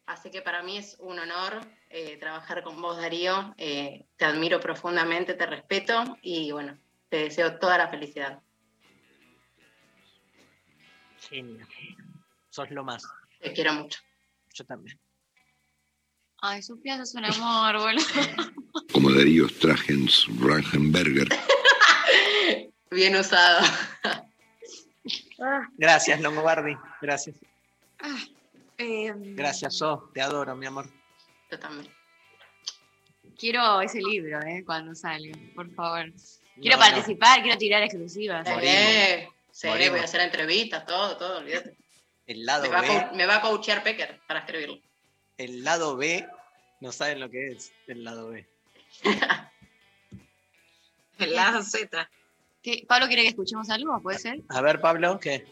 [0.06, 1.60] Así que para mí es un honor
[1.90, 3.54] eh, trabajar con vos, Darío.
[3.56, 8.40] Eh, te admiro profundamente, te respeto y bueno, te deseo toda la felicidad.
[11.32, 11.66] Genio.
[12.50, 13.02] Sos lo más.
[13.40, 14.00] Te quiero mucho.
[14.54, 14.98] Yo también.
[16.42, 18.04] Ay, Sofía, sos un amor, boludo.
[18.92, 21.28] como Darío Stragens Rangenberger.
[22.90, 23.66] Bien usado.
[25.78, 26.76] Gracias, Longobardi.
[27.00, 27.36] Gracias.
[28.78, 30.10] Eh, Gracias, So.
[30.12, 30.88] Te adoro, mi amor.
[31.50, 31.88] Yo también.
[33.38, 34.62] quiero ese libro, ¿eh?
[34.66, 36.12] Cuando salga, por favor.
[36.60, 36.90] Quiero No, no.
[36.90, 38.46] participar, quiero tirar exclusivas.
[38.60, 39.90] Eh, sí, Morimos.
[39.92, 41.76] voy a hacer entrevistas, todo, todo, olvídate.
[42.26, 43.16] El lado Me va, a B.
[43.16, 44.80] me va a coachear Pecker para escribirlo.
[45.38, 46.26] El lado B.
[46.80, 48.48] No saben lo que es el lado B.
[51.18, 52.10] El lado Z.
[52.62, 52.84] ¿Qué?
[52.88, 54.00] ¿Pablo quiere que escuchemos algo?
[54.02, 54.40] ¿Puede ser?
[54.48, 55.44] A ver, Pablo, ¿qué?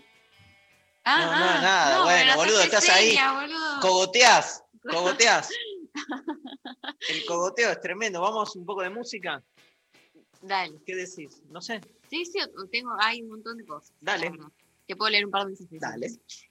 [1.05, 1.97] Ah, no, no, ah, nada.
[1.99, 3.17] no, bueno, boludo, estás ahí.
[3.17, 3.81] boludo.
[3.81, 5.49] Cogoteás, cogoteás.
[7.09, 8.21] El cogoteo es tremendo.
[8.21, 9.43] Vamos un poco de música.
[10.43, 10.81] Dale.
[10.87, 11.43] ¿Qué decís?
[11.51, 11.81] No sé.
[12.09, 12.39] Sí, sí,
[12.73, 13.93] tengo, hay un montón de cosas.
[14.01, 14.33] Dale.
[14.87, 15.81] Te puedo leer un par de mensajes.
[15.81, 16.09] Dale.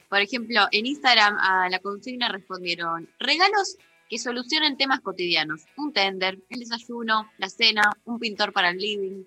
[0.07, 3.77] Por ejemplo, en Instagram a la consigna respondieron regalos
[4.09, 5.65] que solucionen temas cotidianos.
[5.77, 9.23] Un tender, el desayuno, la cena, un pintor para el living.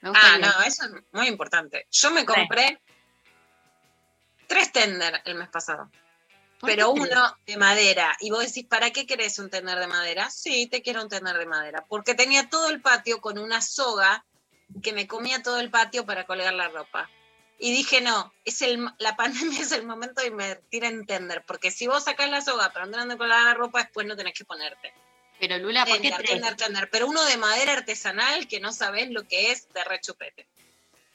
[0.00, 1.86] Me Ah, no, eso es muy importante.
[1.90, 2.80] Yo me compré
[4.48, 5.90] tres tender el mes pasado.
[6.62, 8.16] ¿Por Pero qué uno de madera.
[8.20, 10.30] Y vos decís, ¿para qué querés un tender de madera?
[10.30, 11.84] Sí, te quiero un tender de madera.
[11.88, 14.24] Porque tenía todo el patio con una soga
[14.80, 17.10] que me comía todo el patio para colgar la ropa.
[17.58, 21.42] Y dije, no, es el, la pandemia es el momento de invertir en tender.
[21.44, 24.34] Porque si vos sacás la soga para andar a colgar la ropa, después no tenés
[24.34, 24.94] que ponerte.
[25.40, 26.30] Pero Lula, ¿por qué Tender, tres?
[26.30, 26.90] tender, tender.
[26.90, 30.46] Pero uno de madera artesanal que no sabés lo que es de rechupete.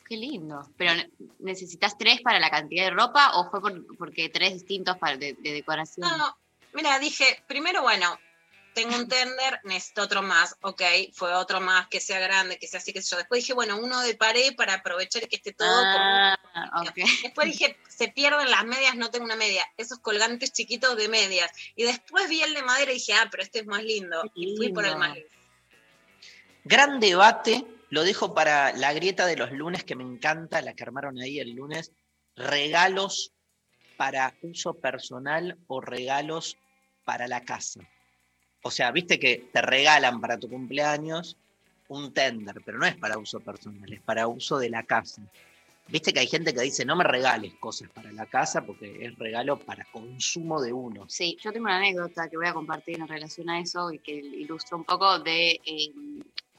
[0.08, 0.62] Qué lindo.
[0.78, 1.10] Pero ne-
[1.40, 5.34] ¿necesitas tres para la cantidad de ropa o fue por- porque tres distintos para de,
[5.34, 6.08] de decoración?
[6.10, 6.38] No,
[6.74, 8.18] mira, dije, primero, bueno,
[8.74, 10.82] tengo un tender, necesito otro más, ok,
[11.14, 13.18] fue otro más, que sea grande, que sea así, que sé yo.
[13.18, 16.38] Después dije, bueno, uno de pared para aprovechar que esté todo Ah,
[16.72, 16.94] como...
[17.24, 21.52] Después dije, se pierden las medias, no tengo una media, esos colgantes chiquitos de medias.
[21.76, 24.24] Y después vi el de madera y dije, ah, pero este es más lindo.
[24.36, 25.00] Y fui por el lindo.
[25.08, 25.30] más lindo.
[26.64, 30.84] Gran debate, lo dejo para la grieta de los lunes que me encanta, la que
[30.84, 31.92] armaron ahí el lunes.
[32.36, 33.34] Regalos
[33.98, 36.58] para uso personal o regalos
[37.04, 37.80] para la casa.
[38.62, 41.38] O sea, viste que te regalan para tu cumpleaños
[41.88, 45.22] un tender, pero no es para uso personal, es para uso de la casa.
[45.88, 49.18] Viste que hay gente que dice, no me regales cosas para la casa porque es
[49.18, 51.06] regalo para consumo de uno.
[51.08, 54.12] Sí, yo tengo una anécdota que voy a compartir en relación a eso y que
[54.14, 55.94] ilustra un poco de eh,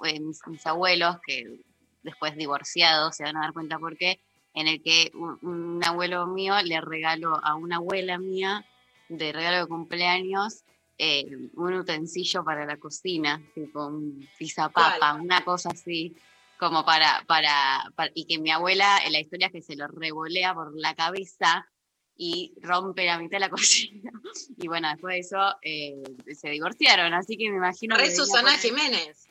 [0.05, 1.61] eh, mis, mis abuelos, que
[2.03, 4.21] después divorciados se van a dar cuenta por qué,
[4.55, 8.65] en el que un, un abuelo mío le regaló a una abuela mía
[9.09, 10.65] de regalo de cumpleaños
[11.01, 16.17] eh, un utensilio para la cocina, tipo un pizapapa, una cosa así,
[16.59, 19.87] como para, para, para- y que mi abuela, en la historia es que se lo
[19.87, 21.69] revolea por la cabeza
[22.17, 24.11] y rompe la mitad de la cocina.
[24.57, 26.03] Y bueno, después de eso eh,
[26.35, 29.28] se divorciaron, así que me imagino Re que Susana Jiménez.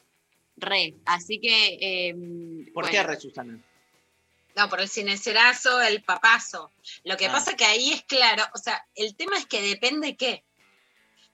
[0.58, 1.78] Re, así que...
[1.80, 2.14] eh,
[2.74, 3.60] ¿Por bueno, qué Re Susana?
[4.56, 6.72] No, por el cinecerazo, el papazo.
[7.04, 7.32] Lo que Ah.
[7.32, 10.44] pasa que ahí es claro, o sea, el tema es que depende qué.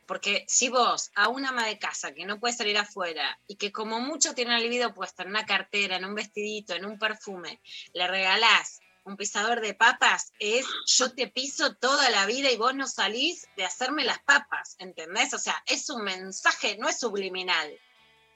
[0.06, 3.72] Porque si vos a una ama de casa que no puede salir afuera y que
[3.72, 7.62] como mucho tiene la libido puesta en una cartera, en un vestidito, en un perfume,
[7.94, 12.76] le regalás un pisador de papas, es yo te piso toda la vida y vos
[12.76, 15.34] no salís de hacerme las papas, ¿entendés?
[15.34, 17.74] O sea, es un mensaje, no es subliminal.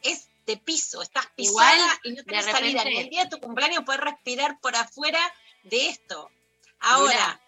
[0.02, 2.84] Es te piso, estás Igual, pisada y no de tenés salida.
[2.86, 5.20] Ni el día de tu cumpleaños puedes respirar por afuera
[5.64, 6.32] de esto.
[6.80, 7.42] Ahora,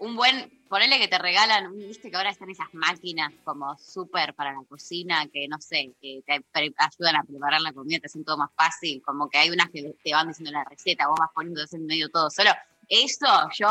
[0.00, 4.52] un buen, ponele que te regalan, viste que ahora están esas máquinas como súper para
[4.52, 6.44] la cocina, que no sé, que te
[6.76, 9.94] ayudan a preparar la comida, te hacen todo más fácil, como que hay unas que
[10.04, 12.50] te van diciendo la receta, vos vas poniendo en medio todo solo.
[12.86, 13.68] Eso yo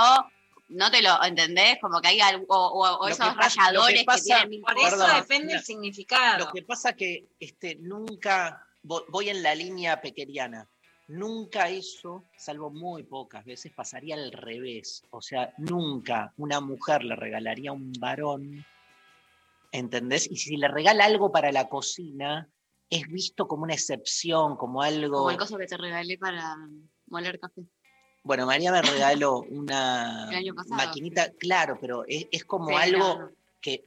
[0.69, 4.77] no te lo entendés, como que hay algo, o, esos que pasa- que tienen por
[4.77, 6.45] eso Perdón, depende mira, el significado.
[6.45, 10.67] Lo que pasa que este, nunca, vo- voy en la línea pequeriana,
[11.07, 15.03] nunca eso, salvo muy pocas veces, pasaría al revés.
[15.11, 18.65] O sea, nunca una mujer le regalaría a un varón,
[19.71, 20.29] ¿entendés?
[20.31, 22.49] Y si le regala algo para la cocina,
[22.89, 25.17] es visto como una excepción, como algo...
[25.17, 26.55] Como el coso que te regalé para
[27.07, 27.63] moler café.
[28.23, 30.29] Bueno, María me regaló una
[30.69, 33.31] maquinita, claro, pero es, es como Sí, algo no,
[33.61, 33.83] que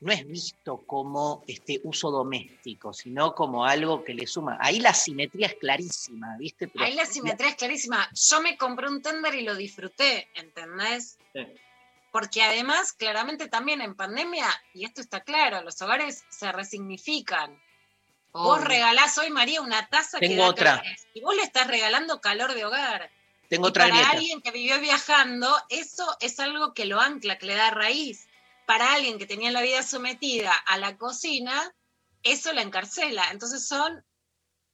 [0.00, 4.58] no es visto como este uso doméstico, sino como algo que le suma.
[4.60, 6.68] Ahí la simetría es clarísima, ¿viste?
[6.68, 8.08] Pero- Ahí la simetría es clarísima.
[8.12, 11.18] Yo me compré un tender y lo disfruté, ¿entendés?
[11.32, 11.40] Sí.
[12.12, 17.60] Porque además, claramente también en pandemia, y esto está claro, los hogares se resignifican.
[18.32, 20.76] Vos regalás hoy, María, una taza que Tengo da otra.
[20.76, 20.96] calor.
[21.14, 23.10] Y vos le estás regalando calor de hogar.
[23.54, 27.46] Tengo Y otra para alguien que vivió viajando, eso es algo que lo ancla, que
[27.46, 28.26] le da raíz.
[28.66, 31.72] Para alguien que tenía la vida sometida a la cocina,
[32.24, 33.30] eso la encarcela.
[33.30, 34.04] Entonces son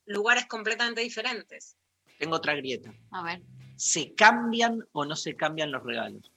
[0.07, 1.77] lugares completamente diferentes.
[2.19, 2.91] Tengo otra grieta.
[3.11, 3.43] A ver.
[3.77, 6.33] ¿Se cambian o no se cambian los regalos?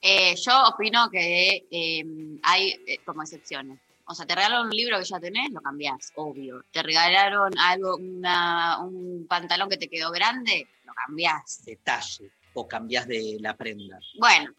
[0.00, 2.04] Eh, yo opino que eh,
[2.44, 3.80] hay eh, como excepciones.
[4.08, 6.62] O sea, te regalaron un libro que ya tenés, lo cambiás, obvio.
[6.70, 11.64] Te regalaron algo, una- un pantalón que te quedó grande, lo cambiás.
[11.64, 12.30] Detalle.
[12.54, 13.98] O cambias de la prenda.
[14.18, 14.50] Bueno,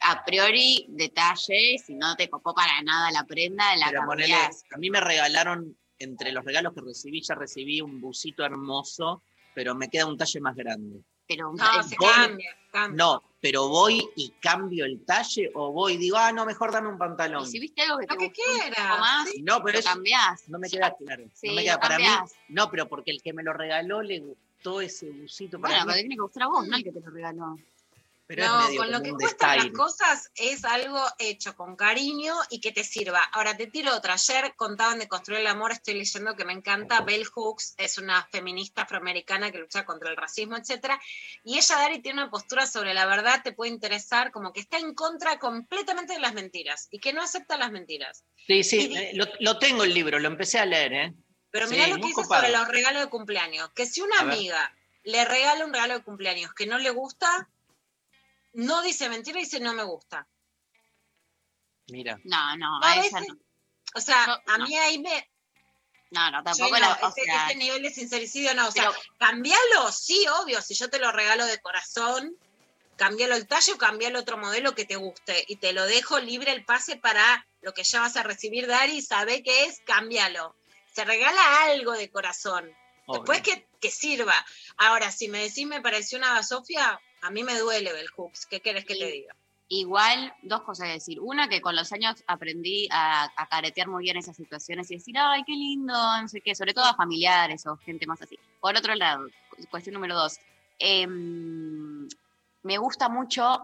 [0.00, 4.64] a priori, detalle, si no te copó para nada la prenda, la Pero ponele, cambiás.
[4.72, 9.22] a mí me regalaron, entre los regalos que recibí, ya recibí un busito hermoso,
[9.54, 11.02] pero me queda un talle más grande.
[11.26, 12.96] Pero No, se Vos- cambia, cambia.
[13.04, 16.88] No, pero voy y cambio el talle o voy y digo, ah, no, mejor dame
[16.88, 17.44] un pantalón.
[17.44, 19.78] Y si viste algo que te Lo que un quieras, poco más, No, pero lo
[19.78, 20.48] es- cambiás.
[20.48, 21.24] No me queda claro.
[21.34, 22.04] Sí, no me queda para mí.
[22.48, 25.86] No, pero porque el que me lo regaló le gustó ese busito para Bueno, mí,
[25.86, 27.56] pero te tiene que gustar a vos, no el que te lo regaló.
[28.28, 32.34] Pero es no, medio con lo que cuestan las cosas es algo hecho con cariño
[32.50, 33.22] y que te sirva.
[33.32, 34.12] Ahora te tiro otra.
[34.12, 37.00] Ayer contaban de construir el amor, estoy leyendo que me encanta.
[37.00, 41.00] Bell Hooks es una feminista afroamericana que lucha contra el racismo, etcétera.
[41.42, 44.76] Y ella, Dari, tiene una postura sobre la verdad, te puede interesar, como que está
[44.76, 48.24] en contra completamente de las mentiras y que no acepta las mentiras.
[48.46, 51.14] Sí, sí, eh, lo, lo tengo el libro, lo empecé a leer, ¿eh?
[51.50, 53.70] Pero Sí, mirá lo que dice sobre los regalos de cumpleaños.
[53.74, 54.34] Que si una A ver.
[54.34, 54.74] amiga
[55.04, 57.48] le regala un regalo de cumpleaños que no le gusta,
[58.58, 60.26] no dice mentira, dice no me gusta.
[61.88, 62.18] Mira.
[62.24, 63.38] No, no, a a ella veces- no.
[63.94, 64.66] O sea, Yo- a no.
[64.66, 65.30] mí ahí me...
[66.10, 68.68] No, no, yo tampoco no, la, o ese, sea, ese nivel de sincericidio no.
[68.68, 70.60] O sea, cambialo, sí, obvio.
[70.62, 72.34] Si yo te lo regalo de corazón,
[72.96, 75.44] cambialo el tallo, cambialo otro modelo que te guste.
[75.48, 78.98] Y te lo dejo libre el pase para lo que ya vas a recibir, Dari,
[78.98, 80.54] y sabe qué es, cámbialo.
[80.94, 82.70] Se regala algo de corazón.
[83.06, 84.34] Después que, que sirva.
[84.78, 88.46] Ahora, si me decís me pareció una basofia, a mí me duele Bell Hooks.
[88.46, 89.34] ¿Qué querés que te diga?
[89.70, 91.20] Igual, dos cosas a decir.
[91.20, 95.14] Una, que con los años aprendí a, a caretear muy bien esas situaciones y decir,
[95.18, 98.38] ay, qué lindo, no sé qué, sobre todo a familiares o gente más así.
[98.60, 100.38] Por otro lado, cu- cuestión número dos,
[100.78, 102.08] em,
[102.62, 103.62] me gusta mucho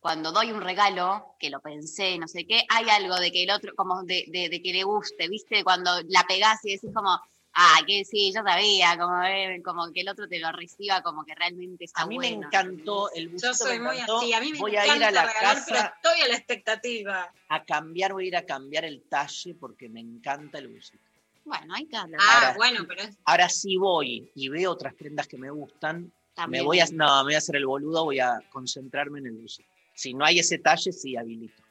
[0.00, 3.50] cuando doy un regalo, que lo pensé, no sé qué, hay algo de que el
[3.50, 5.64] otro, como de, de- de que le guste, ¿viste?
[5.64, 7.18] Cuando la pegás y decís como,
[7.54, 11.24] ah, que sí, yo sabía, como, eh, como que el otro te lo reciba como
[11.24, 13.48] que realmente está A mí me encantó el busito.
[13.52, 14.18] Yo soy me muy encantó.
[14.18, 14.32] así.
[14.32, 15.32] A mí me Voy a ir a la regalar,
[15.66, 17.32] pero casa estoy a la expectativa.
[17.48, 21.02] a cambiar, voy a ir a cambiar el talle porque me encanta el busito.
[21.44, 22.16] Bueno, ahí te habla.
[22.20, 26.10] Ah, Ahora- bueno, pero es- Ahora sí voy y veo otras prendas que me gustan,
[26.34, 26.62] También.
[26.62, 29.32] me voy a, no, me voy a hacer el boludo, voy a concentrarme en el
[29.36, 29.68] busito.
[29.94, 31.62] Si no hay ese talle, sí habilito.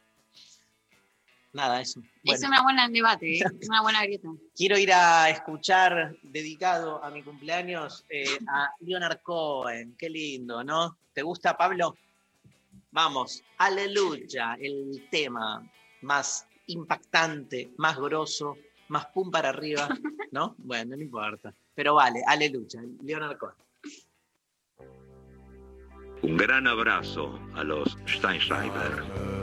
[1.54, 2.02] Nada, eso.
[2.24, 3.44] Es una buena debate, ¿eh?
[3.70, 4.28] una buena grieta.
[4.56, 9.96] quiero ir a escuchar, dedicado a mi cumpleaños, eh, a Leonard Cohen.
[9.98, 10.98] Qué lindo, ¿no?
[11.14, 11.96] ¿Te gusta, Pablo?
[12.90, 15.64] Vamos, aleluya, el tema
[16.02, 18.58] más impactante, más grosso,
[18.88, 19.88] más pum para arriba,
[20.32, 20.56] ¿no?
[20.58, 21.54] Bueno, no importa.
[21.76, 23.56] Pero vale, aleluya, Leonard Cohen.
[26.24, 29.43] Un gran abrazo a los Steinschreiber.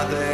[0.00, 0.27] another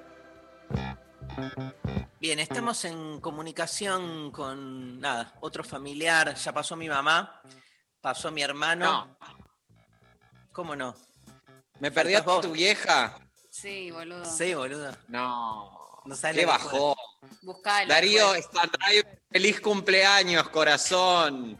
[2.19, 6.35] Bien, estamos en comunicación con nada, otro familiar.
[6.35, 7.41] Ya pasó mi mamá,
[8.01, 9.17] pasó mi hermano.
[10.51, 10.95] ¿Cómo no?
[11.79, 13.17] ¿Me perdí a tu vieja?
[13.49, 14.25] Sí, boludo.
[14.25, 14.95] Sí, boludo.
[15.07, 16.01] No.
[16.05, 16.95] No sabes Qué bajó.
[17.41, 17.87] Buscalo.
[17.87, 18.63] Darío después.
[18.63, 19.23] está driver.
[19.31, 21.57] Feliz cumpleaños, corazón.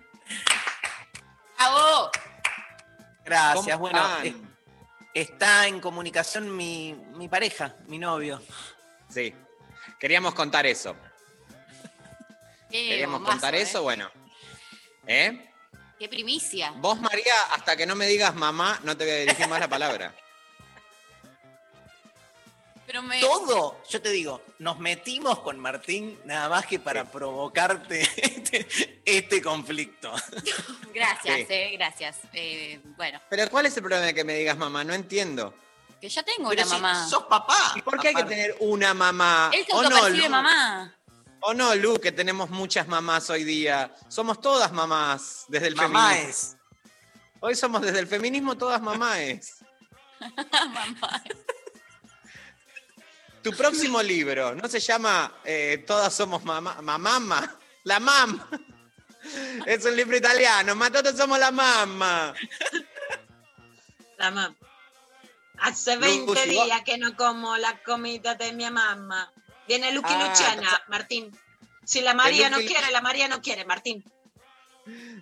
[1.57, 2.11] ¡Bravo!
[3.23, 3.77] Gracias.
[3.77, 4.52] ¿Cómo Bueno, están?
[5.13, 8.41] Es- está en comunicación mi, mi pareja, mi novio.
[9.09, 9.33] Sí.
[9.99, 10.95] Queríamos contar eso.
[12.69, 13.61] Qué Queríamos bombazo, contar ¿eh?
[13.61, 14.09] eso, bueno.
[15.07, 15.49] ¿Eh?
[15.99, 16.71] Qué primicia.
[16.77, 19.67] Vos, María, hasta que no me digas mamá, no te voy a dirigir más la
[19.69, 20.13] palabra.
[22.85, 23.19] Pero me...
[23.21, 28.67] Todo, yo te digo, nos metimos con Martín nada más que para provocarte este,
[29.05, 30.11] este conflicto.
[30.93, 31.53] Gracias, Sí.
[31.53, 32.17] eh, gracias.
[32.33, 34.83] Eh, bueno, Pero ¿cuál es el problema de que me digas mamá?
[34.83, 35.53] No entiendo.
[35.99, 37.07] que ya tengo Pero una si mamá.
[37.09, 37.73] sos papá.
[37.75, 39.49] ¿Y por qué hay que tener una mamá?
[39.53, 40.29] Él se ¿O no, autopercibe Lu?
[40.31, 40.95] mamá.
[41.45, 43.93] ¿O no, Lu, que tenemos muchas mamás hoy día?
[44.09, 45.99] Somos todas mamás desde el feminismo.
[45.99, 46.57] Mamáes.
[47.39, 49.57] Hoy somos desde el feminismo todas mamáes.
[50.19, 51.23] mamá.
[53.43, 56.81] Tu próximo libro, ¿no se llama eh, Todas somos mamá?
[56.81, 57.59] Mamama.
[57.83, 58.47] La mamma.
[59.65, 62.33] Es un libro italiano, ma todos somos la mamma.
[64.17, 64.55] La mamá.
[65.59, 69.31] Hace Lucy, 20 vos- días que no como la comida de mi mamá.
[69.67, 71.31] Viene Lucky Ah, Luciana, Martín.
[71.85, 74.03] Si la María no quiere, la María no quiere, Martín.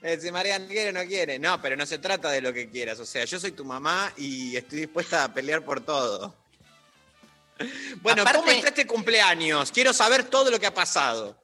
[0.01, 1.37] Eh, si María no quiere, no quiere.
[1.37, 2.99] No, pero no se trata de lo que quieras.
[2.99, 6.35] O sea, yo soy tu mamá y estoy dispuesta a pelear por todo.
[8.01, 9.71] Bueno, ¿cómo Aparte- está este cumpleaños?
[9.71, 11.41] Quiero saber todo lo que ha pasado.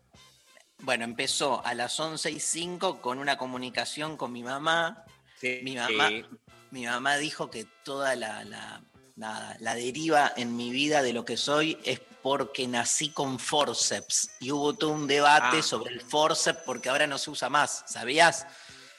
[0.79, 5.03] Bueno, empezó a las 11 y 5 con una comunicación con mi mamá.
[5.41, 6.25] mi, mamá sí.
[6.71, 8.81] mi mamá dijo que toda la, la-
[9.15, 14.29] nada, la deriva en mi vida de lo que soy es porque nací con forceps.
[14.39, 15.63] Y hubo todo un debate Ah.
[15.63, 17.83] sobre el forceps porque ahora no se usa más.
[17.87, 18.45] ¿Sabías?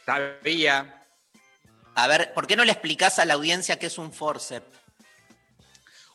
[0.07, 1.07] Sabía.
[1.95, 4.67] A ver, ¿por qué no le explicás a la audiencia qué es un forceps?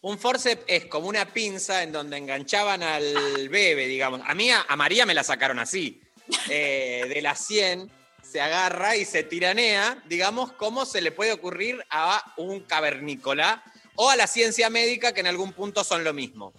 [0.04, 4.20] Un forceps es como una pinza en donde enganchaban al bebé, digamos.
[4.26, 6.02] A mí, a, María me la sacaron así.
[6.50, 7.90] Eh, de las 100
[8.22, 13.64] se agarra y se tiranea, digamos, cómo se le puede ocurrir a un cavernícola
[13.96, 16.52] o a la ciencia médica que en algún punto son lo mismo.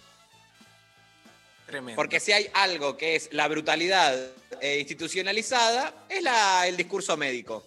[1.67, 1.95] Tremendo.
[1.95, 4.15] Porque si hay algo que es la brutalidad
[4.59, 7.63] eh, institucionalizada, es la- el discurso médico.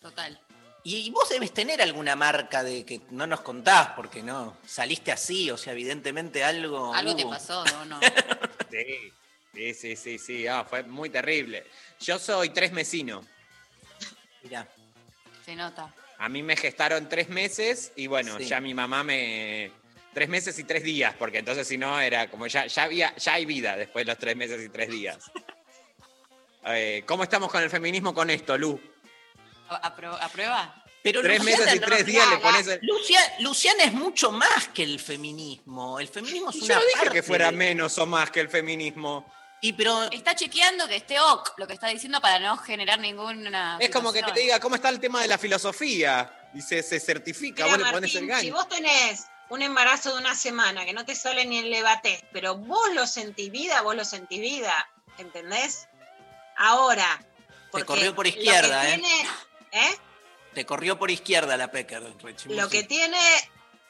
[0.00, 0.40] Total.
[0.86, 5.50] Y vos debes tener alguna marca de que no nos contás porque no saliste así,
[5.50, 6.94] o sea, evidentemente algo.
[6.94, 7.84] Algo te pasó, ¿no?
[7.86, 8.00] no.
[8.70, 9.12] Sí,
[9.54, 10.46] sí, sí, sí, sí.
[10.46, 11.64] Ah, fue muy terrible.
[12.00, 13.24] Yo soy tres mesino.
[14.42, 14.68] Mirá.
[15.44, 15.94] Se nota.
[16.18, 18.44] A mí me gestaron tres meses y bueno, Sí.
[18.46, 19.70] ya mi mamá me.
[20.12, 23.34] Tres meses y tres días, porque entonces si no era como ya, ya había, ya
[23.34, 25.18] hay vida después de los tres meses y tres días.
[26.66, 28.80] Eh, ¿Cómo estamos con el feminismo con esto, Lu?
[29.68, 30.74] ¿Apro- ¿Aprueba?
[31.02, 34.68] Pero Tres Luciana meses y tres días le pones el- Lucia- Luciana es mucho más
[34.68, 35.98] que el feminismo.
[36.00, 38.48] El feminismo es Yo una no dije parte que fuera menos o más que el
[38.48, 39.30] feminismo.
[39.60, 43.76] Y pero Está chequeando que esté ok lo que está diciendo para no generar ninguna.
[43.80, 46.48] Es como que te diga, ¿cómo está el tema de la filosofía?
[46.54, 48.54] Y se, se certifica, Mira, vos le pones el Martín, si gancho.
[48.54, 52.56] vos tenés un embarazo de una semana que no te sale ni el levatés, pero
[52.56, 54.88] vos lo sentís vida, vos lo sentís vida,
[55.18, 55.86] ¿entendés?
[56.56, 57.20] Ahora.
[57.70, 58.92] porque corrió por lo que izquierda, ¿eh?
[58.98, 59.26] tiene- ¿eh?
[60.54, 62.02] Te corrió por izquierda la Pecker,
[62.46, 63.18] Lo que tiene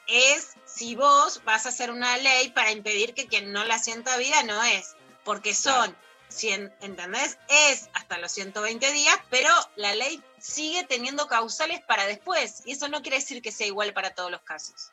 [0.07, 4.17] es si vos vas a hacer una ley para impedir que quien no la sienta
[4.17, 5.95] vida no es, porque son,
[6.29, 7.37] cien- ¿entendés?
[7.49, 12.87] Es hasta los 120 días, pero la ley sigue teniendo causales para después, y eso
[12.87, 14.91] no quiere decir que sea igual para todos los casos.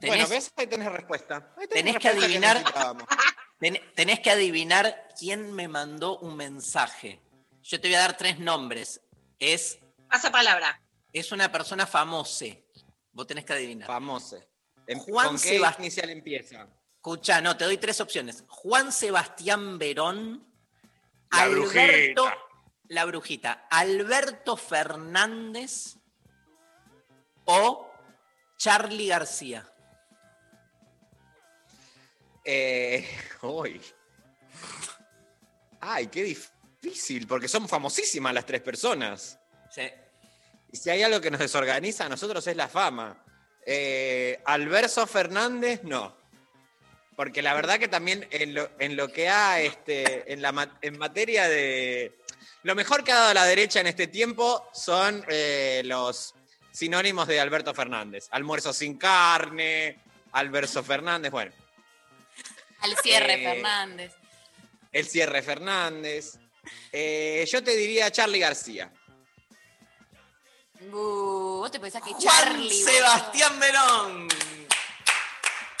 [0.00, 0.50] Bueno, ¿ves?
[0.56, 1.52] Ahí tenés respuesta.
[1.56, 7.20] Ahí Tenés que respuesta adivinar- tenés que adivinar quién me mandó un mensaje.
[7.62, 9.00] Yo te voy a dar tres nombres.
[9.42, 10.80] Es, Pasa palabra.
[11.12, 12.44] es una persona famosa.
[13.10, 13.88] Vos tenés que adivinar.
[13.88, 14.48] Famose.
[14.86, 15.84] Em- Juan ¿Con qué Sebastián.
[15.84, 16.68] inicial empieza?
[16.94, 18.44] Escucha, no, te doy tres opciones.
[18.46, 20.46] Juan Sebastián Verón.
[21.32, 22.22] La Alberto.
[22.22, 22.38] brujita.
[22.86, 23.66] La brujita.
[23.68, 25.96] Alberto Fernández.
[27.44, 27.90] O
[28.58, 29.68] Charlie García.
[32.44, 33.08] Eh,
[33.42, 33.82] uy.
[35.80, 36.51] Ay, qué difícil,
[37.28, 39.38] porque son famosísimas las tres personas.
[39.70, 39.82] Sí.
[40.72, 43.22] Y si hay algo que nos desorganiza a nosotros es la fama.
[43.64, 46.16] Eh, Alberto Fernández, no.
[47.14, 50.98] Porque la verdad que también en lo, en lo que ha, este, en, la, en
[50.98, 52.18] materia de...
[52.62, 56.34] Lo mejor que ha dado la derecha en este tiempo son eh, los
[56.72, 58.28] sinónimos de Alberto Fernández.
[58.30, 59.98] Almuerzo sin carne,
[60.32, 61.52] Alberto Fernández, bueno.
[62.80, 64.12] Al cierre, Eh, Fernández.
[64.90, 66.38] El cierre Fernández.
[66.92, 68.92] Eh, yo te diría Charlie García.
[70.90, 72.70] Uh, vos te pensás que Juan Charlie.
[72.82, 74.28] Sebastián Verón.
[74.28, 74.52] boludo.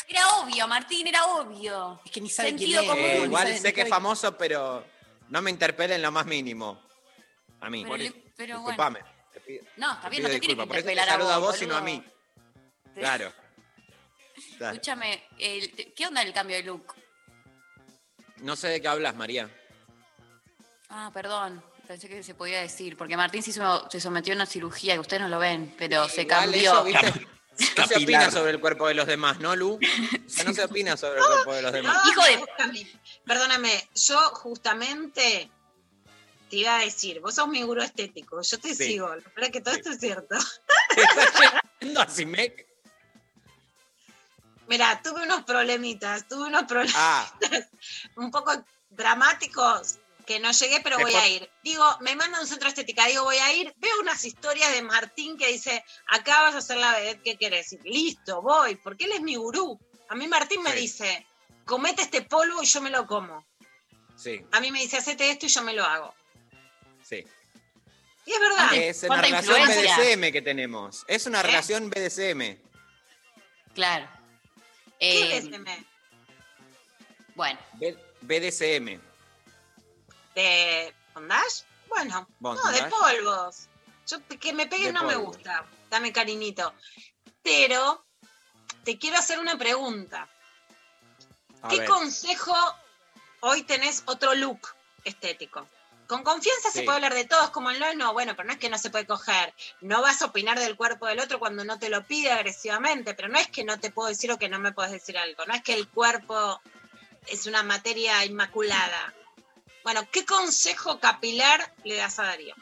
[0.08, 2.00] Era obvio, Martín, era obvio.
[2.04, 2.90] Es que ni sabe Sentido quién es.
[2.90, 3.04] común.
[3.10, 4.84] Eh, igual sabe- sé que es famoso, pero
[5.30, 6.80] no me interpela en lo más mínimo.
[7.60, 7.82] A mí.
[7.84, 8.68] Pero, le- pero bueno.
[8.70, 9.00] Disculpame.
[9.32, 10.66] Te pido, No, está bien, no te tiene que.
[10.66, 12.04] Por eso te saludo a vos, sino a mí.
[12.94, 13.32] Claro.
[14.58, 14.74] Claro.
[14.74, 16.94] Escúchame, ¿qué onda el cambio de look?
[18.38, 19.48] No sé de qué hablas, María.
[20.94, 21.62] Ah, perdón.
[21.88, 25.00] Pensé que se podía decir, porque Martín se, hizo- se sometió a una cirugía, que
[25.00, 26.72] ustedes no lo ven, pero se Igual cambió.
[26.72, 27.26] eso, ¿viste?
[27.76, 28.32] No se opina Capilar.
[28.32, 29.74] sobre el cuerpo de los demás, ¿no, Lu?
[29.74, 29.78] O
[30.28, 31.96] sea, no se opina sobre el cuerpo de los demás.
[32.08, 32.86] Hijo de...
[33.26, 35.50] Perdóname, yo justamente
[36.48, 38.84] te iba a decir, vos sos mi gurú estético, yo te Sí.
[38.84, 40.36] sigo, la verdad que todo esto es cierto.
[41.80, 42.66] Yendo a Cimec.
[44.68, 47.38] Mira, tuve unos problemitas, tuve unos problemas Ah,
[48.16, 48.52] un poco
[48.88, 51.48] dramáticos que no llegué, pero voy a ir.
[51.62, 55.36] Digo, me mandan un centro estética, digo, voy a ir, veo unas historias de Martín
[55.36, 57.72] que dice, acá vas a hacer la vedette que querés.
[57.72, 59.78] Y listo, voy, porque él es mi gurú.
[60.08, 60.78] A mí Martín me Sí.
[60.80, 61.26] dice,
[61.64, 63.46] comete este polvo y yo me lo como.
[64.16, 66.14] sí, A mí me dice, hacete esto y yo me lo hago.
[67.02, 67.24] sí.
[68.24, 68.72] Y es verdad.
[68.74, 69.96] Es una ¿Cuánta relación influencia?
[69.96, 71.04] BDSM que tenemos.
[71.08, 71.42] Es una ¿Eh?
[71.42, 72.56] relación BDSM.
[73.74, 74.08] Claro.
[75.00, 75.50] ¿Qué Eh, ese?
[77.34, 79.00] bueno, B- BDSM.
[80.34, 81.64] ¿De bondage?
[81.88, 83.68] Bueno, no, de polvos.
[84.06, 85.64] Yo que me pegue De no me gusta.
[85.90, 86.72] Dame cariñito.
[87.42, 88.04] Pero
[88.84, 90.28] te quiero hacer una pregunta.
[91.62, 91.88] A ¿Qué ver.
[91.88, 92.54] consejo
[93.40, 94.60] hoy tenés otro look
[95.04, 95.68] estético?
[96.06, 98.52] Con confianza se puede hablar de todo, es como el no, no, bueno, pero no
[98.52, 99.54] es que no se puede coger.
[99.80, 103.28] No vas a opinar del cuerpo del otro cuando no te lo pide agresivamente, pero
[103.28, 105.46] no es que no te puedo decir o que no me puedes decir algo.
[105.46, 106.60] No es que el cuerpo
[107.28, 109.14] es una materia inmaculada.
[109.84, 112.54] Bueno, ¿qué consejo capilar le das a Darío?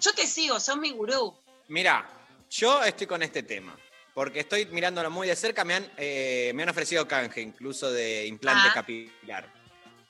[0.00, 1.34] Yo te sigo, sos mi gurú.
[1.68, 2.08] Mira,
[2.50, 3.76] yo estoy con este tema.
[4.14, 5.64] Porque estoy mirándolo muy de cerca.
[5.64, 8.74] Me han, eh, me han ofrecido canje, incluso de implante Ah.
[8.74, 9.52] capilar.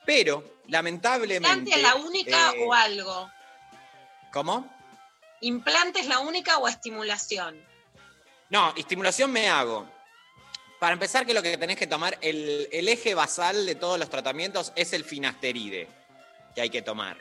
[0.05, 1.49] Pero, lamentablemente.
[1.49, 3.31] ¿Implante es la única eh, o algo?
[4.33, 4.73] ¿Cómo?
[5.41, 7.61] ¿Implante es la única o estimulación?
[8.49, 9.91] No, estimulación me hago.
[10.79, 14.09] Para empezar, que lo que tenés que tomar, el, el eje basal de todos los
[14.09, 15.89] tratamientos es el finasteride
[16.57, 17.19] que hay que tomar.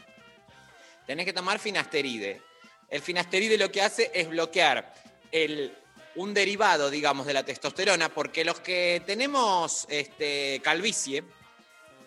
[1.06, 2.41] Tenés que tomar finasteride.
[2.90, 4.94] El finasteride lo que hace es bloquear
[5.30, 5.78] el,
[6.16, 11.26] un derivado, digamos, de la testosterona, porque los que tenemos este, calvicie,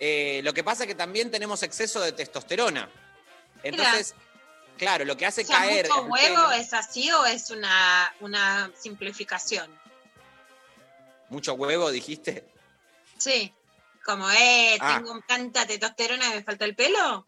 [0.01, 2.91] eh, lo que pasa es que también tenemos exceso de testosterona.
[3.63, 4.15] Entonces,
[4.79, 5.87] claro, lo que hace O sea, caer...
[5.87, 9.71] ¿mucho huevo es así o es una, una simplificación?
[11.29, 12.49] mucho huevo, dijiste.
[13.19, 13.53] Sí.
[14.09, 14.97] Como, eh, Ah.
[15.05, 17.26] tengo tanta testosterona y me falta el pelo.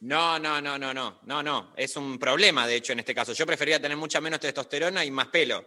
[0.00, 1.74] No, no, no, no, no, no, no.
[1.76, 3.34] Es un problema, de hecho, en este caso.
[3.34, 5.62] Yo prefería tener mucha menos testosterona y más pelo.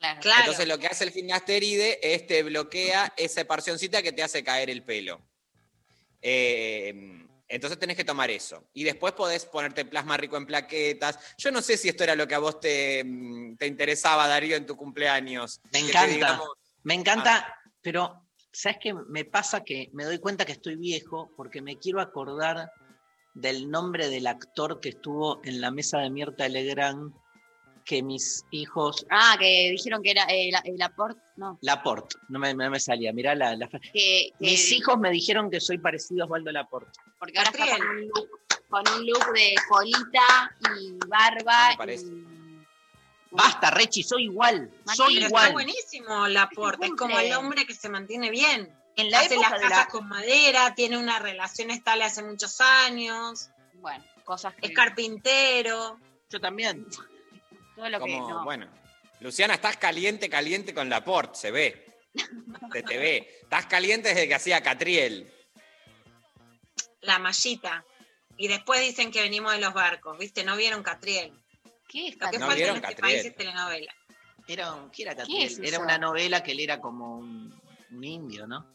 [0.00, 0.20] claro.
[0.20, 0.40] Claro.
[0.40, 4.70] Entonces lo que hace el finasteride es te bloquea esa porcioncita que te hace caer
[4.70, 5.20] el pelo.
[6.20, 8.64] Eh, Entonces tenés que tomar eso.
[8.74, 11.16] Y después podés ponerte plasma rico en plaquetas.
[11.38, 14.56] Yo no sé si esto era lo que a vos te, mm, te interesaba, Darío,
[14.56, 15.60] en tu cumpleaños.
[15.72, 16.06] Me Que encanta.
[16.12, 16.48] digamos-
[16.82, 18.25] Me encanta, pero
[18.58, 18.94] ¿sabes qué?
[19.08, 22.70] Me pasa que me doy cuenta que estoy viejo porque me quiero acordar
[23.34, 27.12] del nombre del actor que estuvo en la mesa de Mirta Legrand
[27.84, 29.06] que mis hijos.
[29.10, 31.20] Ah, que dijeron que era eh, la- el aporte.
[31.36, 31.58] No.
[31.60, 35.10] Laporte, no me, no me salía, mirá la, la fra- Que, que- Mis hijos me
[35.10, 36.98] dijeron que soy parecido a Osvaldo Laporte.
[37.18, 38.28] Porque ahora está con un, look,
[38.70, 40.50] con un look de colita
[40.80, 41.70] y barba.
[41.72, 42.06] me parece.
[42.06, 42.35] y-
[43.36, 44.70] Basta, Rechi, soy igual.
[44.94, 45.42] soy Pero igual.
[45.44, 48.72] está buenísimo el aporte, es como el hombre que se mantiene bien.
[48.96, 52.22] En la Hace época las de casas la- con madera, tiene una relación estable hace
[52.22, 53.50] muchos años.
[53.74, 55.98] Bueno, cosas Es carpintero.
[56.30, 56.86] Yo también.
[57.74, 58.44] Todo lo que no.
[58.44, 58.66] bueno,
[59.20, 61.86] Luciana, estás caliente, caliente con Laporte, se ve.
[62.72, 63.38] Se te ve.
[63.42, 65.30] Estás caliente desde que hacía Catriel.
[67.02, 67.84] La mallita.
[68.38, 70.44] Y después dicen que venimos de los barcos, ¿viste?
[70.44, 71.32] No vieron Catriel.
[71.88, 73.00] ¿Qué es Lo que falta en este Catriel.
[73.00, 73.94] país es telenovela.
[74.48, 75.42] Era, un- ¿qué era ¿Qué Catriel?
[75.44, 77.60] es Era una novela que él era como un,
[77.90, 78.74] un indio, ¿no?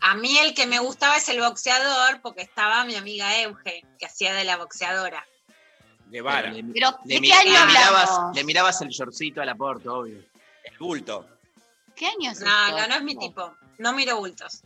[0.00, 4.06] A mí el que me gustaba es el boxeador, porque estaba mi amiga Euge, que
[4.06, 5.26] hacía de la boxeadora.
[6.06, 6.52] De vara.
[6.52, 10.18] Le, Pero, ¿de qué año le mirabas, le mirabas el shortcito a Laporte, obvio.
[10.64, 11.26] El bulto.
[11.96, 12.78] ¿Qué año es No, esto?
[12.78, 13.56] no, no es mi tipo.
[13.78, 14.62] No miro bultos.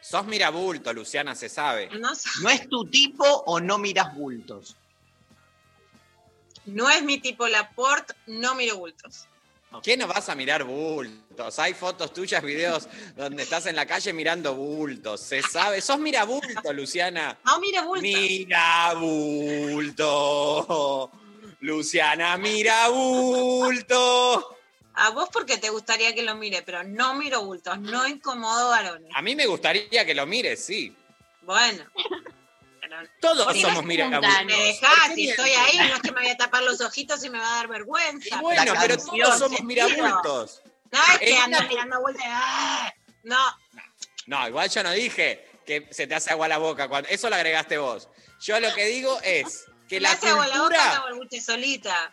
[0.00, 1.88] Sos mirabulto, Luciana, se sabe.
[1.98, 2.10] No,
[2.42, 4.76] ¿No es tu tipo o no miras bultos?
[6.68, 9.26] No es mi tipo Laporte, no miro bultos.
[9.82, 11.58] ¿Qué no vas a mirar bultos?
[11.58, 15.20] Hay fotos tuyas, videos donde estás en la calle mirando bultos.
[15.20, 15.82] Se sabe.
[15.82, 17.38] Sos mirabulto, Luciana.
[17.44, 18.02] No miro bultos.
[18.02, 19.90] Mirabulto.
[21.60, 23.88] Luciana, mirabulto.
[24.94, 29.12] A vos porque te gustaría que lo mire, pero no miro bultos, no incomodo varones.
[29.14, 30.96] A mí me gustaría que lo mires, sí.
[31.42, 31.84] Bueno.
[33.20, 34.22] Todos ¿Por qué somos mirabultos.
[34.44, 37.22] Me ¿Por dejás, si estoy ahí, no es que me voy a tapar los ojitos
[37.24, 38.40] y me va a dar vergüenza.
[38.40, 40.62] Bueno, pero todos somos mirabultos.
[40.90, 42.24] No es que ando una- mirando vueltas.
[42.28, 42.92] ¡ah!
[43.24, 43.38] No,
[44.26, 46.88] No, igual yo no dije que se te hace agua la boca.
[46.88, 48.08] Cuando, eso lo agregaste vos.
[48.40, 51.14] Yo lo que digo es que la hace agua la boca, cultura.
[51.16, 52.10] buche solita.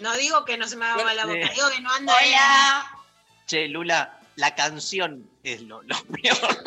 [0.00, 2.92] No digo que no se me haga agua la boca, digo que no ando Hola.
[3.46, 6.64] Che, Lula, la canción es lo, lo peor.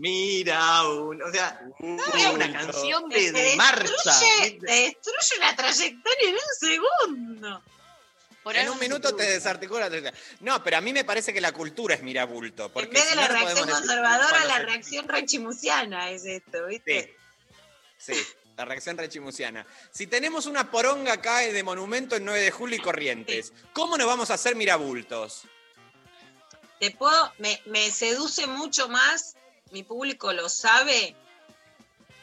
[0.00, 3.82] Mira, un, o sea, es una canción de, Te de marcha.
[3.92, 7.62] destruye, te destruye la trayectoria en un segundo.
[8.42, 9.90] Por en un se minuto te desarticula.
[9.90, 12.70] la- No, pero a mí me parece que la cultura es mirabulto.
[12.72, 16.24] Porque En vez de si la no, reacción decir conservadora, la se- reacción rechimusiana es
[16.24, 17.14] esto, ¿viste?
[17.98, 19.66] Sí, sí, la reacción rechimusiana.
[19.90, 24.06] Si tenemos una poronga acá de monumento en 9 de julio y Corrientes, ¿cómo nos
[24.06, 25.42] vamos a hacer mirabultos?
[26.78, 29.36] Te puedo, me, me seduce mucho más,
[29.70, 31.14] mi público lo sabe,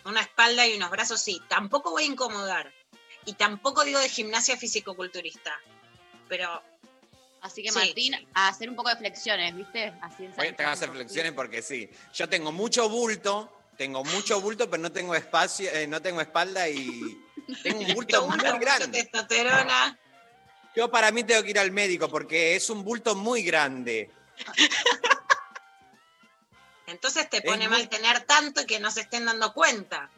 [0.06, 1.42] una espalda y unos brazos, sí.
[1.48, 2.72] Tampoco voy a incomodar.
[3.26, 5.54] Y tampoco digo de gimnasia físico-culturista.
[6.30, 6.62] Pero
[7.42, 7.78] Así que Sí.
[7.78, 9.94] Martín, a hacer un poco de flexiones, ¿viste?
[10.02, 11.90] Así en Voy a hacer flexiones porque sí.
[12.14, 16.68] Yo tengo mucho bulto, tengo mucho bulto, pero no tengo espacio, eh, no tengo espalda
[16.68, 17.18] y
[17.64, 19.04] tengo un bulto muy grande.
[19.04, 19.98] testosterona.
[20.76, 24.12] Yo para mí tengo que ir al médico porque es un bulto muy grande.
[26.88, 30.10] Entonces te Es pone muy- mal tener tanto y que no se estén dando cuenta.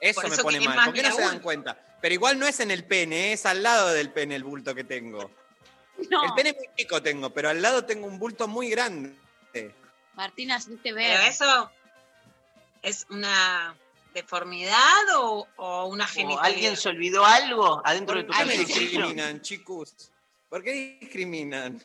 [0.00, 0.84] Eso Por me pone mal.
[0.86, 1.76] ¿Por qué no se dan cuenta?
[2.00, 4.84] Pero igual no es en el pene, es al lado del pene el bulto que
[4.84, 5.30] tengo.
[6.10, 6.24] No.
[6.24, 9.16] El pene muy chico tengo, pero al lado tengo un bulto muy grande.
[10.14, 11.22] Martín, hacerte Pero ver.
[11.28, 11.72] eso
[12.82, 13.74] es una
[14.14, 16.44] deformidad o, o una ¿O genitalidad.
[16.44, 18.80] ¿Alguien se olvidó algo adentro de tu ¿Por qué calzoncillo?
[18.80, 20.12] discriminan, chicos?
[20.48, 21.84] ¿Por qué discriminan?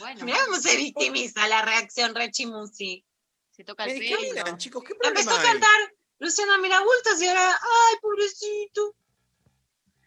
[0.00, 3.04] Bueno, Mirá cómo se victimiza la reacción Rechimusi.
[3.50, 4.56] se toca el pelo.
[4.58, 5.46] chicos, ¿qué Empezó problema a hay?
[5.46, 8.94] cantar Luciana Mirabultos y ahora, ay, pobrecito.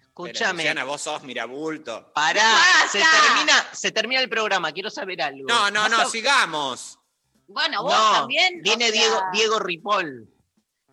[0.02, 2.12] Escúchame, Luciana, vos sos mirabulto.
[2.14, 2.90] pará, ¡Basta!
[2.92, 5.46] se termina, se termina el programa, quiero saber algo.
[5.48, 7.00] No, no, ¿Vas no, a- sigamos.
[7.48, 8.62] Bueno, vos No, también.
[8.62, 10.30] viene o sea, Diego, Diego Ripoll.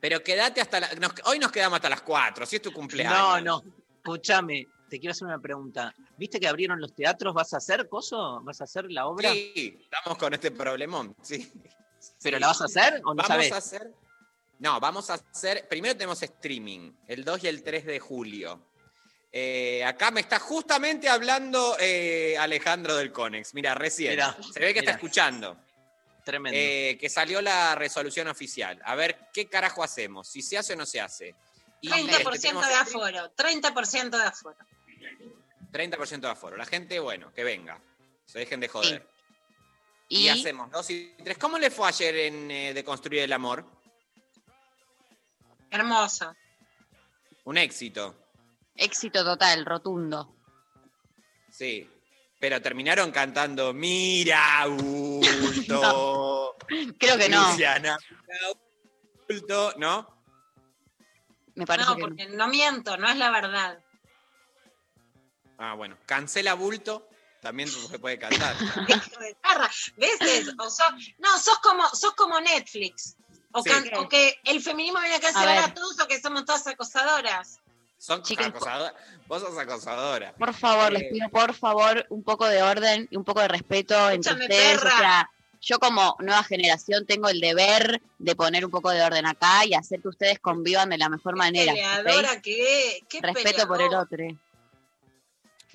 [0.01, 3.19] Pero quédate hasta la- nos- hoy nos quedamos hasta las 4, si es tu cumpleaños.
[3.19, 3.63] No, no,
[3.97, 5.95] escúchame, te quiero hacer una pregunta.
[6.19, 7.33] ¿Viste que abrieron los teatros?
[7.33, 8.41] ¿Vas a hacer coso?
[8.43, 9.33] ¿Vas a hacer la obra?
[9.33, 11.51] Sí, estamos con este problemón, sí.
[12.23, 12.41] ¿Pero Sí.
[12.41, 13.53] la vas a hacer o no vamos sabés?
[13.53, 13.95] a hacer.
[14.59, 15.67] No, vamos a hacer.
[15.69, 18.67] Primero tenemos streaming, el 2 y el 3 de julio.
[19.33, 23.55] Eh, acá me está justamente hablando eh, Alejandro del Conex.
[23.55, 24.11] Mira, recién.
[24.11, 25.57] Mirá, Se ve que está escuchando.
[26.25, 26.59] Tremendo.
[26.61, 28.81] Eh, que salió la resolución oficial.
[28.85, 31.35] A ver qué carajo hacemos, si se hace o no se hace.
[31.81, 34.57] Y, 30% este, de aforo, 30% de aforo.
[35.73, 36.57] 30% de aforo.
[36.57, 37.81] La gente, bueno, que venga.
[38.25, 39.09] Se dejen de joder.
[40.09, 41.39] Y, Y, hacemos dos y tres.
[41.39, 43.65] ¿Cómo le fue ayer en eh, De Construir el Amor?
[45.71, 46.35] Hermoso.
[47.45, 48.17] Un éxito,
[48.77, 50.35] Éxito total, rotundo.
[51.51, 51.89] sí.
[52.39, 56.57] Pero terminaron cantando Mira, bulto.
[56.99, 57.51] Creo que no.
[57.51, 57.99] Luciana,
[59.29, 60.23] bulto, ¿no?
[61.55, 62.09] Me parece no, que no.
[62.09, 63.79] porque no miento, no es la verdad.
[65.61, 65.97] Ah, bueno.
[66.07, 67.07] Cancela bulto,
[67.41, 68.57] también se puede cantar.
[69.97, 70.49] ¿Ves?
[70.59, 73.17] O sos- no, sos como, sos como Netflix.
[73.53, 73.71] O, Sí.
[73.71, 75.59] can- o que el feminismo viene acá a ver.
[75.59, 77.59] a todos o que somos todas acosadoras.
[77.99, 78.95] Son acosadoras.
[79.27, 80.33] Vos sos acosadora.
[80.35, 83.49] Por favor, Eh, les pido por favor un poco de orden y un poco de
[83.49, 84.79] respeto entre ustedes.
[84.79, 84.95] perra.
[84.95, 85.31] O sea,
[85.61, 89.75] yo como nueva generación tengo el deber de poner un poco de orden acá y
[89.75, 91.73] hacer que ustedes convivan de la mejor manera.
[91.73, 94.25] Peleadora que qué Respeto por el otro.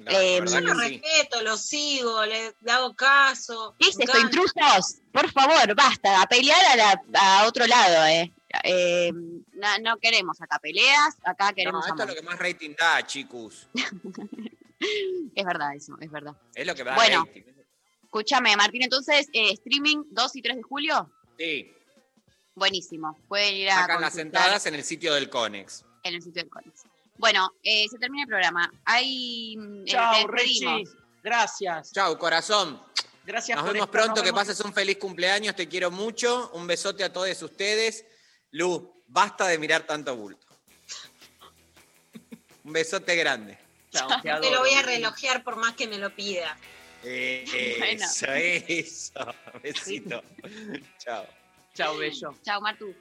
[0.08, 1.00] Eh, Yo lo sí.
[1.02, 3.76] respeto, lo sigo, le, le hago caso.
[3.80, 4.96] ¿Qué es esto, intrusos?
[5.14, 7.02] Por favor, basta, a pelear a, la-
[7.42, 8.32] a otro lado, eh.
[8.64, 12.72] Eh, no, no queremos acá peleas, acá No, queremos esto es lo que más rating
[12.78, 13.68] da, chicos.
[15.36, 16.36] Es verdad eso, es verdad.
[16.54, 17.26] Es lo que da Bueno.
[17.26, 17.44] rating.
[18.04, 21.72] Escúchame, Martín, entonces, eh, streaming 2 y 3 de julio, Sí.
[22.54, 23.18] Buenísimo.
[23.28, 25.84] Pueden ir a Sacan las entradas en el sitio del Conex.
[26.04, 26.84] en el sitio del Conex.
[27.18, 28.72] Bueno, eh, se termina el programa.
[28.86, 29.56] Hay.
[29.58, 30.28] mm, eh, Chao.
[30.28, 30.84] Richie.
[31.24, 31.92] Gracias.
[31.92, 32.82] Chao, corazón.
[33.26, 34.42] Gracias Nos por vemos pronto, nos que vemos.
[34.42, 36.52] pases un feliz cumpleaños, te quiero mucho.
[36.54, 38.06] Un besote a todos ustedes.
[38.52, 40.46] Lu, basta de mirar tanto bulto.
[42.64, 43.58] Un besote grande.
[43.92, 46.58] Chao, te Te lo voy a relojear por más que me lo pida.
[47.04, 48.06] Eh, Bueno.
[48.06, 49.36] Eso, eso.
[49.64, 50.24] Besito.
[51.00, 51.26] Chao.
[51.74, 52.36] Chao, bello.
[52.44, 52.94] Chao, Martu.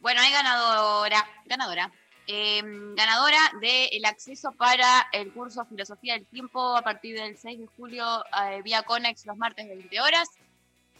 [0.00, 1.92] Bueno, hay ganadora, ganadora,
[2.26, 2.62] eh,
[2.94, 8.04] ganadora del acceso para el curso Filosofía del Tiempo a partir del 6 de julio
[8.44, 10.28] eh, vía Conex los martes de 20 horas.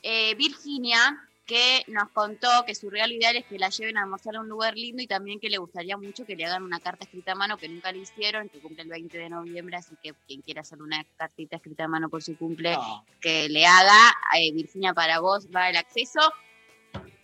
[0.02, 4.36] Eh, Virginia, que nos contó que su regalo ideal es que la lleven a almorzar
[4.36, 7.04] a un lugar lindo y también que le gustaría mucho que le hagan una carta
[7.04, 10.14] escrita a mano que nunca le hicieron, que cumple el 20 de noviembre, así que
[10.26, 12.76] quien quiera hacer una cartita escrita a mano por su cumple,
[13.20, 14.12] que le haga.
[14.38, 16.20] Eh, Virginia, para vos va el acceso.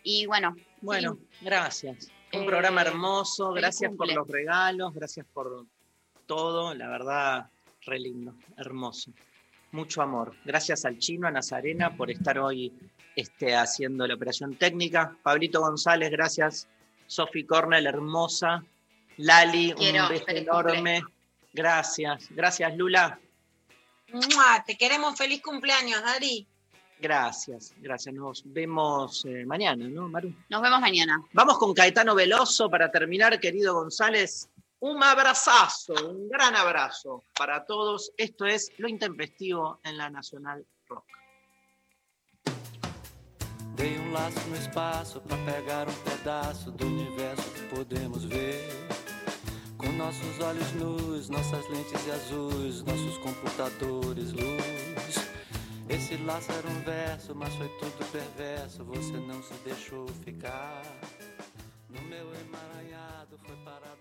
[0.02, 2.12] Y bueno, Bueno, sí, gracias.
[2.32, 3.52] Un Eh, programa hermoso.
[3.52, 4.92] Gracias por los regalos.
[4.94, 5.66] Gracias por
[6.26, 6.74] todo.
[6.74, 7.50] La verdad,
[7.82, 8.34] re lindo.
[8.56, 9.12] Hermoso.
[9.72, 10.34] Mucho amor.
[10.44, 12.72] Gracias al chino, a Nazarena, por estar hoy
[13.16, 15.16] este, haciendo la operación técnica.
[15.22, 16.68] Pablito González, gracias.
[17.06, 18.64] Sofi Cornell, hermosa.
[19.18, 21.02] Lali, Quiero, un beso enorme.
[21.52, 22.28] Gracias.
[22.30, 23.18] Gracias, Lula.
[24.12, 24.64] ¡Mua!
[24.66, 26.46] Te queremos feliz cumpleaños, Dari.
[27.00, 28.14] Gracias, gracias.
[28.14, 30.34] Nos vemos eh, mañana, ¿no, Maru?
[30.48, 31.22] nos vemos mañana.
[31.32, 34.48] Vamos con Caetano Veloso para terminar, querido González.
[34.80, 38.12] Un abrazazo, un gran abrazo para todos.
[38.16, 41.04] Esto es Lo Intempestivo en la Nacional Rock.
[43.76, 48.88] Dei um laço no espaço pra pegar um pedaço do universo que podemos ver.
[49.76, 54.77] Com nossos olhos nus, nossas lentes azuis, nossos computadores, luz.
[55.88, 58.84] Esse laço era um verso, mas foi tudo perverso.
[58.84, 60.82] Você não se deixou ficar.
[61.88, 63.96] No meu emaranhado, foi parar